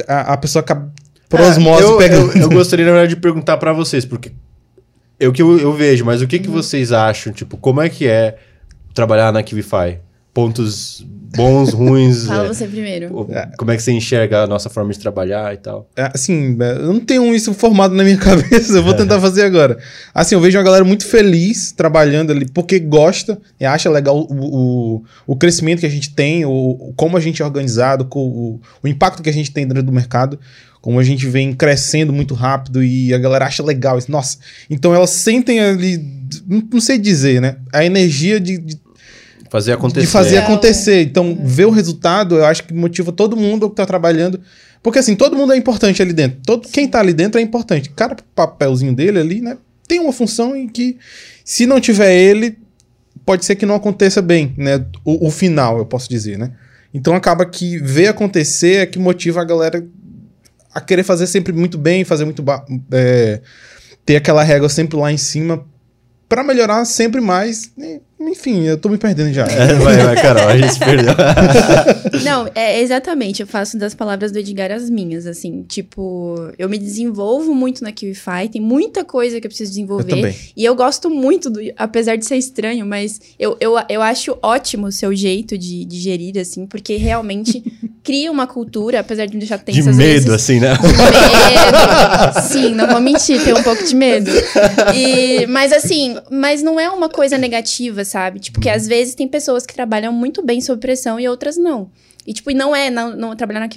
[0.06, 0.92] a pessoa acaba
[1.28, 2.32] por osmose é, eu, pegando.
[2.32, 4.32] Eu, eu, gostaria, na verdade, de perguntar para vocês, porque
[5.20, 7.32] eu que eu, eu, vejo, mas o que, que vocês acham?
[7.32, 8.38] Tipo, como é que é
[8.94, 9.98] trabalhar na Kivify?
[10.32, 11.04] Pontos
[11.36, 12.26] bons, ruins.
[12.26, 13.26] Fala é, você primeiro.
[13.56, 15.88] Como é que você enxerga a nossa forma de trabalhar e tal?
[15.96, 19.42] É, assim, é, eu não tenho isso formado na minha cabeça, eu vou tentar fazer
[19.42, 19.78] agora.
[20.14, 24.26] Assim, eu vejo uma galera muito feliz trabalhando ali, porque gosta e acha legal o,
[24.30, 28.88] o, o crescimento que a gente tem, o, como a gente é organizado, o, o
[28.88, 30.38] impacto que a gente tem dentro do mercado
[30.80, 33.98] como a gente vem crescendo muito rápido e a galera acha legal.
[34.08, 34.38] Nossa,
[34.70, 35.98] então elas sentem ali,
[36.46, 37.56] não sei dizer, né?
[37.72, 38.78] A energia de, de
[39.50, 40.06] fazer acontecer.
[40.06, 41.02] De fazer acontecer.
[41.02, 41.44] Então, é.
[41.44, 44.40] ver o resultado, eu acho que motiva todo mundo que tá trabalhando.
[44.82, 46.38] Porque assim, todo mundo é importante ali dentro.
[46.44, 47.90] Todo, quem tá ali dentro é importante.
[47.90, 49.58] Cada papelzinho dele ali, né?
[49.86, 50.98] Tem uma função em que,
[51.44, 52.58] se não tiver ele,
[53.24, 54.84] pode ser que não aconteça bem, né?
[55.04, 56.52] O, o final, eu posso dizer, né?
[56.92, 59.86] Então acaba que ver acontecer é que motiva a galera
[60.74, 62.42] a querer fazer sempre muito bem, fazer muito.
[62.92, 63.40] É,
[64.04, 65.66] ter aquela régua sempre lá em cima
[66.28, 67.72] para melhorar sempre mais.
[68.20, 69.46] Enfim, eu tô me perdendo já.
[69.46, 71.14] É, vai, vai, Carol, a gente se perdeu.
[72.24, 73.40] Não, é exatamente.
[73.40, 75.62] Eu faço das palavras do Edgar as minhas, assim.
[75.62, 80.12] Tipo, eu me desenvolvo muito na QIFI, tem muita coisa que eu preciso desenvolver.
[80.12, 80.36] Eu também.
[80.56, 84.88] E eu gosto muito, do, apesar de ser estranho, mas eu, eu, eu acho ótimo
[84.88, 87.62] o seu jeito de, de gerir, assim, porque realmente
[88.02, 90.30] cria uma cultura, apesar de me deixar tensa De medo, vezes.
[90.30, 90.74] assim, né?
[90.76, 92.48] De medo.
[92.48, 94.30] Sim, não vou mentir, tenho um pouco de medo.
[94.94, 98.40] E, mas assim, mas não é uma coisa negativa, sabe?
[98.40, 101.90] Tipo, que às vezes tem pessoas que trabalham muito bem sob pressão e outras não.
[102.26, 103.68] E, tipo, não é, não, não trabalhar na,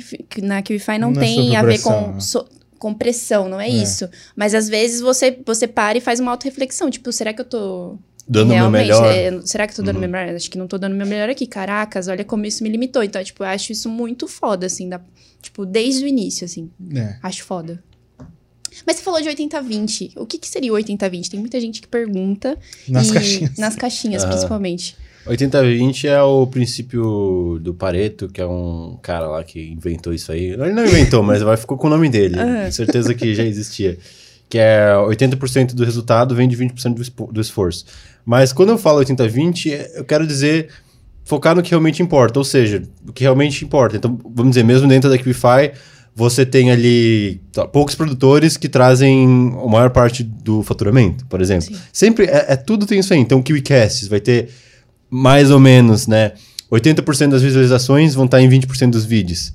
[0.43, 2.19] na QFI não, não é tem é a ver com.
[2.19, 2.45] So,
[2.77, 4.09] com pressão, não é, isso.
[4.35, 6.89] Mas às vezes você, você para e faz uma auto-reflexão.
[6.89, 7.97] Tipo, será que eu tô.
[8.27, 9.05] Dando o meu realmente, melhor.
[9.05, 10.35] é, será que eu tô dando o meu melhor?
[10.35, 11.45] Acho que não tô dando meu melhor aqui.
[11.45, 13.03] Caracas, olha como isso me limitou.
[13.03, 14.99] Então, tipo, eu acho isso muito foda, assim, da,
[15.41, 16.71] tipo, desde o início, assim.
[16.95, 17.17] É.
[17.21, 17.83] Acho foda.
[18.85, 20.13] Mas você falou de 80-20.
[20.15, 21.29] O que, que seria o 80-20?
[21.29, 22.57] Tem muita gente que pergunta.
[22.87, 23.57] Nas e- caixinhas.
[23.57, 24.31] Nas caixinhas, Aham.
[24.31, 24.95] principalmente.
[25.27, 30.45] 80-20 é o princípio do Pareto, que é um cara lá que inventou isso aí.
[30.51, 32.35] Ele não inventou, mas vai- ficou com o nome dele.
[32.37, 33.97] Com certeza que já existia.
[34.49, 37.85] Que é 80% do resultado vem de 20% do, espo- do esforço.
[38.25, 40.69] Mas quando eu falo 80-20, é- eu quero dizer
[41.23, 42.39] focar no que realmente importa.
[42.39, 43.95] Ou seja, o que realmente importa.
[43.97, 45.71] Então, vamos dizer, mesmo dentro da Equify,
[46.15, 49.25] você tem ali tá, poucos produtores que trazem
[49.63, 51.67] a maior parte do faturamento, por exemplo.
[51.67, 51.81] Sim.
[51.91, 53.19] Sempre, é, é- tudo tem isso aí.
[53.19, 54.49] Então, o KiwiCasts vai ter
[55.09, 56.33] mais ou menos, né?
[56.69, 59.53] 80% das visualizações vão estar em 20% dos vídeos.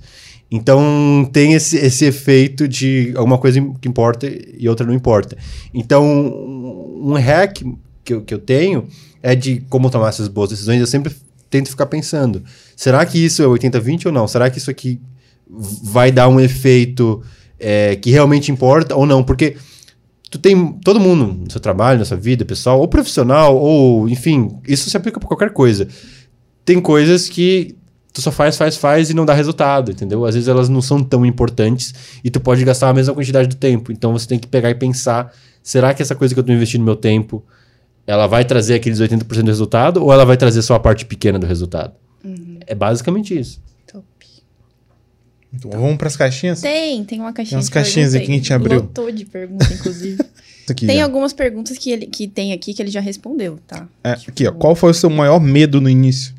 [0.51, 5.37] Então, tem esse, esse efeito de alguma coisa que importa e outra não importa.
[5.75, 7.63] Então, um hack
[8.05, 8.87] que eu, que eu tenho
[9.23, 10.81] é de como tomar essas boas decisões.
[10.81, 11.13] Eu sempre
[11.51, 12.43] tento ficar pensando:
[12.77, 14.29] será que isso é 80-20 ou não?
[14.29, 15.01] Será que isso aqui
[15.49, 17.23] vai dar um efeito
[17.59, 19.23] é, que realmente importa ou não?
[19.23, 19.57] Porque
[20.31, 24.59] tu tem todo mundo no seu trabalho, na sua vida pessoal, ou profissional, ou enfim,
[24.67, 25.89] isso se aplica para qualquer coisa.
[26.65, 27.77] Tem coisas que
[28.13, 30.25] tu só faz, faz, faz e não dá resultado, entendeu?
[30.25, 31.95] Às vezes elas não são tão importantes
[32.25, 33.93] e tu pode gastar a mesma quantidade do tempo.
[33.93, 35.33] Então você tem que pegar e pensar,
[35.63, 37.45] será que essa coisa que eu tô investindo meu tempo,
[38.07, 41.39] ela vai trazer aqueles 80% do resultado ou ela vai trazer só a parte pequena
[41.39, 41.93] do resultado?
[42.67, 43.61] É basicamente isso.
[45.53, 46.61] Então, vamos pras caixinhas?
[46.61, 48.81] Tem, tem uma caixinha Tem umas caixinhas aqui que a gente abriu.
[48.81, 50.23] Lotou de pergunta, inclusive.
[50.69, 51.05] Aqui, tem já.
[51.05, 53.89] algumas perguntas que, ele, que tem aqui que ele já respondeu, tá?
[54.03, 54.53] É, aqui, ó.
[54.53, 56.35] Qual foi o seu maior medo no início?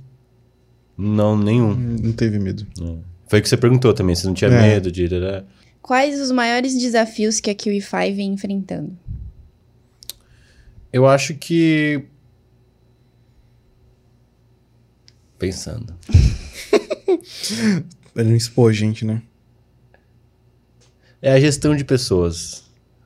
[0.97, 1.73] Não, nenhum.
[1.73, 2.67] Não teve medo.
[3.27, 4.61] Foi o que você perguntou também, se não tinha É.
[4.61, 5.07] medo de...
[5.07, 5.45] né?
[5.81, 8.97] Quais os maiores desafios que a QI5 vem enfrentando?
[10.91, 12.03] Eu acho que.
[15.39, 15.95] Pensando.
[18.17, 19.21] Ele não expôs, gente, né?
[21.21, 22.63] É a gestão de pessoas.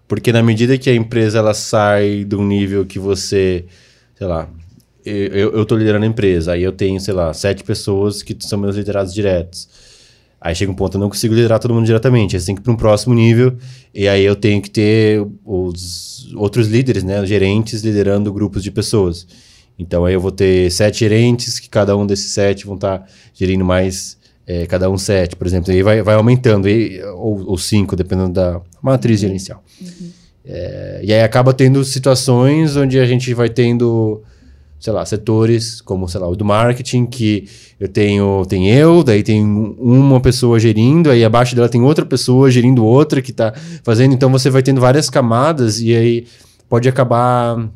[0.07, 3.65] Porque na medida que a empresa ela sai de um nível que você,
[4.15, 4.49] sei lá,
[5.05, 8.59] eu, eu, tô liderando a empresa, aí eu tenho, sei lá, sete pessoas que são
[8.59, 9.67] meus liderados diretos.
[10.39, 12.63] Aí chega um ponto eu não consigo liderar todo mundo diretamente, aí tem que ir
[12.63, 13.57] para um próximo nível,
[13.93, 19.27] e aí eu tenho que ter os outros líderes, né, gerentes liderando grupos de pessoas.
[19.77, 23.63] Então aí eu vou ter sete gerentes, que cada um desses sete vão estar gerindo
[23.63, 25.71] mais, é, cada um sete, por exemplo.
[25.71, 29.63] Aí vai, vai aumentando, e, ou, ou cinco, dependendo da matriz gerencial.
[30.43, 34.21] É, e aí acaba tendo situações onde a gente vai tendo,
[34.79, 37.47] sei lá, setores como, sei lá, o do marketing, que
[37.79, 42.49] eu tenho, tem eu, daí tem uma pessoa gerindo, aí abaixo dela tem outra pessoa
[42.49, 43.53] gerindo outra que tá
[43.83, 46.25] fazendo, então você vai tendo várias camadas e aí
[46.67, 47.69] pode acabar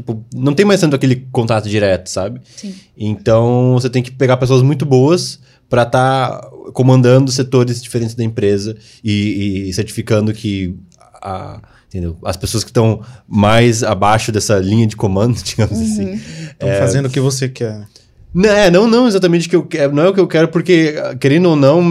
[0.00, 2.40] tipo, não tem mais tanto aquele contato direto, sabe?
[2.56, 2.74] Sim.
[2.96, 6.40] Então você tem que pegar pessoas muito boas para estar
[6.72, 10.74] comandando setores diferentes da empresa e, e certificando que
[11.22, 12.16] a, entendeu?
[12.24, 16.14] as pessoas que estão mais abaixo dessa linha de comando, digamos assim.
[16.14, 17.86] Estão fazendo o que você quer.
[18.32, 20.48] Não, é, não, não exatamente o que eu quero, não é o que eu quero,
[20.48, 21.82] porque, querendo ou não,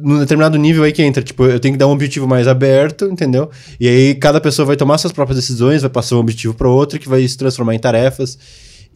[0.00, 3.06] num determinado nível aí que entra, tipo, eu tenho que dar um objetivo mais aberto,
[3.06, 3.50] entendeu?
[3.78, 6.98] E aí cada pessoa vai tomar suas próprias decisões, vai passar um objetivo para outro,
[6.98, 8.38] que vai se transformar em tarefas.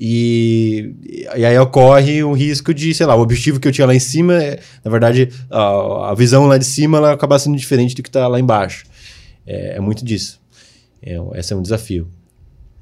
[0.01, 0.95] E,
[1.37, 4.01] e aí ocorre o risco de, sei lá, o objetivo que eu tinha lá em
[4.01, 8.03] cima, é, na verdade, a, a visão lá de cima ela acaba sendo diferente do
[8.03, 8.85] que está lá embaixo.
[9.47, 10.41] É, é muito disso.
[11.03, 12.09] É, esse é um desafio.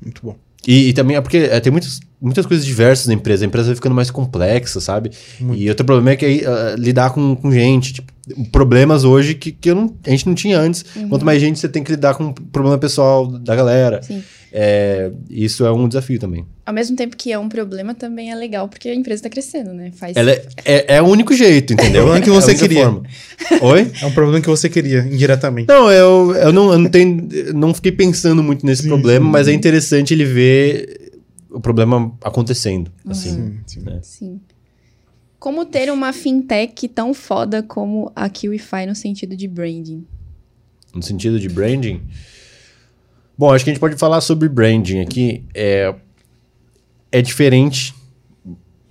[0.02, 0.36] Muito bom.
[0.66, 3.44] E, e também é porque é, tem muitas, muitas coisas diversas na empresa.
[3.44, 5.10] A empresa vai ficando mais complexa, sabe?
[5.54, 7.94] E outro problema é que ah, lidar com, com gente.
[7.94, 8.12] Tipo,
[8.50, 10.84] problemas hoje que, que eu não, a gente não tinha antes.
[11.08, 14.02] Quanto mais gente você tem que lidar com o problema pessoal da galera.
[14.02, 14.22] Sim.
[14.52, 16.44] É, isso é um desafio também.
[16.66, 19.72] Ao mesmo tempo que é um problema, também é legal, porque a empresa tá crescendo,
[19.72, 19.92] né?
[19.94, 20.16] Faz...
[20.16, 22.02] Ela é, é, é o único jeito, entendeu?
[22.02, 22.84] É o único que você queria.
[22.84, 23.02] forma.
[23.62, 23.92] Oi?
[24.02, 25.68] É um problema que você queria, indiretamente.
[25.68, 29.32] Não, eu, eu, não, eu não, tenho, não fiquei pensando muito nesse Sim, problema, sim.
[29.32, 31.12] mas é interessante ele ver
[31.48, 32.90] o problema acontecendo.
[33.06, 33.30] Assim.
[33.30, 33.84] Sim, sim.
[34.02, 34.40] Sim.
[35.40, 40.06] Como ter uma fintech tão foda como a QIFI no sentido de branding?
[40.94, 42.02] no sentido de branding.
[43.38, 45.44] Bom, acho que a gente pode falar sobre branding aqui.
[45.54, 45.94] É,
[47.12, 47.94] é diferente.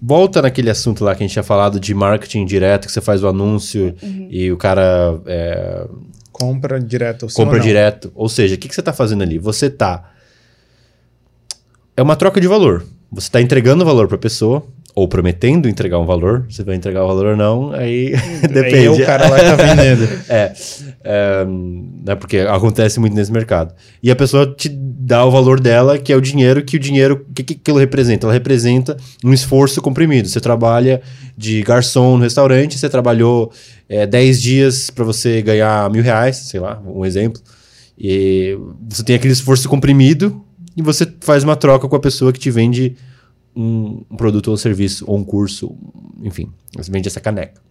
[0.01, 3.21] Volta naquele assunto lá que a gente tinha falado de marketing direto, que você faz
[3.21, 3.93] o anúncio
[4.29, 5.87] e o cara é,
[6.31, 7.29] Compra direto.
[7.29, 7.65] sim compra ou não?
[7.65, 8.11] direto.
[8.15, 9.37] Ou seja, o que, que você está fazendo ali?
[9.37, 10.13] Você está.
[11.97, 12.85] É uma troca de valor.
[13.11, 17.03] Você está entregando valor para a pessoa ou prometendo entregar um valor, você vai entregar
[17.03, 18.75] o valor ou não, aí depende.
[18.75, 20.03] Aí é o cara lá que tá vendendo.
[20.27, 20.53] é,
[21.03, 21.45] é,
[22.05, 23.73] né, porque acontece muito nesse mercado.
[24.01, 27.25] E a pessoa te dá o valor dela, que é o dinheiro, que o dinheiro,
[27.29, 28.25] o que, que aquilo representa?
[28.25, 30.27] Ela representa um esforço comprimido.
[30.27, 31.01] Você trabalha
[31.37, 33.51] de garçom no restaurante, você trabalhou
[33.87, 37.41] é, 10 dias para você ganhar mil reais, sei lá, um exemplo.
[37.97, 38.57] E
[38.87, 40.43] você tem aquele esforço comprimido
[40.75, 42.95] e você faz uma troca com a pessoa que te vende
[43.59, 45.75] um, um produto ou um serviço, ou um curso,
[46.23, 47.61] enfim, você vende essa caneca.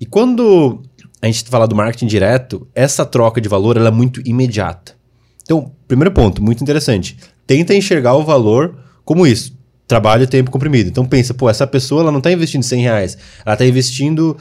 [0.00, 0.82] E quando
[1.20, 4.96] a gente fala do marketing direto, essa troca de valor ela é muito imediata.
[5.44, 7.16] Então, primeiro ponto, muito interessante.
[7.46, 9.56] Tenta enxergar o valor como isso.
[9.86, 10.88] Trabalho tempo comprimido.
[10.88, 13.18] Então pensa, pô, essa pessoa ela não está investindo 100 reais.
[13.44, 14.36] Ela está investindo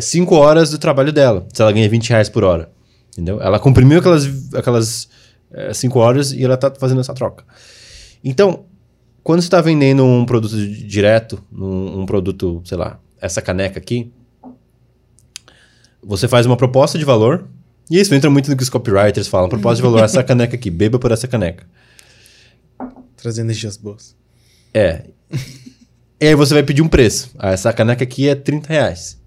[0.00, 1.46] 5 é, horas do trabalho dela.
[1.52, 2.70] Se ela ganha 20 reais por hora.
[3.12, 3.40] Entendeu?
[3.40, 5.08] Ela comprimiu aquelas 5 aquelas,
[5.52, 7.44] é, horas e ela está fazendo essa troca.
[8.24, 8.64] Então,
[9.22, 14.12] quando você está vendendo um produto direto, um, um, produto, sei lá, essa caneca aqui,
[16.02, 17.46] você faz uma proposta de valor.
[17.90, 19.48] E isso entra muito no que os copywriters falam.
[19.48, 21.66] Proposta de valor, essa caneca aqui, beba por essa caneca.
[23.16, 24.16] Trazer energias boas.
[24.74, 25.04] É.
[26.20, 27.30] e aí você vai pedir um preço.
[27.38, 29.20] Ah, essa caneca aqui é 30 reais.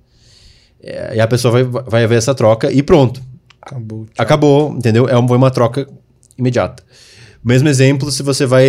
[0.82, 3.22] É, e a pessoa vai, vai ver essa troca e pronto.
[3.62, 4.06] Acabou.
[4.06, 4.14] Tchau.
[4.18, 5.08] Acabou, entendeu?
[5.08, 5.88] É uma, uma troca
[6.38, 6.84] imediata.
[7.46, 8.66] Mesmo exemplo, se você vai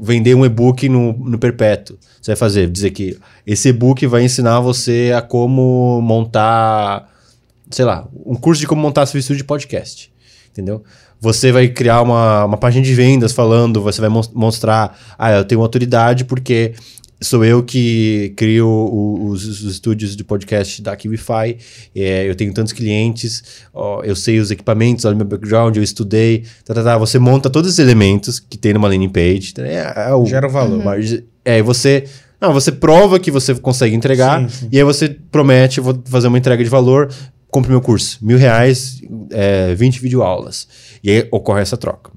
[0.00, 4.60] vender um e-book no, no perpétuo, você vai fazer, dizer que esse e-book vai ensinar
[4.60, 7.06] você a como montar,
[7.70, 10.10] sei lá, um curso de como montar estúdio de podcast,
[10.50, 10.82] entendeu?
[11.20, 15.60] Você vai criar uma, uma página de vendas falando, você vai mostrar, ah, eu tenho
[15.60, 16.72] autoridade porque
[17.22, 21.56] sou eu que crio os, os, estúdios de podcast da Kiwify.
[21.94, 23.42] É, eu tenho tantos clientes,
[23.72, 26.44] ó, eu sei os equipamentos, olha meu background, eu estudei.
[26.64, 26.98] Tá, tá, tá.
[26.98, 29.54] Você monta todos os elementos que tem numa landing page.
[29.58, 30.82] É, é o, Gera o valor.
[30.84, 32.04] Mas, é, você.
[32.40, 34.68] Não, você prova que você consegue entregar sim, sim.
[34.72, 37.08] e aí você promete, vou fazer uma entrega de valor,
[37.48, 39.00] compre meu curso, mil reais,
[39.30, 40.66] é, 20 videoaulas.
[41.04, 42.10] E aí ocorre essa troca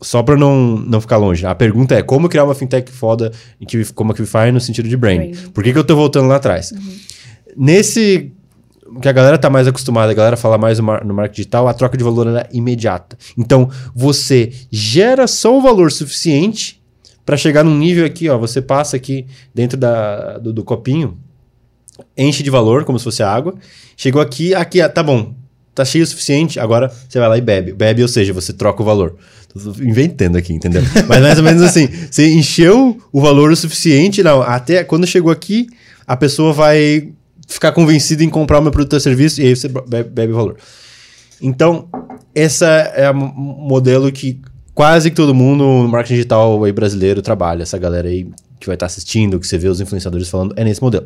[0.00, 3.64] só para não, não ficar longe, a pergunta é como criar uma fintech foda em
[3.64, 5.30] que, como a QFI no sentido de brand.
[5.30, 5.50] brand.
[5.52, 6.72] Por que, que eu tô voltando lá atrás?
[6.72, 6.96] Uhum.
[7.56, 8.32] Nesse
[9.00, 11.68] que a galera tá mais acostumada, a galera fala mais no, mar, no marketing digital,
[11.68, 13.16] a troca de valor é imediata.
[13.36, 16.82] Então, você gera só o valor suficiente
[17.24, 21.18] para chegar num nível aqui, ó, você passa aqui dentro da, do, do copinho,
[22.16, 23.54] enche de valor, como se fosse água,
[23.96, 25.34] chegou aqui, aqui, ah, tá bom,
[25.74, 27.72] tá cheio o suficiente, agora você vai lá e bebe.
[27.72, 29.16] Bebe, ou seja, você troca o valor.
[29.80, 30.82] Inventando aqui, entendeu?
[31.08, 35.30] Mas mais ou menos assim, você encheu o valor o suficiente, não, até quando chegou
[35.30, 35.68] aqui,
[36.06, 37.12] a pessoa vai
[37.46, 40.56] ficar convencida em comprar o meu produto ou serviço e aí você bebe, o valor.
[41.40, 41.88] Então,
[42.34, 44.40] essa é o modelo que
[44.74, 47.62] quase que todo mundo no marketing digital aí brasileiro trabalha.
[47.62, 48.28] Essa galera aí
[48.58, 51.04] que vai estar assistindo, que você vê os influenciadores falando, é nesse modelo.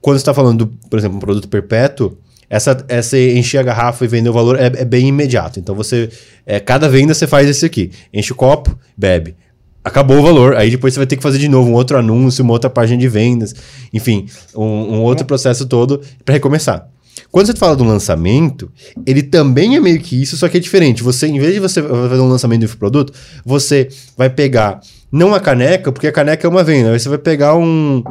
[0.00, 2.16] Quando você está falando, do, por exemplo, um produto perpétuo,
[2.54, 5.58] essa, essa encher a garrafa e vender o valor é, é bem imediato.
[5.58, 6.08] Então você.
[6.46, 7.90] É, cada venda você faz esse aqui.
[8.12, 9.34] Enche o copo, bebe.
[9.82, 10.54] Acabou o valor.
[10.54, 12.96] Aí depois você vai ter que fazer de novo um outro anúncio, uma outra página
[12.96, 13.52] de vendas.
[13.92, 16.88] Enfim, um, um outro processo todo para recomeçar.
[17.30, 18.70] Quando você fala do lançamento,
[19.04, 21.02] ele também é meio que isso, só que é diferente.
[21.02, 23.12] Você, em vez de você fazer um lançamento de um produto,
[23.44, 27.56] você vai pegar não a caneca, porque a caneca é uma venda, você vai pegar
[27.56, 28.02] um,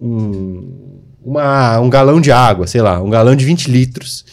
[0.00, 4.24] um uma, um galão de água, sei lá, um galão de 20 litros.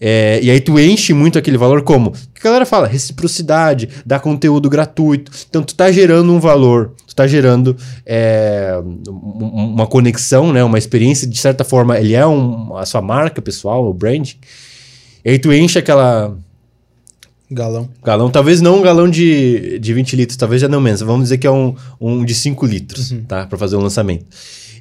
[0.00, 2.12] É, e aí tu enche muito aquele valor como?
[2.44, 2.86] que a galera fala?
[2.86, 5.32] Reciprocidade, dá conteúdo gratuito.
[5.48, 10.62] Então tu tá gerando um valor, tu tá gerando é, uma conexão, né?
[10.62, 14.32] Uma experiência, de certa forma, ele é um, a sua marca pessoal, o brand.
[15.24, 16.36] E aí tu enche aquela...
[17.50, 17.88] Galão.
[18.02, 21.00] Galão, talvez não um galão de, de 20 litros, talvez já não menos.
[21.00, 23.22] Vamos dizer que é um, um de 5 litros, uhum.
[23.22, 23.46] tá?
[23.46, 24.26] Pra fazer um lançamento.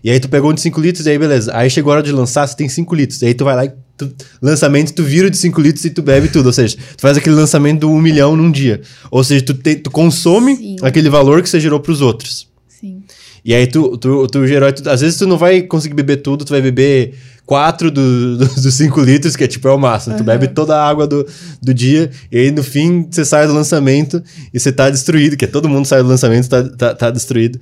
[0.03, 1.55] E aí tu pegou um de 5 litros, e aí beleza.
[1.55, 3.21] Aí chegou a hora de lançar, você tem 5 litros.
[3.21, 4.11] E aí tu vai lá e tu,
[4.41, 6.47] lançamento, tu vira de 5 litros e tu bebe tudo.
[6.47, 8.81] Ou seja, tu faz aquele lançamento do 1 um milhão num dia.
[9.09, 10.75] Ou seja, tu, te, tu consome Sim.
[10.81, 12.49] aquele valor que você gerou pros outros.
[12.67, 13.01] Sim.
[13.45, 14.71] E aí tu, tu, tu gerou.
[14.73, 17.13] Tu, às vezes tu não vai conseguir beber tudo, tu vai beber
[17.45, 20.15] 4 do, do, dos 5 litros, que é tipo é o máximo.
[20.15, 20.21] Uhum.
[20.21, 21.25] Tu bebe toda a água do,
[21.61, 24.21] do dia, e aí no fim você sai do lançamento
[24.53, 27.09] e você tá destruído, que é todo mundo sai do lançamento e tá, tá, tá
[27.09, 27.57] destruído.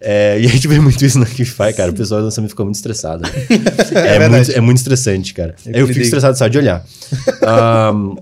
[0.00, 1.90] É, e a gente vê muito isso na Kify, cara.
[1.90, 3.22] O pessoal lançamento fica muito estressado.
[3.22, 3.28] Né?
[3.94, 5.54] é, é, muito, é, muito, estressante, cara.
[5.66, 6.84] Eu, eu fico estressado só de olhar.
[7.94, 8.16] um,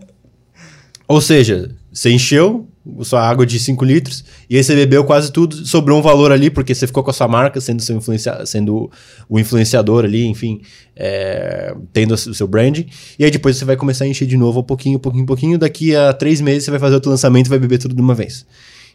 [1.07, 2.69] ou seja, você encheu
[3.03, 6.49] sua água de 5 litros e aí você bebeu quase tudo, sobrou um valor ali
[6.49, 8.91] porque você ficou com a sua marca, sendo, seu influencia sendo
[9.29, 10.63] o influenciador ali, enfim,
[10.97, 12.85] é, tendo o seu brand.
[13.19, 15.59] E aí depois você vai começar a encher de novo, um pouquinho, pouquinho, pouquinho.
[15.59, 18.15] Daqui a três meses você vai fazer outro lançamento e vai beber tudo de uma
[18.15, 18.47] vez.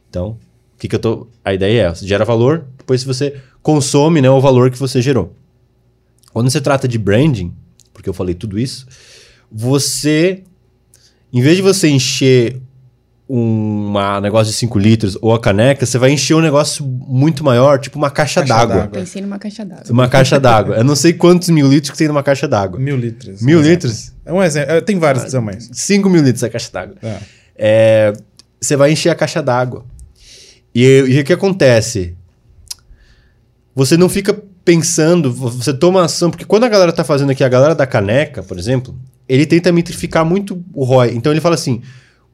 [0.10, 0.38] Então,
[0.84, 1.28] que, que eu tô.
[1.44, 5.34] A ideia é: você gera valor, depois você consome né, o valor que você gerou.
[6.34, 7.54] Quando você trata de branding,
[7.94, 8.86] porque eu falei tudo isso,
[9.52, 10.44] você.
[11.32, 12.62] Em vez de você encher
[13.28, 13.92] um
[14.22, 17.98] negócio de 5 litros ou a caneca, você vai encher um negócio muito maior, tipo
[17.98, 18.88] uma caixa, Caixa d'água.
[18.88, 19.86] Pensei numa caixa d'água.
[19.90, 20.76] Uma caixa d'água.
[20.76, 22.80] Eu não sei quantos mil litros que tem numa caixa d'água.
[22.80, 23.42] Mil litros.
[23.42, 23.88] Mil um exemplo.
[23.88, 24.14] litros?
[24.26, 24.72] É um exemplo.
[24.74, 25.70] É, Tem vários tamanhos.
[25.72, 26.96] 5 mil litros a caixa d'água.
[27.02, 27.18] É.
[27.56, 28.14] É,
[28.62, 29.86] você vai encher a caixa d'água.
[30.74, 32.16] E, e o que acontece?
[33.76, 34.34] Você não fica
[34.64, 38.42] pensando, você toma ação, porque quando a galera tá fazendo aqui, a galera da caneca,
[38.42, 38.96] por exemplo,
[39.28, 41.14] ele tenta metrificar muito o ROI.
[41.16, 41.82] Então ele fala assim: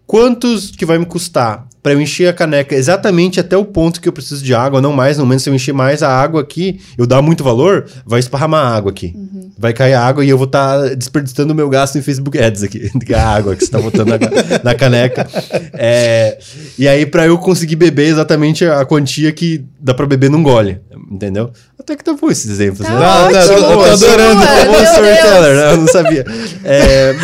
[0.10, 4.10] quantos que vai me custar para eu encher a caneca exatamente até o ponto que
[4.10, 6.82] eu preciso de água, não mais, não menos, se eu encher mais a água aqui,
[6.98, 9.16] eu dar muito valor, vai esparramar água aqui.
[9.56, 12.92] Vai cair água e eu vou estar desperdiçando o meu gasto em Facebook Ads aqui,
[13.14, 14.18] a água que você tá botando na,
[14.64, 15.28] na caneca.
[15.74, 16.40] É,
[16.78, 20.80] e aí, para eu conseguir beber exatamente a quantia que dá para beber num gole,
[21.12, 21.52] entendeu?
[21.80, 23.00] Até que tá bom esses exemplos, Tá né?
[23.00, 24.40] Não, tá, tô Boa, adorando.
[24.42, 25.74] bom Meu storyteller, né?
[25.74, 26.26] Eu não sabia.
[26.66, 27.16] É,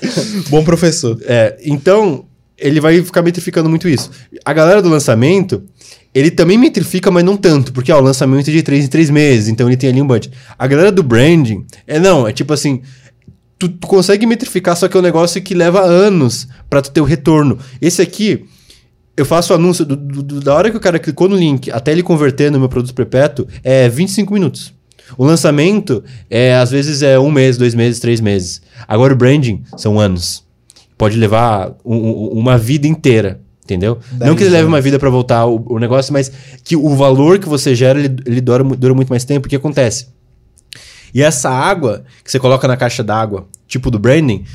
[0.49, 1.17] Bom professor.
[1.25, 2.25] é, então,
[2.57, 4.09] ele vai ficar metrificando muito isso.
[4.45, 5.63] A galera do lançamento,
[6.13, 9.09] ele também metrifica, mas não tanto, porque ó, o lançamento é de 3 em 3
[9.09, 10.33] meses, então ele tem ali um budget.
[10.59, 12.81] A galera do branding, é não, é tipo assim,
[13.57, 17.01] tu, tu consegue metrificar, só que é um negócio que leva anos pra tu ter
[17.01, 17.57] o retorno.
[17.81, 18.45] Esse aqui,
[19.17, 21.71] eu faço o anúncio, do- do- do- da hora que o cara clicou no link
[21.71, 24.73] até ele converter no meu produto perpétuo, é 25 minutos.
[25.17, 28.61] O lançamento, é, às vezes, é um mês, dois meses, três meses.
[28.87, 30.43] Agora o branding são anos.
[30.97, 33.99] Pode levar um- um- uma vida inteira, entendeu?
[34.13, 36.31] Não que ele leve uma vida para voltar o, o negócio, mas
[36.63, 39.47] que o valor que você gera, ele, ele dura, dura muito mais tempo.
[39.47, 40.07] O que acontece?
[41.13, 44.45] E essa água que você coloca na caixa d'água, tipo do branding,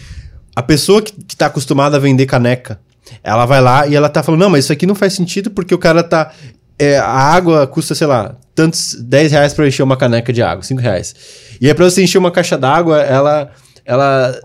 [0.55, 2.81] a pessoa que, que tá acostumada a vender caneca,
[3.23, 5.75] ela vai lá e ela tá falando, não, mas isso aqui não faz sentido porque
[5.75, 6.33] o cara tá...
[6.79, 10.65] é, a água custa, sei lá, tantos 10 reais pra encher uma caneca de água,
[10.65, 11.15] 5 reais.
[11.61, 13.53] E aí pra você encher uma caixa d'água, ela...
[13.85, 14.41] ela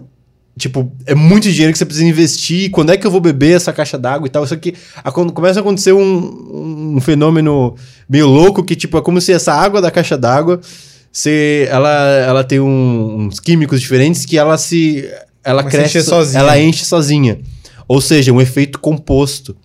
[0.60, 2.70] Tipo, é muito dinheiro que você precisa investir.
[2.72, 4.44] Quando é que eu vou beber essa caixa d'água e tal?
[4.44, 7.74] Isso aqui acon- começa a acontecer um, um fenômeno
[8.08, 10.60] meio louco que, tipo, é como se essa água da caixa d'água
[11.12, 11.90] se ela,
[12.28, 15.10] ela tem um- uns químicos diferentes que ela se.
[15.44, 16.04] Ela a cresce.
[16.04, 16.40] sozinha.
[16.42, 17.40] Ela enche sozinha.
[17.88, 19.56] Ou seja, um efeito composto.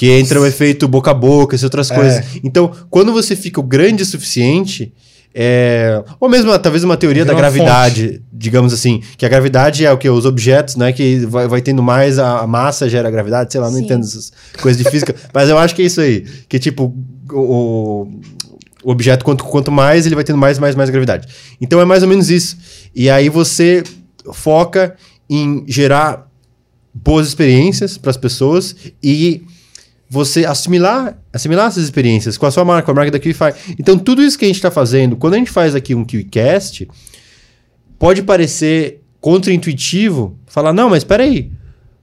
[0.00, 1.94] Que entra o efeito boca a boca, essas outras É.
[1.94, 2.24] coisas.
[2.42, 4.94] Então, quando você fica o grande o suficiente.
[5.34, 9.02] é, Ou mesmo, talvez, uma teoria Vira da uma gravidade, digamos assim.
[9.18, 10.08] Que a gravidade é o que?
[10.08, 10.90] Os objetos, né?
[10.90, 13.84] Que vai, vai tendo mais, a, a massa gera a gravidade, sei lá, não Sim.
[13.84, 14.32] entendo essas
[14.62, 15.14] coisas de física.
[15.34, 16.24] mas eu acho que é isso aí.
[16.48, 16.96] Que, tipo,
[17.30, 18.08] o,
[18.82, 21.28] o objeto, quanto, quanto mais, ele vai tendo mais, mais, mais gravidade.
[21.60, 22.56] Então é mais ou menos isso.
[22.94, 23.84] E aí você
[24.32, 24.96] foca
[25.28, 26.26] em gerar
[26.94, 29.42] boas experiências para as pessoas e
[30.10, 33.76] você assimilar, assimilar essas experiências com a sua marca, com a marca da QIFI.
[33.78, 36.88] Então, tudo isso que a gente está fazendo, quando a gente faz aqui um QICast,
[37.96, 41.52] pode parecer contraintuitivo, falar, não, mas espera aí.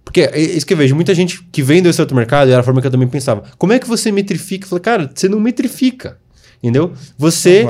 [0.05, 2.61] Porque é isso que eu vejo, muita gente que vem desse outro mercado, e era
[2.61, 3.43] a forma que eu também pensava.
[3.57, 4.63] Como é que você metrifica?
[4.63, 6.17] Eu falei, cara, você não metrifica.
[6.63, 6.93] Entendeu?
[7.17, 7.65] Você.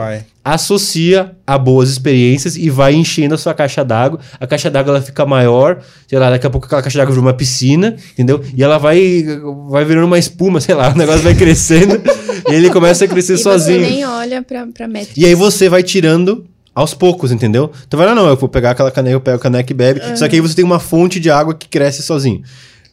[0.53, 4.19] Associa a boas experiências e vai enchendo a sua caixa d'água.
[4.39, 7.25] A caixa d'água ela fica maior, sei lá, daqui a pouco aquela caixa d'água vira
[7.25, 8.41] uma piscina, entendeu?
[8.55, 9.23] E ela vai
[9.69, 12.01] vai virando uma espuma, sei lá, o negócio vai crescendo
[12.49, 13.83] e ele começa a crescer e sozinho.
[13.83, 15.19] você nem olha pra, pra métrica.
[15.19, 17.71] E aí você vai tirando aos poucos, entendeu?
[17.87, 19.99] Então vai lá, não, eu vou pegar aquela caneca, eu pego a caneca e bebe.
[20.15, 22.43] Só que aí você tem uma fonte de água que cresce sozinho.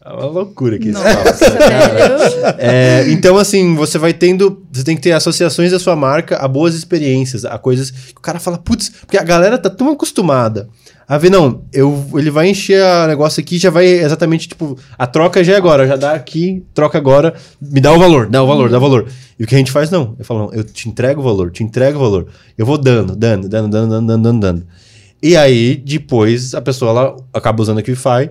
[0.05, 2.55] É uma loucura esse papo, Nossa, né?
[2.59, 4.63] É, então, assim, você vai tendo.
[4.71, 8.21] Você tem que ter associações da sua marca a boas experiências, a coisas que o
[8.21, 10.69] cara fala, putz, porque a galera tá tão acostumada
[11.07, 15.07] a ver, não, eu, ele vai encher o negócio aqui, já vai exatamente, tipo, a
[15.07, 18.47] troca já é agora, já dá aqui, troca agora, me dá o valor, dá o
[18.47, 19.07] valor, dá o valor.
[19.39, 20.17] E o que a gente faz, não.
[20.19, 22.29] Eu falo, não, eu te entrego o valor, te entrego o valor.
[22.57, 24.67] Eu vou dando, dando, dando, dando, dando, dando, dando.
[25.23, 28.31] E aí, depois, a pessoa ela acaba usando a Qify,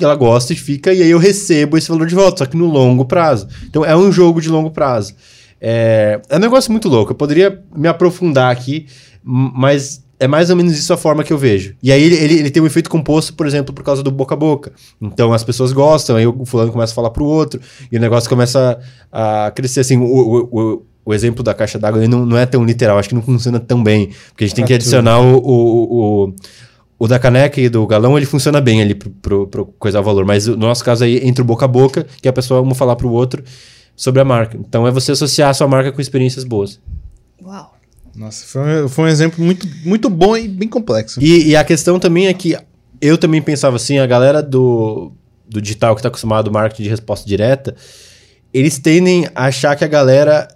[0.00, 2.66] ela gosta e fica, e aí eu recebo esse valor de volta, só que no
[2.66, 3.46] longo prazo.
[3.68, 5.14] Então é um jogo de longo prazo.
[5.60, 7.12] É, é um negócio muito louco.
[7.12, 8.86] Eu poderia me aprofundar aqui,
[9.22, 11.74] mas é mais ou menos isso a forma que eu vejo.
[11.82, 14.34] E aí ele, ele, ele tem um efeito composto, por exemplo, por causa do boca
[14.34, 14.72] a boca.
[15.00, 18.28] Então as pessoas gostam, aí o fulano começa a falar pro outro, e o negócio
[18.28, 18.78] começa
[19.12, 19.98] a crescer assim.
[19.98, 23.14] O, o, o, o exemplo da caixa d'água não, não é tão literal, acho que
[23.14, 24.10] não funciona tão bem.
[24.28, 24.82] Porque a gente tem que tudo.
[24.82, 26.34] adicionar o, o,
[26.98, 30.02] o, da caneca e do galão, ele funciona bem ali pro, pro, pro coisar o
[30.02, 30.24] valor.
[30.24, 32.96] Mas no nosso caso aí, entre o boca a boca, que a pessoa um falar
[32.96, 33.42] pro outro
[33.94, 34.56] sobre a marca.
[34.56, 36.80] Então é você associar a sua marca com experiências boas.
[37.42, 37.74] Uau.
[38.14, 41.20] Nossa, foi um, foi um exemplo muito, muito bom e bem complexo.
[41.22, 42.56] E, e a questão também é que
[43.00, 45.12] eu também pensava assim, a galera do,
[45.46, 47.76] do digital que está acostumado ao marketing de resposta direta,
[48.54, 50.48] eles tendem a achar que a galera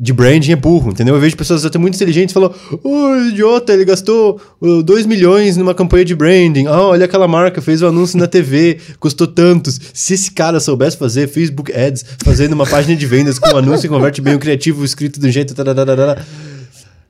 [0.00, 1.16] de branding é burro, entendeu?
[1.16, 2.54] Eu vejo pessoas até muito inteligentes falando,
[2.84, 6.66] oh, idiota, ele gastou 2 uh, milhões numa campanha de branding.
[6.66, 9.80] Ah, olha aquela marca, fez o um anúncio na TV, custou tantos.
[9.92, 13.88] Se esse cara soubesse fazer Facebook Ads, fazendo uma página de vendas com um anúncio
[13.88, 16.24] converte bem o criativo, escrito do jeito, tararara,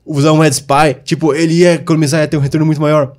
[0.03, 3.13] usar um AdSpy, tipo, ele ia economizar, ia ter um retorno muito maior.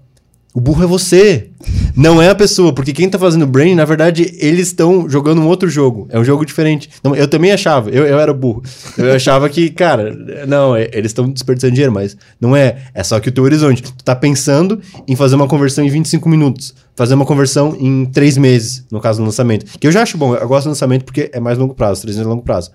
[0.52, 1.50] O burro é você.
[1.96, 5.46] Não é a pessoa, porque quem tá fazendo brain, na verdade, eles estão jogando um
[5.46, 6.08] outro jogo.
[6.10, 6.90] É um jogo diferente.
[7.04, 8.62] Não, eu também achava, eu, eu era burro.
[8.98, 10.12] Eu achava que, cara,
[10.48, 12.78] não, é, eles estão desperdiçando dinheiro, mas não é.
[12.92, 13.82] É só que o teu horizonte.
[13.82, 16.74] Tu tá pensando em fazer uma conversão em 25 minutos.
[16.96, 19.78] Fazer uma conversão em 3 meses, no caso do lançamento.
[19.78, 22.16] Que eu já acho bom, eu gosto do lançamento porque é mais longo prazo, 3
[22.16, 22.72] meses é longo prazo.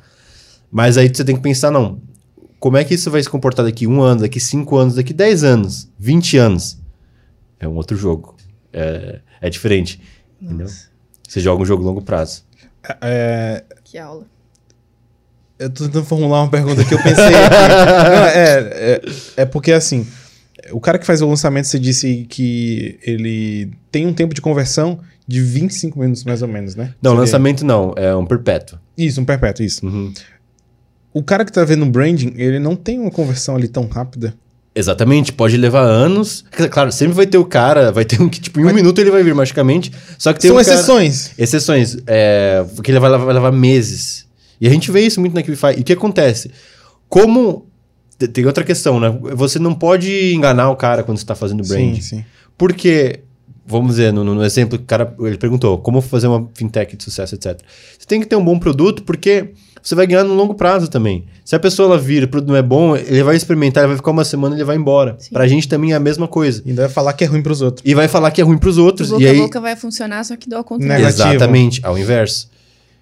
[0.71, 1.99] Mas aí você tem que pensar, não.
[2.57, 5.43] Como é que isso vai se comportar daqui um ano, daqui 5 anos, daqui 10
[5.43, 6.84] anos, 20 anos?
[7.59, 8.35] É um outro jogo.
[8.71, 10.01] É, é diferente.
[10.41, 10.53] Nossa.
[10.53, 10.67] Entendeu?
[11.27, 12.43] Você joga um jogo longo prazo.
[13.01, 14.25] É, que aula.
[15.57, 19.01] Eu tô tentando formular uma pergunta que eu pensei Não, é, é,
[19.37, 20.05] é, porque assim,
[20.71, 24.99] o cara que faz o lançamento, você disse que ele tem um tempo de conversão
[25.25, 26.93] de 25 minutos, mais ou menos, né?
[27.01, 27.21] Não, Seria...
[27.21, 28.77] lançamento não, é um perpétuo.
[28.97, 29.85] Isso, um perpétuo, isso.
[29.85, 30.13] Uhum.
[31.13, 34.35] O cara que tá vendo branding, ele não tem uma conversão ali tão rápida.
[34.75, 36.43] Exatamente, pode levar anos.
[36.69, 38.75] Claro, sempre vai ter o cara, vai ter um que, tipo, em um Mas...
[38.75, 39.89] minuto ele vai vir magicamente.
[40.17, 41.29] Só que tem São um exceções.
[41.29, 41.43] Cara...
[41.43, 41.97] Exceções.
[42.05, 44.27] É, porque ele vai levar, vai levar meses.
[44.59, 45.77] E a gente vê isso muito na Equify.
[45.77, 46.51] E o que acontece?
[47.07, 47.67] Como.
[48.33, 49.17] Tem outra questão, né?
[49.33, 51.95] Você não pode enganar o cara quando você está fazendo brand.
[51.95, 52.25] Sim, sim.
[52.57, 53.21] Porque,
[53.65, 57.03] vamos dizer, no, no exemplo que o cara ele perguntou, como fazer uma fintech de
[57.03, 57.59] sucesso, etc.
[57.97, 59.51] Você tem que ter um bom produto, porque
[59.85, 61.25] você vai ganhar no longo prazo também.
[61.43, 63.97] Se a pessoa ela vira, o produto não é bom, ele vai experimentar, ele vai
[63.97, 65.15] ficar uma semana e ele vai embora.
[65.19, 65.29] Sim.
[65.31, 66.63] Pra gente também é a mesma coisa.
[66.65, 67.87] E ainda vai falar que é ruim pros outros.
[67.87, 69.11] E vai falar que é ruim pros outros.
[69.11, 69.37] O boca e aí...
[69.37, 71.05] a boca vai funcionar, só que do ao contrário.
[71.05, 72.49] Exatamente, ao inverso.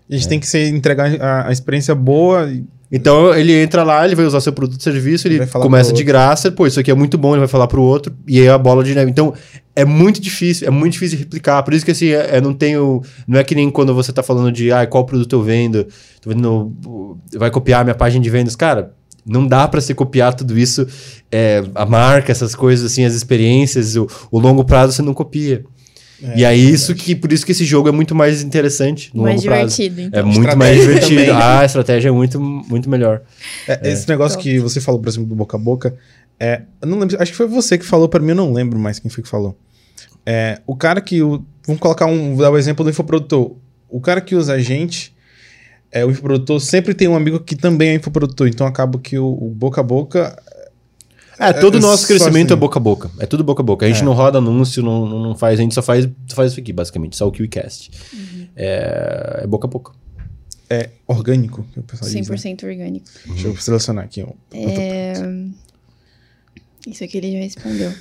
[0.10, 0.30] A gente é.
[0.30, 2.52] tem que ser, entregar a, a experiência boa.
[2.92, 6.68] Então ele entra lá, ele vai usar seu produto serviço, ele começa de graça, pô,
[6.68, 8.94] isso aqui é muito bom, ele vai falar pro outro, e aí a bola de
[8.94, 9.10] neve.
[9.10, 9.34] Então
[9.76, 11.64] é muito difícil, é muito difícil de replicar.
[11.64, 13.02] Por isso que assim, é, é, não tenho.
[13.28, 15.88] Não é que nem quando você tá falando de ah, qual produto eu vendo,
[16.22, 17.18] tô vendo.
[17.36, 18.56] Vai copiar minha página de vendas.
[18.56, 18.94] Cara,
[19.26, 20.86] não dá para você copiar tudo isso.
[21.32, 25.64] É, a marca, essas coisas, assim, as experiências, o, o longo prazo você não copia.
[26.22, 29.12] É, e aí, é isso que, por isso que esse jogo é muito mais interessante
[29.14, 29.76] no mais longo prazo.
[29.76, 30.20] divertido, então.
[30.20, 31.26] É muito mais divertido.
[31.26, 31.30] Também.
[31.30, 33.22] Ah, a estratégia é muito, muito melhor.
[33.68, 33.92] É, é.
[33.92, 35.96] esse negócio que você falou, por exemplo, do boca a boca,
[36.40, 38.78] é, eu não lembro, acho que foi você que falou para mim, eu não lembro
[38.80, 39.58] mais quem foi que falou.
[40.26, 41.22] É, o cara que.
[41.22, 42.36] O, vamos colocar um.
[42.36, 43.56] Vou dar o exemplo do infoprodutor.
[43.90, 45.16] O cara que usa a gente,
[45.92, 48.48] é, o infoprodutor sempre tem um amigo que também é infoprodutor.
[48.48, 50.42] Então acaba que o, o boca a boca.
[51.38, 52.54] É, todo o é, nosso crescimento assim.
[52.54, 53.12] é boca a boca.
[53.20, 53.86] É tudo boca a boca.
[53.86, 54.06] A gente é.
[54.06, 55.60] não roda anúncio, não, não faz.
[55.60, 57.18] A gente só faz, só faz isso aqui, basicamente.
[57.18, 57.92] Só o QCast.
[58.14, 58.48] Uhum.
[58.56, 59.92] É, é boca a boca.
[60.70, 62.30] É orgânico, que o pessoal 100% diz.
[62.30, 62.70] 100% né?
[62.70, 63.06] orgânico.
[63.28, 63.34] Uhum.
[63.34, 64.26] Deixa eu selecionar aqui.
[64.54, 65.14] É...
[66.88, 67.94] Isso aqui ele já respondeu.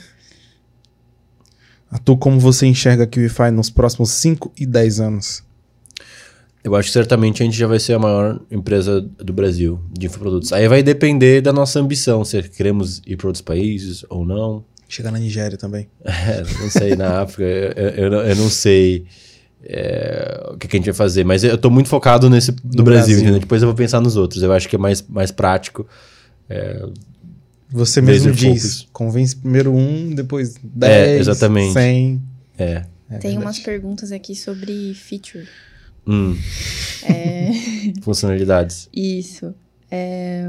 [1.91, 5.45] A tu, como você enxerga a QIFI nos próximos 5 e 10 anos?
[6.65, 10.07] Eu acho que certamente a gente já vai ser a maior empresa do Brasil de
[10.07, 10.53] infoprodutos.
[10.53, 14.65] Aí vai depender da nossa ambição, se queremos ir para outros países ou não.
[14.89, 15.89] Chegar na Nigéria também.
[16.05, 19.05] É, não sei, na África, eu, eu, eu, não sei
[19.65, 22.79] é, o que, que, a gente vai fazer, mas eu estou muito focado nesse do
[22.79, 23.41] no Brasil, Brasil.
[23.41, 24.43] Depois eu vou pensar nos outros.
[24.43, 25.87] Eu acho que é mais, mais prático.
[26.49, 26.87] É,
[27.73, 28.89] você mesmo diz, focus.
[28.93, 31.73] convence primeiro um, depois 10, é, exatamente.
[31.73, 32.23] 100.
[32.59, 32.85] É.
[33.11, 35.47] é Tem umas perguntas aqui sobre feature.
[36.07, 36.36] Hum.
[37.05, 37.51] É...
[38.03, 38.89] Funcionalidades.
[38.93, 39.55] Isso.
[39.90, 40.47] É...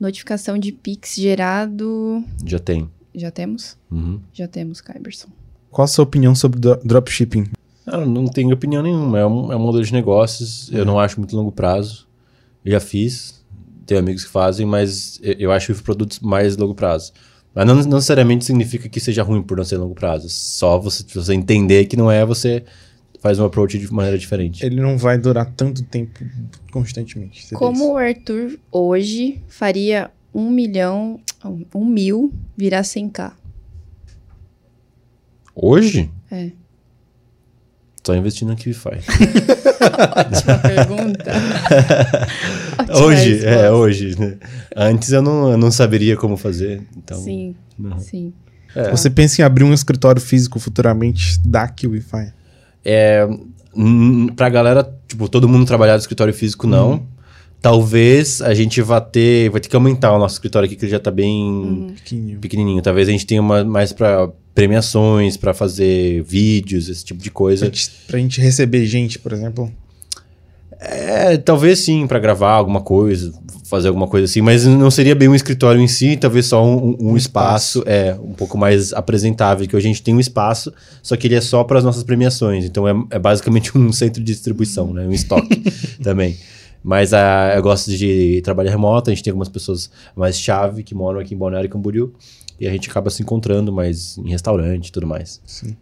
[0.00, 2.24] Notificação de Pix gerado.
[2.44, 2.90] Já tem.
[3.14, 3.76] Já temos?
[3.90, 4.20] Uhum.
[4.32, 5.28] Já temos, Kyberson.
[5.70, 7.46] Qual a sua opinião sobre dropshipping?
[7.86, 9.18] Ah, não tenho opinião nenhuma.
[9.18, 10.70] É um, é um modelo de negócios.
[10.72, 12.06] Eu não acho muito longo prazo.
[12.64, 13.37] Eu já fiz
[13.88, 17.10] tenho amigos que fazem, mas eu acho produtos mais longo prazo.
[17.54, 20.28] Mas não, não, necessariamente significa que seja ruim por não ser longo prazo.
[20.28, 22.62] Só você, você entender que não é, você
[23.20, 24.64] faz um approach de maneira diferente.
[24.64, 26.20] Ele não vai durar tanto tempo
[26.70, 27.52] constantemente.
[27.54, 31.18] Como o Arthur hoje faria um milhão,
[31.74, 33.32] um mil virar 100k?
[35.54, 36.10] Hoje?
[36.30, 36.52] É.
[38.08, 38.72] Só investindo no QFI.
[40.16, 41.30] Ótima pergunta.
[42.88, 43.50] Ótima hoje, resposta.
[43.50, 44.18] é, hoje.
[44.18, 44.38] Né?
[44.74, 46.80] Antes eu não, eu não saberia como fazer.
[46.96, 47.98] Então, sim, não.
[47.98, 48.32] sim.
[48.74, 48.90] É.
[48.90, 52.32] Você pensa em abrir um escritório físico futuramente da QFI?
[52.82, 53.28] É,
[54.34, 56.92] pra galera, tipo, todo mundo trabalhar no escritório físico, não.
[56.92, 57.06] Uhum.
[57.60, 60.92] Talvez a gente vá ter, vai ter que aumentar o nosso escritório aqui, que ele
[60.92, 61.92] já tá bem uhum.
[61.94, 62.38] pequenininho.
[62.38, 62.82] pequenininho.
[62.82, 67.66] Talvez a gente tenha uma mais para premiações, para fazer vídeos, esse tipo de coisa.
[67.66, 69.72] Pra gente, pra gente receber gente, por exemplo.
[70.80, 73.32] É, talvez sim, pra gravar alguma coisa,
[73.64, 76.96] fazer alguma coisa assim, mas não seria bem um escritório em si, talvez só um,
[76.98, 80.72] um Um espaço, é, um pouco mais apresentável, que a gente tem um espaço,
[81.04, 84.20] só que ele é só para as nossas premiações, então é, é basicamente um centro
[84.20, 85.62] de distribuição, né, um estoque
[86.02, 86.36] também.
[86.82, 90.96] Mas ah, eu gosto de trabalhar remoto, a gente tem algumas pessoas mais chave que
[90.96, 92.12] moram aqui em Balneário Camboriú,
[92.60, 95.40] e a gente acaba se encontrando mais em restaurante e tudo mais.
[95.46, 95.76] Sim.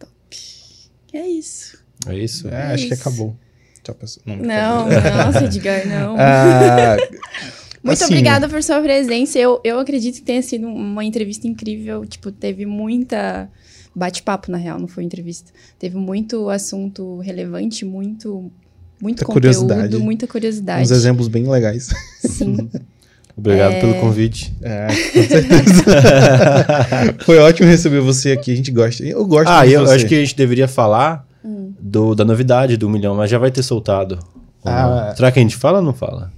[1.13, 1.79] É isso.
[2.07, 2.49] É isso?
[2.49, 3.01] É, acho que isso.
[3.09, 3.37] acabou.
[3.83, 4.25] Tchau, pessoal.
[4.27, 6.17] Não, Não, nossa, Edgar, não.
[6.21, 6.97] Ah,
[7.83, 9.39] Muito assim, obrigada por sua presença.
[9.39, 12.05] Eu, eu acredito que tenha sido uma entrevista incrível.
[12.05, 13.49] Tipo, teve muita
[13.95, 15.53] bate-papo, na real, não foi entrevista.
[15.79, 18.53] Teve muito assunto relevante, muito, muito
[19.01, 19.97] Muita conteúdo, curiosidade.
[19.99, 20.83] muita curiosidade.
[20.83, 21.89] Uns exemplos bem legais.
[22.21, 22.69] Sim.
[23.37, 23.81] Obrigado É.
[23.81, 24.55] pelo convite.
[24.63, 25.85] É, com certeza.
[27.25, 28.51] Foi ótimo receber você aqui.
[28.53, 29.05] A gente gosta.
[29.05, 29.95] Eu gosto Ah, e eu você.
[29.97, 31.73] acho que a gente deveria falar Hum.
[31.79, 34.19] do, da novidade do milhão, mas já vai ter soltado.
[34.65, 35.13] Ah.
[35.17, 36.33] Será que a gente fala ou não fala?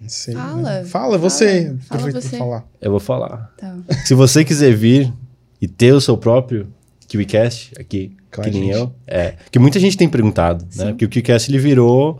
[0.00, 0.84] Não sei, Fala, né?
[0.84, 1.64] Fala, você.
[1.86, 2.28] fala Aproveita você.
[2.30, 2.64] pra falar.
[2.80, 3.52] Eu vou falar.
[3.58, 3.76] Tá.
[4.06, 5.12] Se você quiser vir
[5.60, 6.66] e ter o seu próprio
[7.06, 8.74] KiwiCast aqui, Com que a nem gente.
[8.76, 9.34] eu, é.
[9.52, 10.70] Que muita gente tem perguntado, né?
[10.70, 10.88] Sim.
[10.88, 12.18] Porque o KiwiCast ele virou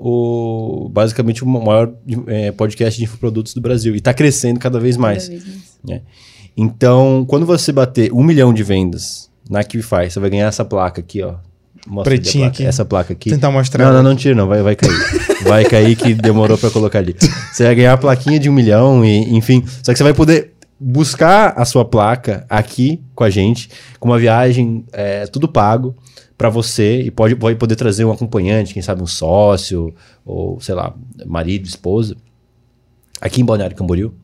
[0.00, 1.92] o, basicamente o maior
[2.26, 3.94] é, podcast de infoprodutos do Brasil.
[3.94, 5.28] E tá crescendo cada vez mais.
[5.28, 6.02] Cada vez mais.
[6.56, 11.00] Então, quando você bater um milhão de vendas na KiwiFi, você vai ganhar essa placa
[11.00, 11.34] aqui, ó.
[11.86, 12.54] Mostra Pretinha placa.
[12.56, 12.66] aqui.
[12.66, 13.30] Essa placa aqui.
[13.30, 13.84] Tentar mostrar.
[13.84, 14.46] Não, não, não tira, não.
[14.46, 14.92] Vai, vai cair.
[15.44, 17.14] vai cair que demorou pra colocar ali.
[17.52, 19.62] Você vai ganhar a plaquinha de um milhão, e, enfim.
[19.82, 23.68] Só que você vai poder buscar a sua placa aqui com a gente,
[23.98, 25.94] com uma viagem, é, tudo pago
[26.40, 27.02] pra você.
[27.02, 29.94] E pode, vai poder trazer um acompanhante, quem sabe um sócio,
[30.24, 30.94] ou sei lá,
[31.26, 32.16] marido, esposa.
[33.20, 34.14] Aqui em Balneário Camboriú.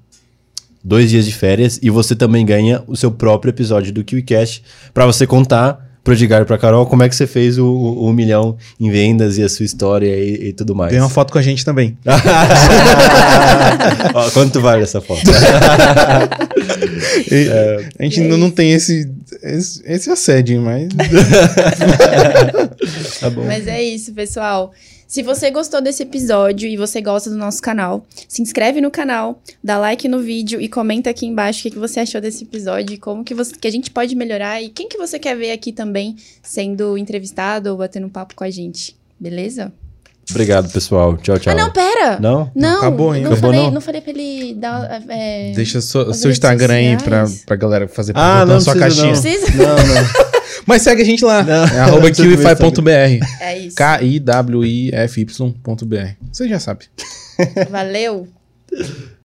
[0.82, 4.64] Dois dias de férias e você também ganha o seu próprio episódio do KiwiCast
[4.94, 8.06] pra você contar pro Edgar e pra Carol como é que você fez o, o,
[8.06, 10.92] o milhão em vendas e a sua história e, e tudo mais.
[10.92, 11.98] Ganha uma foto com a gente também.
[14.14, 15.22] Ó, quanto vale essa foto?
[17.28, 17.48] E
[17.98, 19.10] a gente é não tem esse,
[19.42, 20.86] esse, esse assédio, mas.
[23.18, 23.42] tá bom.
[23.44, 24.72] Mas é isso, pessoal.
[25.06, 29.40] Se você gostou desse episódio e você gosta do nosso canal, se inscreve no canal,
[29.62, 32.98] dá like no vídeo e comenta aqui embaixo o que, você achou desse episódio e
[32.98, 35.72] como que, você, que a gente pode melhorar e quem que você quer ver aqui
[35.72, 38.96] também sendo entrevistado ou batendo um papo com a gente.
[39.18, 39.72] Beleza?
[40.30, 41.16] Obrigado, pessoal.
[41.18, 41.52] Tchau, tchau.
[41.52, 42.18] Ah, não, pera!
[42.20, 42.50] Não?
[42.54, 43.28] Não, acabou ainda.
[43.28, 43.74] não, Acabou, falei, não?
[43.74, 45.02] não falei pra ele dar.
[45.08, 45.52] É...
[45.54, 47.44] Deixa As seu Instagram aí pra, sociais.
[47.46, 49.14] pra galera fazer Ah, pergunta não na sua precisa, caixinha.
[49.14, 49.22] não.
[49.22, 49.56] Precisa?
[49.56, 50.26] Não, não.
[50.66, 51.42] Mas segue a gente lá.
[51.44, 52.90] Não, é arroba kiwify.br.
[53.40, 53.76] É isso.
[53.76, 55.36] K-I-W-I-F-Y.br.
[56.32, 56.86] Você já sabe.
[57.70, 58.26] Valeu!